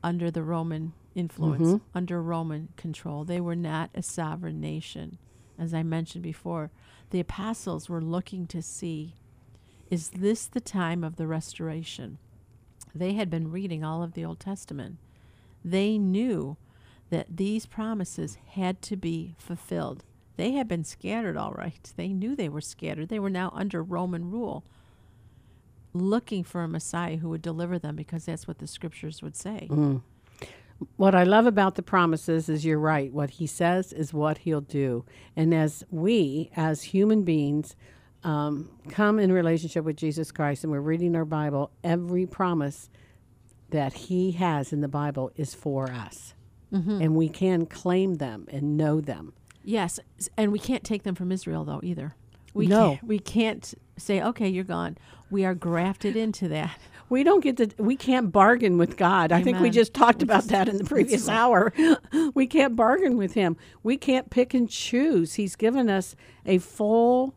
[0.02, 1.80] under the Roman influence Mhm.
[1.94, 5.18] under Roman control they were not a sovereign nation
[5.58, 6.70] as I mentioned before
[7.10, 9.14] the apostles were looking to see
[9.90, 12.18] is this the time of the restoration
[12.94, 14.98] they had been reading all of the Old Testament
[15.64, 16.56] they knew
[17.10, 20.04] that these promises had to be fulfilled.
[20.36, 21.92] They had been scattered, all right.
[21.96, 23.08] They knew they were scattered.
[23.08, 24.64] They were now under Roman rule,
[25.92, 29.68] looking for a Messiah who would deliver them because that's what the scriptures would say.
[29.70, 30.02] Mm.
[30.96, 33.12] What I love about the promises is you're right.
[33.12, 35.04] What he says is what he'll do.
[35.34, 37.76] And as we, as human beings,
[38.24, 42.90] um, come in relationship with Jesus Christ and we're reading our Bible, every promise
[43.70, 46.34] that he has in the Bible is for us.
[46.72, 47.02] Mhm.
[47.02, 49.32] And we can claim them and know them.
[49.64, 49.98] Yes,
[50.36, 52.14] and we can't take them from Israel, though, either.
[52.54, 52.90] We No.
[52.90, 54.96] Can't, we can't say, okay, you're gone.
[55.30, 56.78] We are grafted into that.
[57.08, 59.30] We don't get to, we can't bargain with God.
[59.30, 61.72] I think we just talked about that in the previous hour.
[62.34, 63.56] we can't bargain with Him.
[63.82, 65.34] We can't pick and choose.
[65.34, 67.34] He's given us a full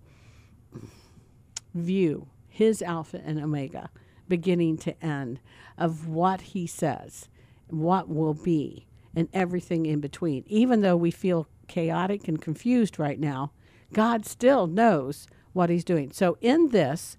[1.76, 3.92] view, His Alpha and Omega,
[4.28, 5.40] beginning to end,
[5.78, 7.30] of what He says,
[7.68, 10.44] what will be, and everything in between.
[10.48, 13.52] Even though we feel chaotic and confused right now,
[13.94, 16.12] God still knows what He's doing.
[16.12, 17.18] So, in this,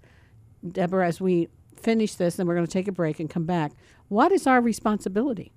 [0.67, 1.47] Deborah, as we
[1.81, 3.71] finish this, and we're going to take a break and come back,
[4.07, 5.51] what is our responsibility?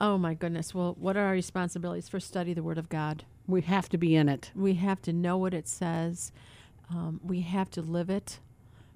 [0.00, 0.74] Oh, my goodness.
[0.74, 2.08] Well, what are our responsibilities?
[2.08, 3.24] First, study the Word of God.
[3.46, 4.50] We have to be in it.
[4.54, 6.32] We have to know what it says.
[6.90, 8.40] Um, we have to live it.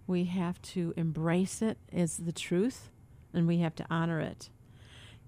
[0.06, 2.90] We have to embrace it as the truth,
[3.32, 4.50] and we have to honor it.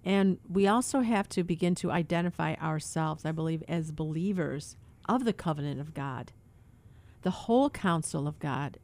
[0.04, 4.76] And we also have to begin to identify ourselves, I believe, as believers
[5.08, 6.32] of the covenant of God,
[7.22, 8.78] the whole counsel of God.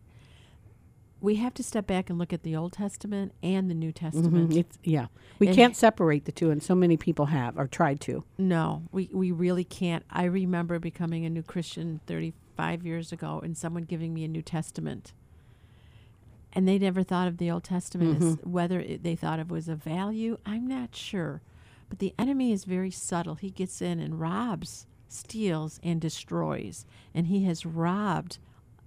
[1.23, 4.51] We have to step back and look at the Old Testament and the New Testament.
[4.51, 4.57] Mhm.
[4.57, 5.07] It's, yeah.
[5.39, 8.25] We And- can't separate the two, and so many people have or tried to.
[8.37, 10.05] No, we, we really can't.
[10.11, 14.43] I remember becoming a new Christian 35 years ago and someone giving me a New
[14.43, 15.13] Testament.
[16.53, 18.47] And they never thought of the Old Testament as Mhm.
[18.47, 20.39] whether it, they thought it was a value.
[20.45, 21.41] I'm not sure.
[21.89, 23.37] But the enemy is very subtle.
[23.37, 26.85] He gets in and robs, steals, and destroys.
[27.15, 28.39] And he has robbed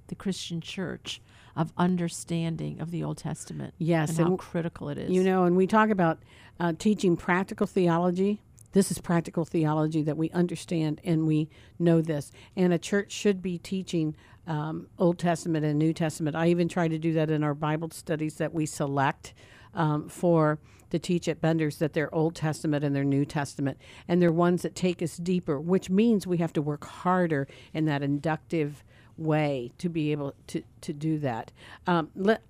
[0.07, 1.21] the Christian church
[1.55, 3.73] of understanding of the Old Testament.
[3.77, 5.11] Yes, And how w- critical it is.
[5.11, 6.19] You know, and we talk about
[6.59, 8.41] uh, teaching practical theology.
[8.73, 11.49] This is practical theology that we understand and we
[11.79, 12.31] know this.
[12.57, 14.15] And a church should be teaching
[14.47, 16.35] um, Old Testament and New Testament.
[16.35, 19.33] I even try to do that in our Bible studies that we select
[19.73, 20.59] um, for
[20.91, 23.77] to teach at Bender's that they're Old Testament and they're New Testament.
[24.07, 27.85] And they're ones that take us deeper, which means we have to work harder in
[27.85, 28.83] that inductive
[29.17, 31.51] way to be able to, to do that.
[31.87, 32.41] Um, let,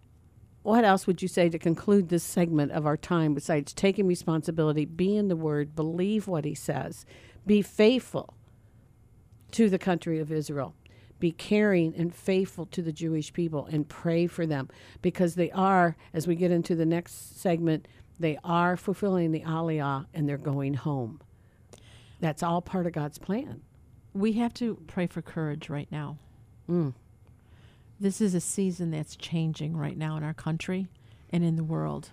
[0.64, 4.86] what else would you say to conclude this segment of our time besides taking responsibility,
[4.86, 7.06] be in the Word, believe what He says,
[7.46, 8.34] be faithful
[9.52, 10.74] to the country of Israel,
[11.20, 14.68] be caring and faithful to the Jewish people, and pray for them
[15.02, 17.88] because they are, as we get into the next segment,
[18.20, 21.22] They are fulfilling the aliyah and they're going home.
[22.20, 23.62] That's all part of God's plan.
[24.14, 26.18] We have to pray for courage right now.
[26.70, 26.94] Mm.
[28.00, 30.88] This is a season that's changing right now in our country
[31.30, 32.10] and in the world.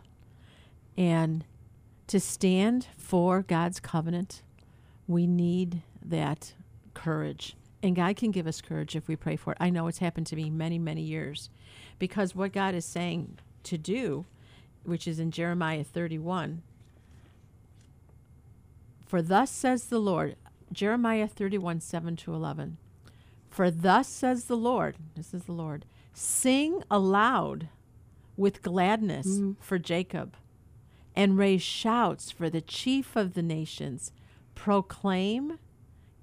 [0.96, 1.44] And
[2.06, 4.42] to stand for God's covenant,
[5.06, 6.52] we need that
[6.94, 7.56] courage.
[7.82, 9.58] And God can give us courage if we pray for it.
[9.60, 11.50] I know it's happened to me many, many years
[11.98, 14.24] because what God is saying to do,
[14.84, 16.62] which is in Jeremiah 31,
[19.06, 20.36] for thus says the Lord,
[20.72, 22.78] Jeremiah 31, 7 to 11.
[23.52, 25.84] For thus says the Lord, this is the Lord,
[26.14, 27.68] sing aloud
[28.36, 29.52] with gladness Mm-hmm.
[29.60, 30.36] for Jacob
[31.14, 34.10] and raise shouts for the chief of the nations.
[34.54, 35.58] Proclaim,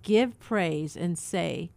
[0.01, 1.69] give praise, and say,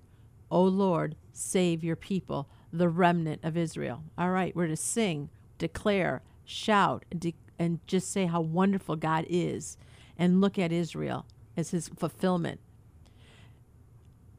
[0.50, 4.04] O Lord, save your people, the remnant of Israel.
[4.16, 9.76] All right, we're to sing, declare, shout, de- and just say how wonderful God is
[10.16, 11.26] and look at Israel
[11.58, 12.58] as his fulfillment.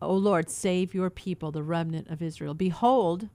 [0.04, 2.54] O Lord, save your people, the remnant of Israel.
[2.54, 3.30] Behold,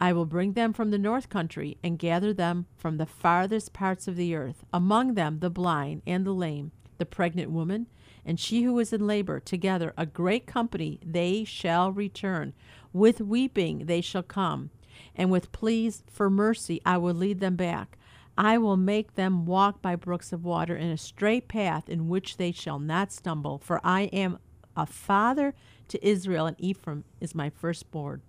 [0.00, 4.08] I will bring them from the north country and gather them from the farthest parts
[4.08, 7.86] of the earth, among them the blind and the lame, the pregnant woman,
[8.24, 12.52] and she who is in labor, together a great company they shall return.
[12.92, 14.70] With weeping they shall come,
[15.14, 17.98] and with pleas for mercy I will lead them back.
[18.36, 22.38] I will make them walk by brooks of water in a straight path in which
[22.38, 24.38] they shall not stumble, for I am
[24.76, 25.54] a father
[25.92, 28.22] to Israel, and Ephraim is my firstborn.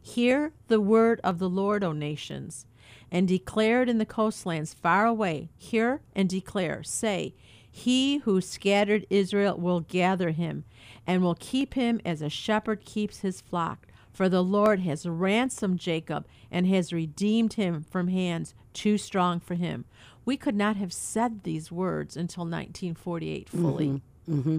[0.00, 2.66] Hear the word of the Lord, O nations,
[3.10, 5.50] and declare it in the coastlands far away.
[5.56, 6.82] Hear and declare.
[6.82, 7.34] Say,
[7.70, 10.64] He who scattered Israel will gather him,
[11.06, 13.86] and will keep him as a shepherd keeps his flock.
[14.12, 19.54] For the Lord has ransomed Jacob and has redeemed him from hands too strong for
[19.54, 19.86] him.
[20.24, 24.02] We could not have said these words until 1948 fully.
[24.28, 24.58] Mm-hmm.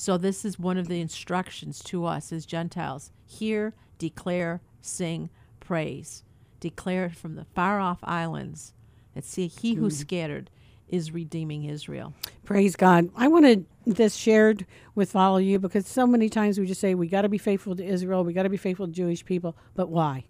[0.00, 3.10] So this is one of the instructions to us as Gentiles.
[3.26, 6.22] Hear, declare, sing, praise.
[6.60, 8.74] Declare from the far off islands
[9.16, 9.92] that see he who Mm.
[9.92, 10.50] scattered
[10.88, 12.14] is redeeming Israel.
[12.44, 13.10] Praise God.
[13.16, 16.94] I wanted this shared with all of you because so many times we just say
[16.94, 19.56] we got to be faithful to Israel, we got to be faithful to Jewish people,
[19.74, 20.26] but why?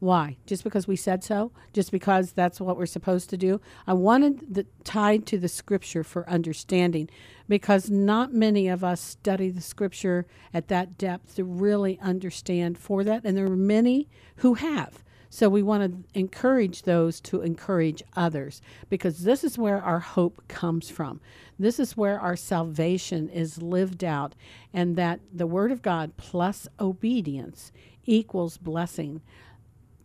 [0.00, 0.38] Why?
[0.46, 1.52] Just because we said so?
[1.74, 3.60] Just because that's what we're supposed to do?
[3.86, 7.10] I wanted the tied to the scripture for understanding
[7.48, 13.04] because not many of us study the scripture at that depth to really understand for
[13.04, 15.04] that and there are many who have.
[15.32, 20.42] So we want to encourage those to encourage others because this is where our hope
[20.48, 21.20] comes from.
[21.56, 24.34] This is where our salvation is lived out,
[24.74, 27.70] and that the Word of God plus obedience
[28.06, 29.20] equals blessing.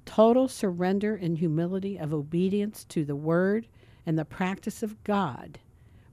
[0.05, 3.67] Total surrender and humility of obedience to the Word
[4.05, 5.59] and the practice of God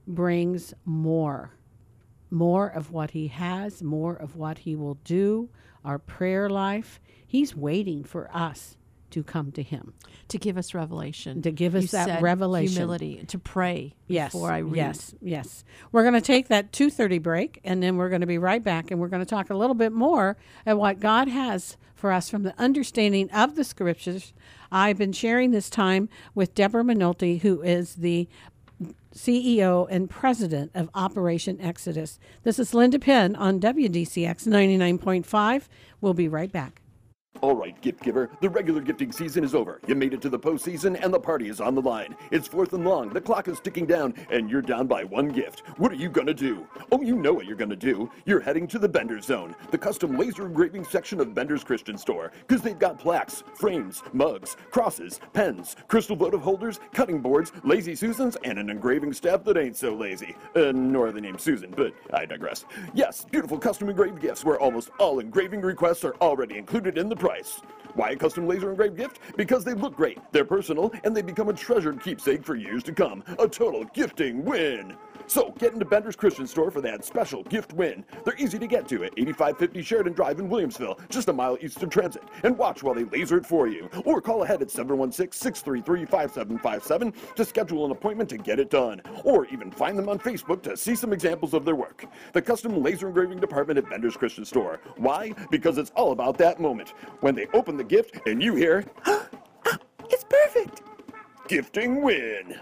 [0.07, 1.53] brings more
[2.33, 5.49] more of what he has, more of what he will do,
[5.85, 6.99] our prayer life.
[7.25, 8.75] He's waiting for us
[9.13, 9.93] to come to him.
[10.29, 11.41] To give us revelation.
[11.43, 12.73] To give us You that revelation.
[12.75, 13.23] Humility.
[13.27, 14.31] To pray Yes.
[14.33, 14.75] before I read.
[14.75, 15.15] Yes.
[15.21, 15.63] Yes.
[15.91, 18.89] We're going to take that 2:30 break and then we're going to be right back
[18.91, 20.35] and we're going to talk a little bit more
[20.65, 24.33] at what God has for us from the understanding of the scriptures.
[24.71, 28.27] I've been sharing this time with Deborah Minolti who is the
[29.13, 32.19] CEO and president of Operation Exodus.
[32.43, 35.67] This is Linda Penn on WDCX 99.5.
[36.01, 36.81] We'll be right back.
[37.41, 39.81] All right, gift giver, the regular gifting season is over.
[39.85, 42.15] You made it to the postseason, and the party is on the line.
[42.31, 45.63] It's fourth and long, the clock is ticking down, and you're down by one gift.
[45.77, 46.65] What are you gonna do?
[46.91, 48.09] Oh, you know what you're gonna do.
[48.25, 52.31] You're heading to the Bender Zone, the custom laser engraving section of Bender's Christian Store,
[52.47, 58.37] because they've got plaques, frames, mugs, crosses, pens, crystal votive holders, cutting boards, lazy Susans,
[58.45, 60.35] and an engraving staff that ain't so lazy.
[60.55, 62.63] Uh, nor the name Susan, but I digress.
[62.93, 67.15] Yes, beautiful custom engraved gifts where almost all engraving requests are already included in the
[67.23, 67.61] price.
[67.93, 69.19] Why a custom laser engraved gift?
[69.37, 72.91] Because they look great, they're personal, and they become a treasured keepsake for years to
[72.91, 73.23] come.
[73.39, 74.97] A total gifting win!
[75.27, 78.03] So get into Bender's Christian Store for that special gift win.
[78.23, 81.81] They're easy to get to at 8550 Sheridan Drive in Williamsville, just a mile east
[81.83, 82.23] of Transit.
[82.43, 83.89] And watch while they laser it for you.
[84.05, 89.01] Or call ahead at 716-633-5757 to schedule an appointment to get it done.
[89.23, 92.05] Or even find them on Facebook to see some examples of their work.
[92.33, 94.79] The custom laser engraving department at Bender's Christian Store.
[94.97, 95.33] Why?
[95.49, 96.89] Because it's all about that moment.
[97.21, 98.83] When they open the gift and you hear,
[100.09, 100.81] it's perfect!
[101.47, 102.57] Gifting win!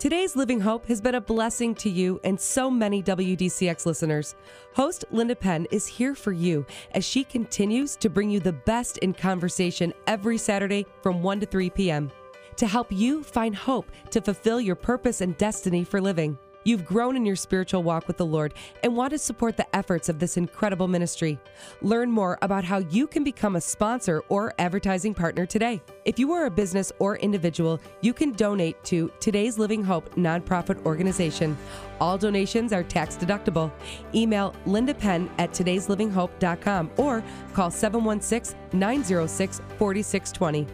[0.00, 4.34] Today's Living Hope has been a blessing to you and so many WDCX listeners.
[4.74, 8.96] Host Linda Penn is here for you as she continues to bring you the best
[8.96, 12.10] in conversation every Saturday from 1 to 3 p.m.
[12.56, 16.38] to help you find hope to fulfill your purpose and destiny for living.
[16.64, 20.08] You've grown in your spiritual walk with the Lord and want to support the efforts
[20.10, 21.38] of this incredible ministry.
[21.80, 25.80] Learn more about how you can become a sponsor or advertising partner today.
[26.04, 30.84] If you are a business or individual, you can donate to Today's Living Hope nonprofit
[30.84, 31.56] organization.
[31.98, 33.70] All donations are tax deductible.
[34.14, 37.22] Email Linda Penn at today'slivinghope.com or
[37.54, 40.66] call 716 906 4620.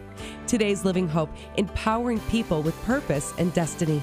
[0.47, 4.01] Today's Living Hope, empowering people with purpose and destiny.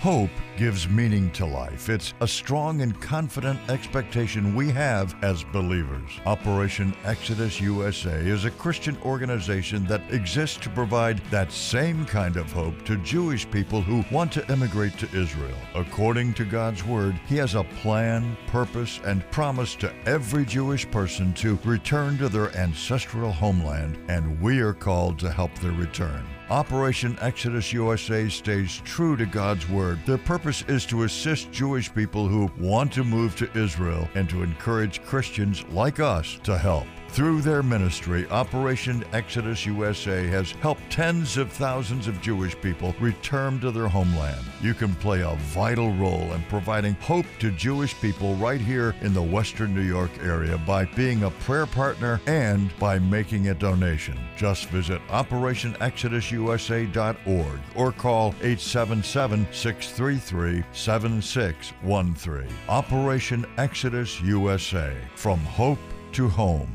[0.00, 1.88] Hope gives meaning to life.
[1.88, 6.08] It's a strong and confident expectation we have as believers.
[6.24, 12.52] Operation Exodus USA is a Christian organization that exists to provide that same kind of
[12.52, 15.58] hope to Jewish people who want to immigrate to Israel.
[15.74, 21.32] According to God's Word, He has a plan, purpose, and promise to every Jewish person
[21.34, 26.24] to return to their ancestral homeland, and we are called to help their return.
[26.50, 29.98] Operation Exodus USA stays true to God's Word.
[30.06, 34.42] Their purpose is to assist Jewish people who want to move to Israel and to
[34.42, 36.86] encourage Christians like us to help.
[37.08, 43.58] Through their ministry, Operation Exodus USA has helped tens of thousands of Jewish people return
[43.60, 44.44] to their homeland.
[44.60, 49.12] You can play a vital role in providing hope to Jewish people right here in
[49.14, 54.16] the Western New York area by being a prayer partner and by making a donation.
[54.36, 62.46] Just visit OperationExodusUSA.org or call 877 633 7613.
[62.68, 65.80] Operation Exodus USA From Hope
[66.12, 66.70] to Home.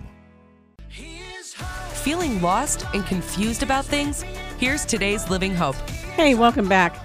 [1.54, 4.24] Feeling lost and confused about things?
[4.58, 5.76] Here's today's Living Hope.
[6.16, 6.96] Hey, welcome back.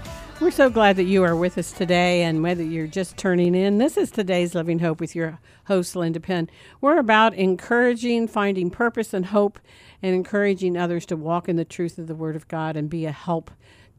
[0.40, 3.78] We're so glad that you are with us today, and whether you're just turning in,
[3.78, 6.48] this is today's Living Hope with your host, Linda Penn.
[6.80, 9.58] We're about encouraging, finding purpose and hope,
[10.02, 13.04] and encouraging others to walk in the truth of the Word of God and be
[13.04, 13.50] a help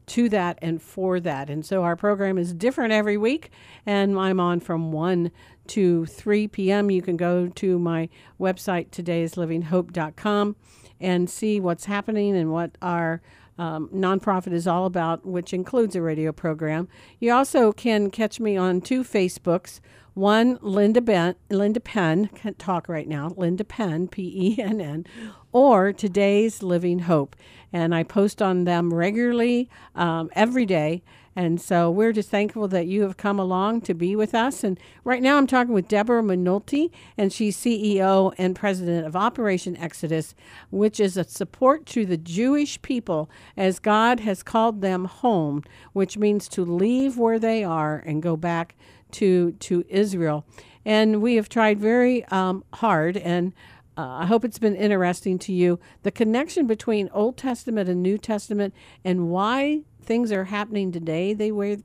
[0.06, 1.48] to that and for that.
[1.48, 3.50] And so our program is different every week,
[3.86, 5.30] and I'm on from 1
[5.70, 6.90] to 3 p.m.
[6.90, 8.08] You can go to my
[8.40, 10.56] website, todayslivinghope.com
[11.00, 13.22] and see what's happening and what our
[13.58, 16.88] um, nonprofit is all about, which includes a radio program.
[17.18, 19.80] You also can catch me on two Facebooks.
[20.14, 25.06] One, Linda Ben, Linda Penn, can't talk right now, Linda Penn, P E N N,
[25.52, 27.36] or Today's Living Hope.
[27.72, 31.02] And I post on them regularly um, every day.
[31.36, 34.64] And so we're just thankful that you have come along to be with us.
[34.64, 39.76] And right now I'm talking with Deborah Minolti, and she's CEO and president of Operation
[39.76, 40.34] Exodus,
[40.70, 45.62] which is a support to the Jewish people as God has called them home,
[45.92, 48.74] which means to leave where they are and go back
[49.12, 50.44] to to Israel.
[50.84, 53.52] And we have tried very um, hard and
[53.96, 58.16] uh, I hope it's been interesting to you the connection between Old Testament and New
[58.16, 58.72] Testament
[59.04, 61.78] and why things are happening today the way,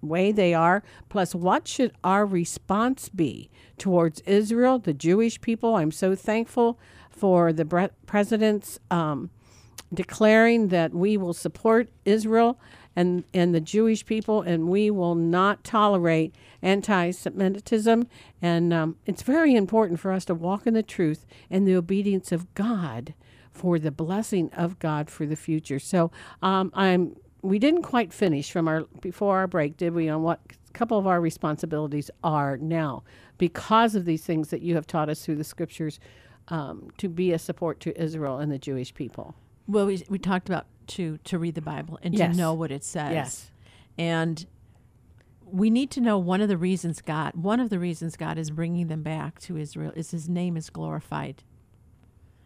[0.00, 5.76] way they are, plus what should our response be towards Israel, the Jewish people.
[5.76, 6.78] I'm so thankful
[7.10, 9.30] for the president's um,
[9.92, 12.58] declaring that we will support Israel
[12.94, 18.06] and, and the Jewish people, and we will not tolerate anti Semitism.
[18.40, 22.32] And um, it's very important for us to walk in the truth and the obedience
[22.32, 23.14] of God
[23.50, 25.78] for the blessing of God for the future.
[25.78, 26.10] So
[26.42, 30.08] um, I'm we didn't quite finish from our before our break, did we?
[30.08, 33.02] On what a couple of our responsibilities are now
[33.38, 35.98] because of these things that you have taught us through the scriptures
[36.48, 39.34] um, to be a support to Israel and the Jewish people.
[39.66, 42.32] Well, we, we talked about to to read the Bible and Yes.
[42.32, 43.12] to know what it says.
[43.12, 43.50] Yes.
[43.98, 44.46] And
[45.44, 48.50] we need to know one of the reasons God, one of the reasons God is
[48.50, 51.42] bringing them back to Israel is His name is glorified.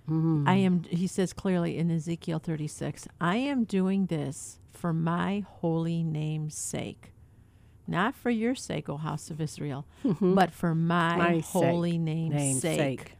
[0.08, 0.44] Mm-hmm.
[0.48, 0.84] I am.
[0.84, 7.12] He says clearly in Ezekiel 36, I am doing this for my holy name's sake.
[7.88, 9.86] Not for your sake, O house of Israel,
[10.20, 11.18] but for my, Mm-hmm.
[11.18, 12.00] My holy sake.
[12.00, 12.78] name's, Name's sake.
[13.00, 13.12] sake.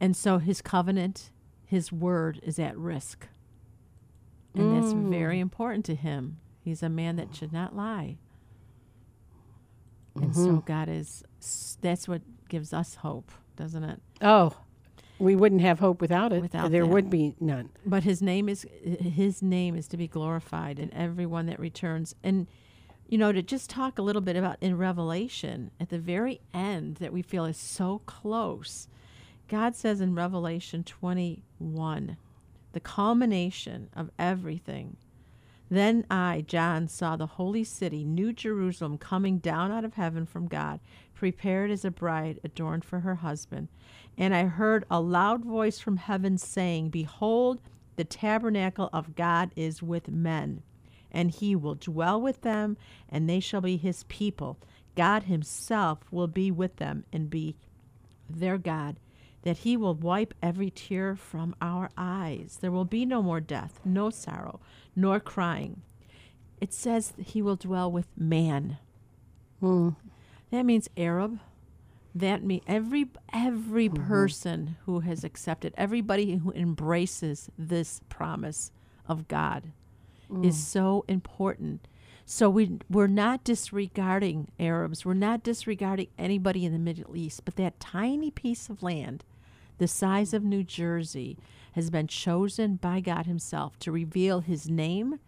[0.00, 1.30] And so his covenant,
[1.64, 3.28] his word is at risk.
[4.54, 5.10] And that's Mm.
[5.10, 6.38] very important to him.
[6.60, 8.18] He's a man that should not lie.
[10.16, 10.58] And so Mm-hmm.
[10.66, 11.24] God is,
[11.80, 14.00] that's what gives us hope, doesn't it?
[14.20, 14.56] Oh,
[15.18, 16.42] we wouldn't have hope without it.
[16.42, 16.88] Without there that.
[16.88, 17.70] would be none.
[17.86, 22.14] But his name is his name is to be glorified in everyone that returns.
[22.22, 22.46] And
[23.08, 26.96] you know, to just talk a little bit about in Revelation at the very end
[26.96, 28.88] that we feel is so close.
[29.46, 32.16] God says in Revelation 21,
[32.72, 34.96] the culmination of everything.
[35.70, 40.46] Then I, John, saw the holy city, New Jerusalem, coming down out of heaven from
[40.46, 40.80] God,
[41.24, 43.66] prepared as a bride adorned for her husband.
[44.18, 47.62] And I heard a loud voice from heaven saying, Behold,
[47.96, 50.62] The tabernacle of God is with men,
[51.10, 52.76] and he will dwell with them,
[53.08, 54.58] and they shall be his people.
[54.96, 57.56] God himself will be with them and be
[58.28, 59.00] their God,
[59.44, 62.58] that he will wipe every tear from our eyes.
[62.60, 64.60] There will be no more death, no sorrow,
[64.94, 65.80] nor crying.
[66.60, 68.76] It says he will dwell with man.
[69.60, 69.90] Hmm.
[70.54, 71.40] That means Arab.
[72.14, 74.06] That means every every mm-hmm.
[74.06, 78.70] person who has accepted, everybody who embraces this promise
[79.08, 79.72] of God
[80.44, 80.60] is mm.
[80.60, 81.88] so important.
[82.24, 85.04] So we we're not disregarding Arabs.
[85.04, 89.24] We're not disregarding anybody in the Middle East, but that tiny piece of land,
[89.78, 91.36] the size of New Jersey,
[91.72, 95.18] has been chosen by God himself to reveal his name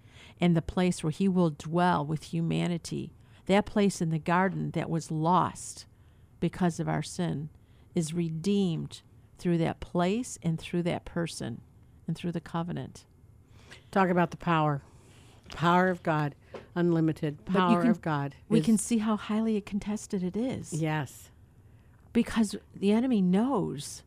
[0.40, 3.10] and the place where he will dwell with humanity.
[3.46, 5.86] That place in the garden that was lost
[6.40, 7.48] because of our sin
[7.94, 9.02] is redeemed
[9.38, 11.60] through that place and through that person
[12.06, 13.04] and through the covenant.
[13.90, 14.82] Talk about the power.
[15.50, 16.34] Power of God.
[16.74, 18.34] Unlimited power can- of God.
[18.48, 20.72] We can see how highly contested it is.
[20.72, 21.30] Yes.
[22.12, 24.02] Because the enemy knows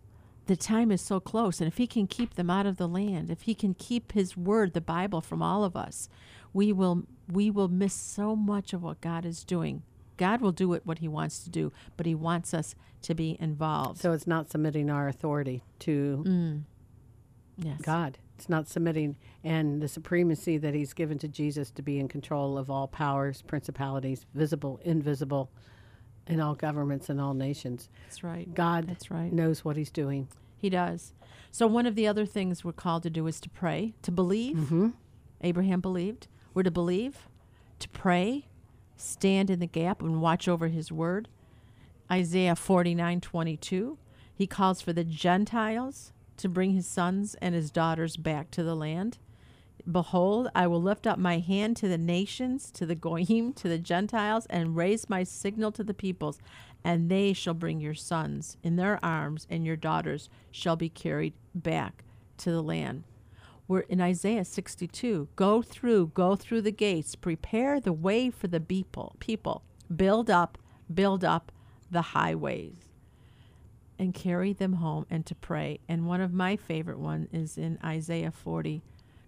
[0.48, 1.62] the time is so close.
[1.62, 4.36] And if he can keep them out of the land, if he can keep his
[4.36, 6.10] word, the Bible, from all of us,
[6.54, 9.84] we will we will miss so much of what God is doing.
[10.18, 13.38] God will do it what he wants to do, but he wants us to be
[13.40, 14.00] involved.
[14.02, 16.64] So it's not submitting our authority to Mm.
[17.58, 17.80] yes.
[17.82, 18.18] God.
[18.36, 22.58] It's not submitting and the supremacy that He's given to Jesus to be in control
[22.58, 25.52] of all powers, principalities, visible, invisible,
[26.26, 27.90] in all governments and all nations.
[28.06, 28.54] That's right.
[28.54, 29.32] God That's right.
[29.34, 30.30] knows what He's doing.
[30.58, 31.14] He does.
[31.52, 34.56] So one of the other things we're called to do is to pray, to believe.
[34.56, 34.94] Mhm.
[35.42, 36.28] Abraham believed.
[36.54, 37.28] We're to believe,
[37.80, 38.46] to pray,
[38.98, 41.28] stand in the gap and watch over his word.
[42.12, 43.98] Isaiah 49 22.
[44.34, 48.76] He calls for the Gentiles to bring his sons and his daughters back to the
[48.76, 49.18] land.
[49.90, 53.78] Behold, I will lift up my hand to the nations, to the Goyim, to the
[53.78, 56.40] Gentiles, and raise my signal to the peoples,
[56.84, 61.34] and they shall bring your sons in their arms, and your daughters shall be carried
[61.54, 62.04] back
[62.38, 63.04] to the land.
[63.70, 65.28] We're in Isaiah 62.
[65.36, 69.62] Go through, go through the gates, prepare the way for the people, people.
[69.96, 70.58] Build up,
[70.92, 71.52] build up
[71.92, 72.90] the highways
[74.00, 75.82] and carry them home and to pray.
[75.88, 78.82] And one of my favorite one is in Isaiah 40.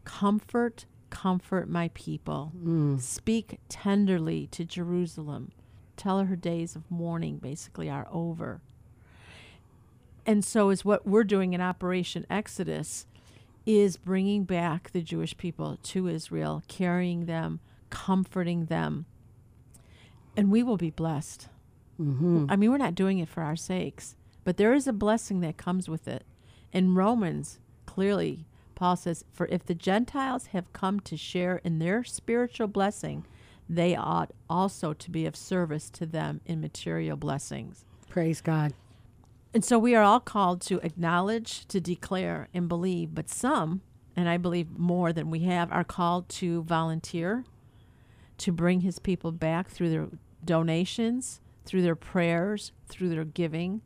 [0.06, 2.48] Comfort, comfort my people.
[2.48, 2.98] Hmm.
[2.98, 5.52] Speak tenderly to Jerusalem.
[5.98, 8.62] Tell her her days of mourning basically are over.
[10.26, 13.06] And so is what we're doing in Operation Exodus
[13.66, 17.60] is bringing back the Jewish people to Israel, carrying them,
[17.90, 19.06] comforting them.
[20.36, 21.48] And we will be blessed.
[22.00, 22.46] Mm-hmm.
[22.50, 25.58] I mean, we're not doing it for our sakes, but there is a blessing that
[25.58, 26.24] comes with it.
[26.74, 32.04] In Romans, clearly, Paul says, For if the Gentiles have come to share in their
[32.04, 33.26] spiritual blessing,
[33.70, 37.86] they ought also to be of service to them in material blessings.
[38.10, 38.74] Praise God.
[39.54, 43.14] And so we are all called to acknowledge, to declare, and believe.
[43.14, 43.82] But some,
[44.16, 47.44] and I believe more than we have, are called to volunteer,
[48.38, 50.08] to bring his people back through their
[50.44, 53.82] donations, through their prayers, through their giving.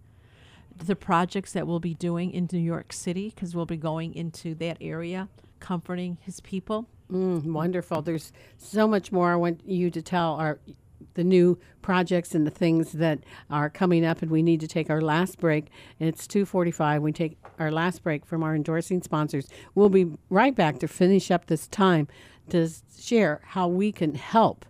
[0.77, 4.53] The projects that we'll be doing in New York City, because we'll be going into
[4.55, 5.29] that area,
[5.59, 6.87] comforting his people.
[7.11, 8.01] Mm, wonderful.
[8.01, 10.59] There's so much more I want you to tell our
[11.15, 13.19] the new projects and the things that
[13.49, 15.67] are coming up and we need to take our last break.
[15.99, 17.01] It's 2:45.
[17.01, 19.47] We take our last break from our endorsing sponsors.
[19.73, 22.07] We'll be right back to finish up this time
[22.49, 24.65] to share how we can help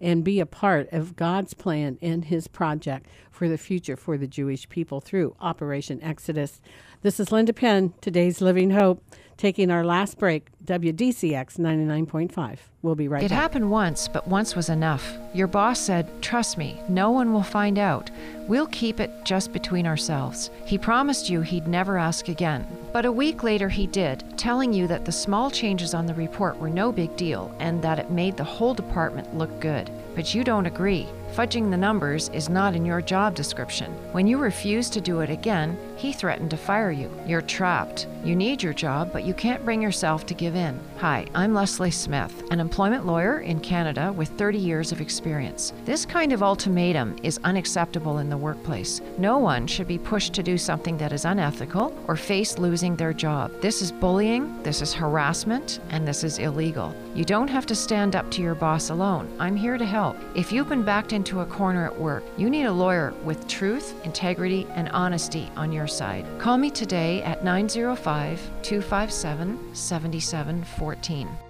[0.00, 4.26] and be a part of God's plan and his project for the future for the
[4.26, 6.60] Jewish people through Operation Exodus.
[7.02, 9.04] This is Linda Penn, today's Living Hope,
[9.40, 12.58] taking our last break, WDCX 99.5.
[12.82, 13.38] We'll be right It back.
[13.38, 15.16] It happened once, but once was enough.
[15.32, 18.10] Your boss said, Trust me, no one will find out.
[18.46, 20.50] We'll keep it just between ourselves.
[20.66, 22.66] He promised you he'd never ask again.
[22.92, 26.58] But a week later, he did, telling you that the small changes on the report
[26.58, 29.90] were no big deal and that it made the whole department look good.
[30.14, 31.08] But you don't agree.
[31.34, 33.92] Fudging the numbers is not in your job description.
[34.10, 37.08] When you refuse to do it again, he threatened to fire you.
[37.24, 38.08] You're trapped.
[38.24, 40.78] You need your job, but you can't bring yourself to give in.
[40.98, 45.72] Hi, I'm Leslie Smith, an employment lawyer in Canada with 30 years of experience.
[45.84, 49.00] This kind of ultimatum is unacceptable in the workplace.
[49.16, 53.12] No one should be pushed to do something that is unethical or face losing their
[53.12, 53.52] job.
[53.60, 56.92] This is bullying, this is harassment, and this is illegal.
[57.14, 59.34] You don't have to stand up to your boss alone.
[59.38, 60.16] I'm here to help.
[60.34, 63.94] If you've been backed into a corner at work, you need a lawyer with truth,
[64.06, 66.24] integrity, and honesty on your side.
[66.38, 71.49] Call me today at 905 257 7714.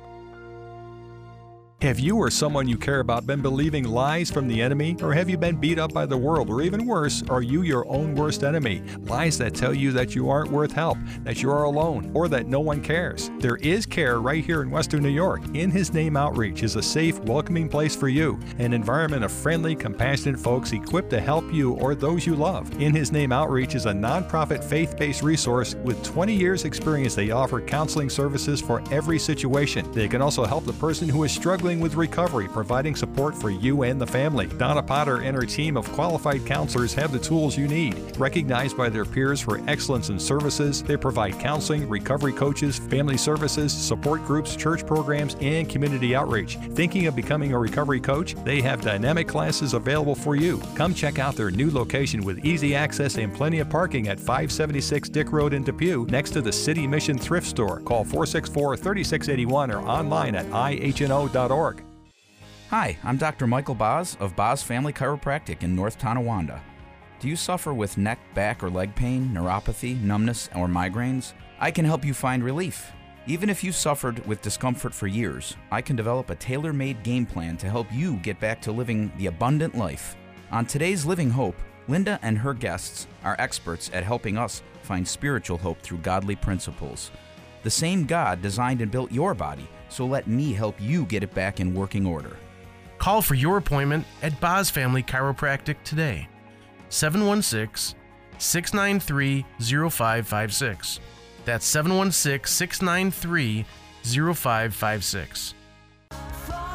[1.82, 4.96] Have you or someone you care about been believing lies from the enemy?
[5.00, 6.50] Or have you been beat up by the world?
[6.50, 8.82] Or even worse, are you your own worst enemy?
[9.04, 12.46] Lies that tell you that you aren't worth help, that you are alone, or that
[12.46, 13.30] no one cares.
[13.38, 15.40] There is care right here in Western New York.
[15.54, 19.74] In His Name Outreach is a safe, welcoming place for you, an environment of friendly,
[19.74, 22.70] compassionate folks equipped to help you or those you love.
[22.78, 27.14] In His Name Outreach is a nonprofit faith based resource with 20 years' experience.
[27.14, 29.90] They offer counseling services for every situation.
[29.92, 33.82] They can also help the person who is struggling with recovery, providing support for you
[33.82, 34.46] and the family.
[34.46, 38.16] Donna Potter and her team of qualified counselors have the tools you need.
[38.16, 43.72] Recognized by their peers for excellence in services, they provide counseling, recovery coaches, family services,
[43.72, 46.56] support groups, church programs, and community outreach.
[46.72, 48.34] Thinking of becoming a recovery coach?
[48.42, 50.60] They have dynamic classes available for you.
[50.74, 55.10] Come check out their new location with easy access and plenty of parking at 576
[55.10, 57.80] Dick Road in Depew, next to the City Mission Thrift Store.
[57.80, 61.59] Call 464 3681 or online at ihno.org.
[62.70, 63.46] Hi, I'm Dr.
[63.46, 66.62] Michael Boz of Boz Family Chiropractic in North Tonawanda.
[67.18, 71.34] Do you suffer with neck, back, or leg pain, neuropathy, numbness, or migraines?
[71.58, 72.90] I can help you find relief.
[73.26, 77.26] Even if you suffered with discomfort for years, I can develop a tailor made game
[77.26, 80.16] plan to help you get back to living the abundant life.
[80.50, 81.56] On today's Living Hope,
[81.88, 87.10] Linda and her guests are experts at helping us find spiritual hope through godly principles.
[87.64, 91.34] The same God designed and built your body, so let me help you get it
[91.34, 92.36] back in working order.
[92.98, 96.28] Call for your appointment at Boz Family Chiropractic today.
[96.88, 97.98] 716
[98.38, 99.44] 693
[99.90, 101.00] 0556.
[101.44, 103.64] That's 716 693
[104.34, 105.54] 0556.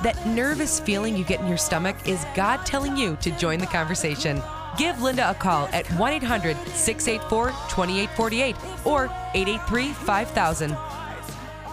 [0.03, 3.65] That nervous feeling you get in your stomach is God telling you to join the
[3.65, 4.41] conversation.
[4.77, 8.55] Give Linda a call at 1 800 684 2848
[8.85, 10.77] or 883 5000.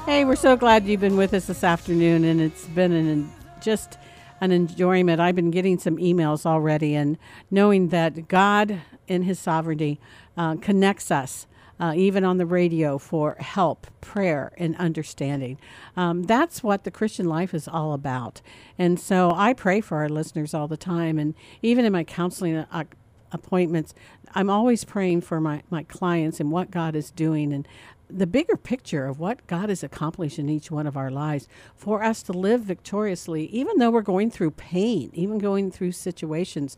[0.05, 3.99] Hey, we're so glad you've been with us this afternoon, and it's been an just
[4.41, 5.20] an enjoyment.
[5.20, 7.16] I've been getting some emails already, and
[7.53, 10.01] knowing that God, in His sovereignty,
[10.37, 11.47] uh, connects us.
[11.81, 15.59] Uh, even on the radio for help, prayer, and understanding.
[15.97, 18.41] Um, that's what the Christian life is all about.
[18.79, 21.19] And so I pray for our listeners all the time.
[21.19, 22.85] And even in my counseling uh,
[23.33, 23.95] appointments,
[24.33, 27.53] I'm always praying for my, my clients and what God is doing.
[27.53, 27.66] And
[28.14, 32.02] the bigger picture of what God has accomplished in each one of our lives for
[32.02, 36.76] us to live victoriously, even though we're going through pain, even going through situations,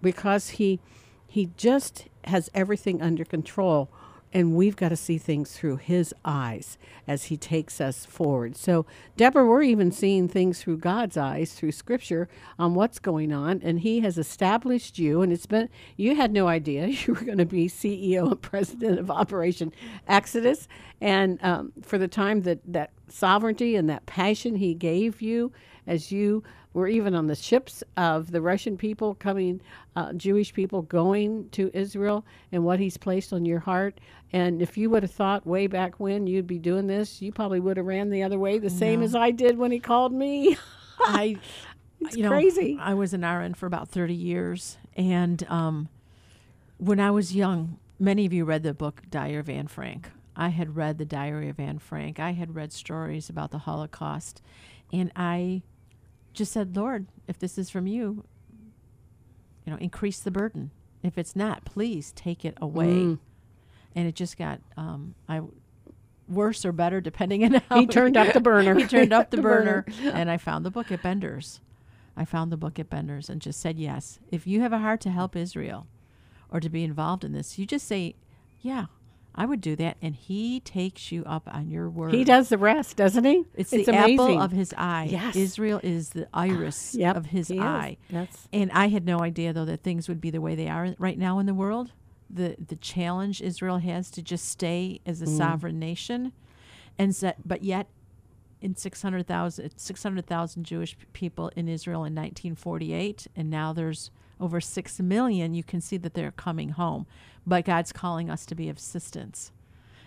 [0.00, 0.80] because He
[1.26, 3.88] He just has everything under control.
[4.36, 6.76] And we've got to see things through his eyes
[7.08, 8.54] as he takes us forward.
[8.54, 8.84] So,
[9.16, 13.62] Deborah, we're even seeing things through God's eyes, through scripture, on what's going on.
[13.64, 17.38] And he has established you, and it's been, you had no idea you were going
[17.38, 19.72] to be CEO and president of Operation
[20.06, 20.68] Exodus.
[21.00, 25.50] And um, for the time that that sovereignty and that passion he gave you
[25.86, 26.42] as you
[26.76, 29.62] were even on the ships of the Russian people coming,
[29.96, 32.22] uh, Jewish people going to Israel,
[32.52, 33.98] and what He's placed on your heart.
[34.30, 37.60] And if you would have thought way back when you'd be doing this, you probably
[37.60, 40.58] would have ran the other way, the same as I did when He called me.
[41.00, 41.38] I,
[42.02, 42.76] It's you know, crazy.
[42.78, 44.76] I was an RN for about 30 years.
[44.98, 45.88] And um,
[46.76, 50.10] when I was young, many of you read the book Diary of Anne Frank.
[50.36, 52.20] I had read the Diary of Anne Frank.
[52.20, 54.42] I had read stories about the Holocaust.
[54.92, 55.62] And I
[56.36, 58.24] just said, Lord, if this is from you,
[59.64, 60.70] you know, increase the burden.
[61.02, 62.86] If it's not, please take it away.
[62.86, 63.18] Mm.
[63.94, 65.40] And it just got um, I
[66.28, 68.74] worse or better depending on how He turned up the burner.
[68.78, 70.10] he turned up the, The burner, burner.
[70.12, 71.60] and I found the book at Bender's.
[72.16, 74.18] I found the book at Bender's and just said yes.
[74.30, 75.86] If you have a heart to help Israel
[76.50, 78.14] or to be involved in this, you just say,
[78.60, 78.86] "Yeah,
[79.36, 82.14] I would do that." And he takes you up on your word.
[82.14, 83.44] He does the rest, doesn't he?
[83.54, 84.14] It's, It's the amazing.
[84.20, 85.08] apple of his eye.
[85.10, 85.36] Yes.
[85.36, 87.58] Israel is the iris Yep, of his is.
[87.60, 87.96] eye.
[88.10, 90.94] That's- and I had no idea though that things would be the way they are
[90.98, 91.92] right now in the world.
[92.28, 95.36] The the challenge Israel has to just stay as a Mm.
[95.36, 96.32] sovereign nation,
[96.98, 97.86] and so, but yet
[98.62, 104.10] in 600,000 600,000 Jewish people in Israel in 1948 and now there's
[104.40, 107.06] over 6 million you can see that they're coming home
[107.46, 109.52] but God's calling us to be of assistance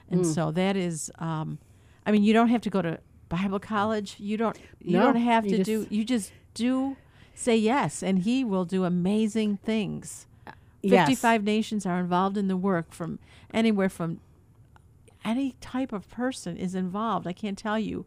[0.09, 0.33] and Mm.
[0.33, 1.57] so that is um,
[2.05, 2.99] I mean you don't have to go to
[3.29, 6.97] Bible college you don't you No, don't have you to do you just do
[7.35, 10.27] say yes and he will do amazing things
[10.81, 11.07] yes.
[11.07, 13.19] 55 nations are involved in the work from
[13.53, 14.19] anywhere from
[15.25, 17.27] any type of person is involved.
[17.27, 18.05] I can't tell you.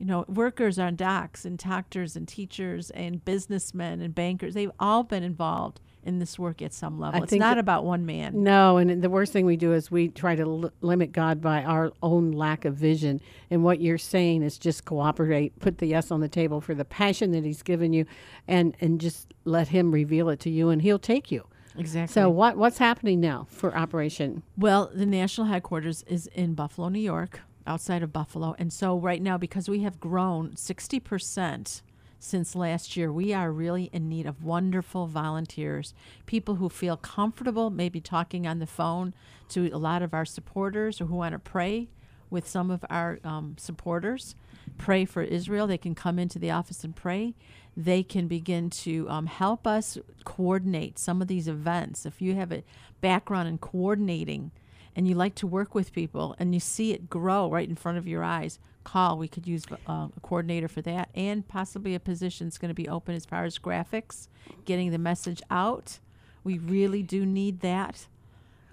[0.00, 4.54] You know, workers on docks and doctors and teachers and businessmen and bankers.
[4.54, 7.20] They've all been involved in this work at some level.
[7.20, 8.42] I it's not that- about one man.
[8.42, 11.62] No, and the worst thing we do is we try to li- limit God by
[11.62, 13.20] our own lack of vision.
[13.50, 16.86] And what you're saying is just cooperate, put the yes on the table for the
[16.86, 18.06] passion that He's given you,
[18.48, 21.44] and and just let Him reveal it to you, and He'll take you.
[21.76, 22.12] Exactly.
[22.14, 24.42] So what what's happening now for Operation?
[24.56, 27.40] Well, the national headquarters is in Buffalo, New York,
[27.70, 28.56] outside of Buffalo.
[28.58, 31.82] And so, right now, because we have grown 60%
[32.18, 35.94] since last year, we are really in need of wonderful volunteers,
[36.26, 39.14] people who feel comfortable maybe talking on the phone
[39.50, 41.88] to a lot of our supporters or who want to pray
[42.28, 44.34] with some of our um, supporters,
[44.76, 45.66] pray for Israel.
[45.66, 47.34] They can come into the office and pray.
[47.76, 52.04] They can begin to um, help us coordinate some of these events.
[52.04, 52.64] If you have a
[53.00, 54.50] background in coordinating
[54.96, 57.98] and you like to work with people and you see it grow right in front
[57.98, 59.18] of your eyes, call.
[59.18, 62.74] We could use uh, a coordinator for that, and possibly a position is going to
[62.74, 64.28] be open as far as graphics,
[64.64, 65.98] getting the message out.
[66.44, 68.06] We really do need that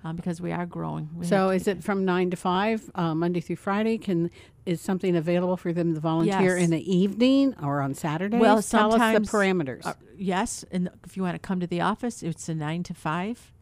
[0.03, 1.09] um, because we are growing.
[1.15, 3.97] We So is it from nine to five, uh, Monday through Friday?
[3.97, 4.31] Can
[4.65, 6.65] is something available for them to volunteer Yes.
[6.65, 8.39] in the evening or on Saturdays?
[8.39, 9.85] Well, tell sometimes us the parameters.
[9.85, 12.93] uh, yes, and if you want to come to the office, it's a nine to
[12.93, 13.53] five.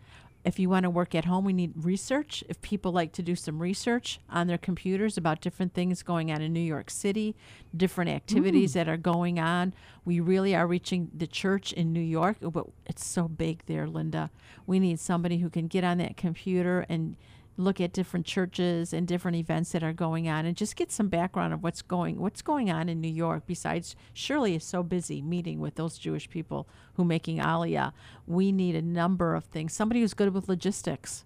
[0.46, 2.44] If you want to work at home, we need research.
[2.48, 6.40] If people like to do some research on their computers about different things going on
[6.40, 7.36] in New York City,
[7.76, 8.74] different activities Mm.
[8.76, 9.74] that are going on,
[10.06, 12.38] we really are reaching the church in New York.
[12.42, 14.30] But it's so big there, Linda.
[14.68, 17.16] We need somebody who can get on that computer and
[17.58, 21.08] look at different churches and different events that are going on and just get some
[21.08, 25.22] background of what's going what's going on in New York besides Shirley is so busy
[25.22, 27.94] meeting with those Jewish people who making aliyah.
[28.28, 29.74] We need a number of things.
[29.74, 31.26] Somebody who's good with logistics.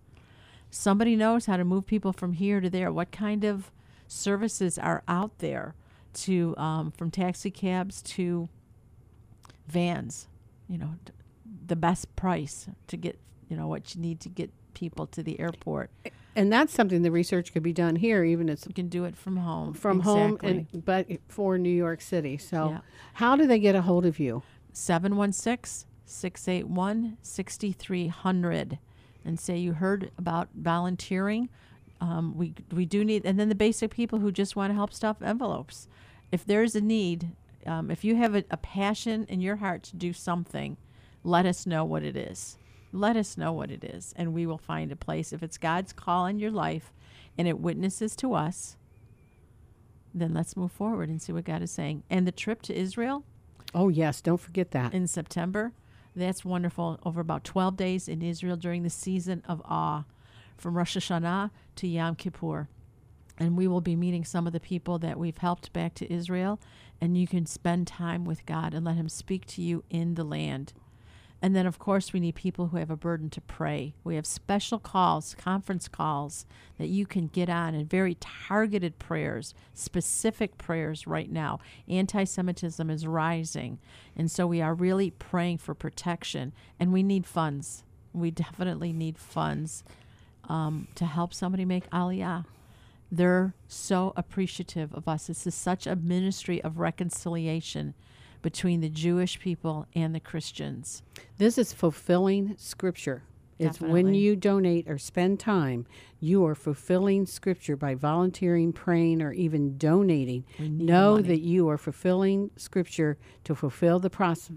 [0.72, 2.92] Somebody knows how to move people from here to there.
[2.92, 3.72] What kind of
[4.08, 5.74] services are out there
[6.14, 8.50] to um, from taxi cabs to
[9.68, 10.28] vans
[10.68, 10.96] you know
[11.68, 13.20] the best price to get
[13.50, 15.90] you know what you need to get people to the airport
[16.40, 19.18] and that's something the research could be done here, even it's you can do it
[19.18, 22.38] from home from home, and but for New York City.
[22.38, 22.80] So, Yeah.
[23.14, 24.42] how do they get a hold of you?
[24.72, 28.80] 716 681 6300
[29.26, 31.50] and say you heard about volunteering.
[32.02, 34.94] Um, we, we do need, and then the basic people who just want to help
[34.94, 35.90] stuff envelopes.
[36.32, 37.32] If there's a need,
[37.66, 40.78] um, if you have a, a passion in your heart to do something,
[41.26, 42.58] let us know what it is.
[42.92, 45.32] Let us know what it is, and we will find a place.
[45.32, 46.92] If it's God's call in your life
[47.38, 48.78] and it witnesses to us,
[50.14, 52.04] then let's move forward and see what God is saying.
[52.10, 53.24] And the trip to Israel,
[53.74, 54.94] Oh yes, don't forget that.
[54.94, 55.74] in September.
[56.16, 57.00] That's wonderful.
[57.04, 60.06] Over about 12 days in Israel during the season of awe,
[60.58, 62.68] from Rosh Hashanah to Yom Kippur.
[63.38, 66.60] And we will be meeting some of the people that we've helped back to Israel.
[67.00, 70.26] And you can spend time with God and let Him speak to you in the
[70.26, 70.74] land.
[71.42, 73.94] And then, of course, we need people who have a burden to pray.
[74.04, 76.46] We have special calls, conference calls
[76.78, 81.60] that you can get on, and very targeted prayers, specific prayers right now.
[81.88, 83.80] Anti Semitism is rising.
[84.18, 86.52] And so we are really praying for protection.
[86.78, 87.84] And we need funds.
[88.12, 89.84] We definitely need funds
[90.50, 92.46] um, to help somebody make aliyah.
[93.12, 95.28] They're so appreciative of us.
[95.28, 97.94] This is such a ministry of reconciliation
[98.42, 101.04] between the Jewish people and the Christians.
[101.38, 103.24] This is fulfilling Scripture.
[103.60, 105.86] It's when you donate or spend time,
[106.22, 110.46] you are fulfilling Scripture by volunteering, praying, or even donating.
[110.58, 111.28] Know money.
[111.28, 114.52] that you are fulfilling Scripture to fulfill the pros-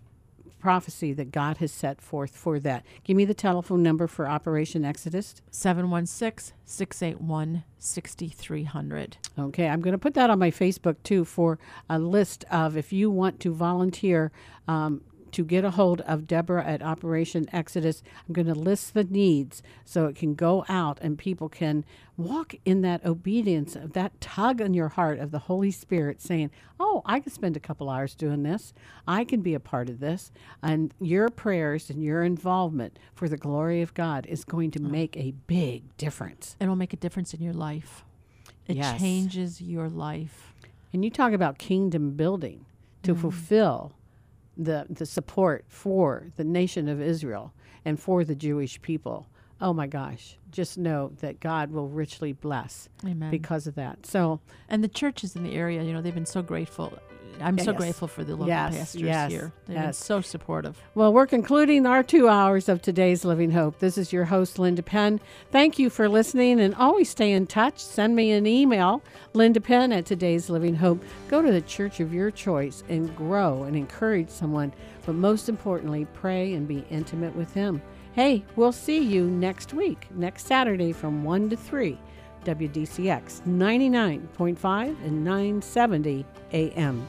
[0.63, 2.87] prophecy that God has set forth for that.
[3.03, 5.35] Give me the telephone number for Operation Exodus.
[5.51, 9.17] 716 681 6300.
[9.37, 11.59] Okay, I'm going to put that on my Facebook too for
[11.91, 14.31] a list of if you want to volunteer
[14.69, 15.03] um,
[15.33, 18.03] to get a hold of Deborah at Operation Exodus.
[18.27, 21.85] I'm going to list the needs so it can go out and people can
[22.17, 26.51] walk in that obedience of that tug in your heart of the Holy Spirit saying,
[26.79, 28.75] Oh, I can spend a couple hours doing this.
[29.07, 30.31] I can be a part of this.
[30.63, 34.91] And your prayers and your involvement for the glory of God is going to mm.
[34.91, 36.57] make a big difference.
[36.61, 38.05] It'll make a difference in your life.
[38.67, 39.01] It Yes.
[39.01, 40.55] changes your life.
[40.93, 42.67] And you talk about kingdom building
[43.03, 43.21] to mm.
[43.21, 43.93] fulfill
[44.57, 47.53] the the support for the nation of Israel
[47.85, 49.29] and for the Jewish people.
[49.63, 53.31] Oh my gosh, just know that God will richly bless Amen.
[53.31, 54.05] because of that.
[54.05, 56.93] So, And the churches in the area, you know, they've been so grateful.
[57.41, 59.53] I'm so grateful for the local Yes, pastors yes, here.
[59.67, 60.79] They've been so supportive.
[60.95, 63.79] well, we're concluding our two hours of today's Living Hope.
[63.79, 65.19] This is your host, Linda Penn.
[65.51, 67.79] Thank you for listening and always stay in touch.
[67.79, 69.03] Send me an email,
[69.33, 71.03] Linda Penn at today's Living Hope.
[71.29, 74.73] Go to the church of your choice and grow and encourage someone,
[75.07, 77.81] but most importantly, pray and be intimate with Him.
[78.13, 81.99] Hey, we'll see you next week, next Saturday from 1 to 3,
[82.45, 87.07] WDCX 99.5 and 970 AM.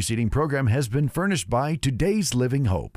[0.00, 2.96] Preceding program has been furnished by Today's Living Hope.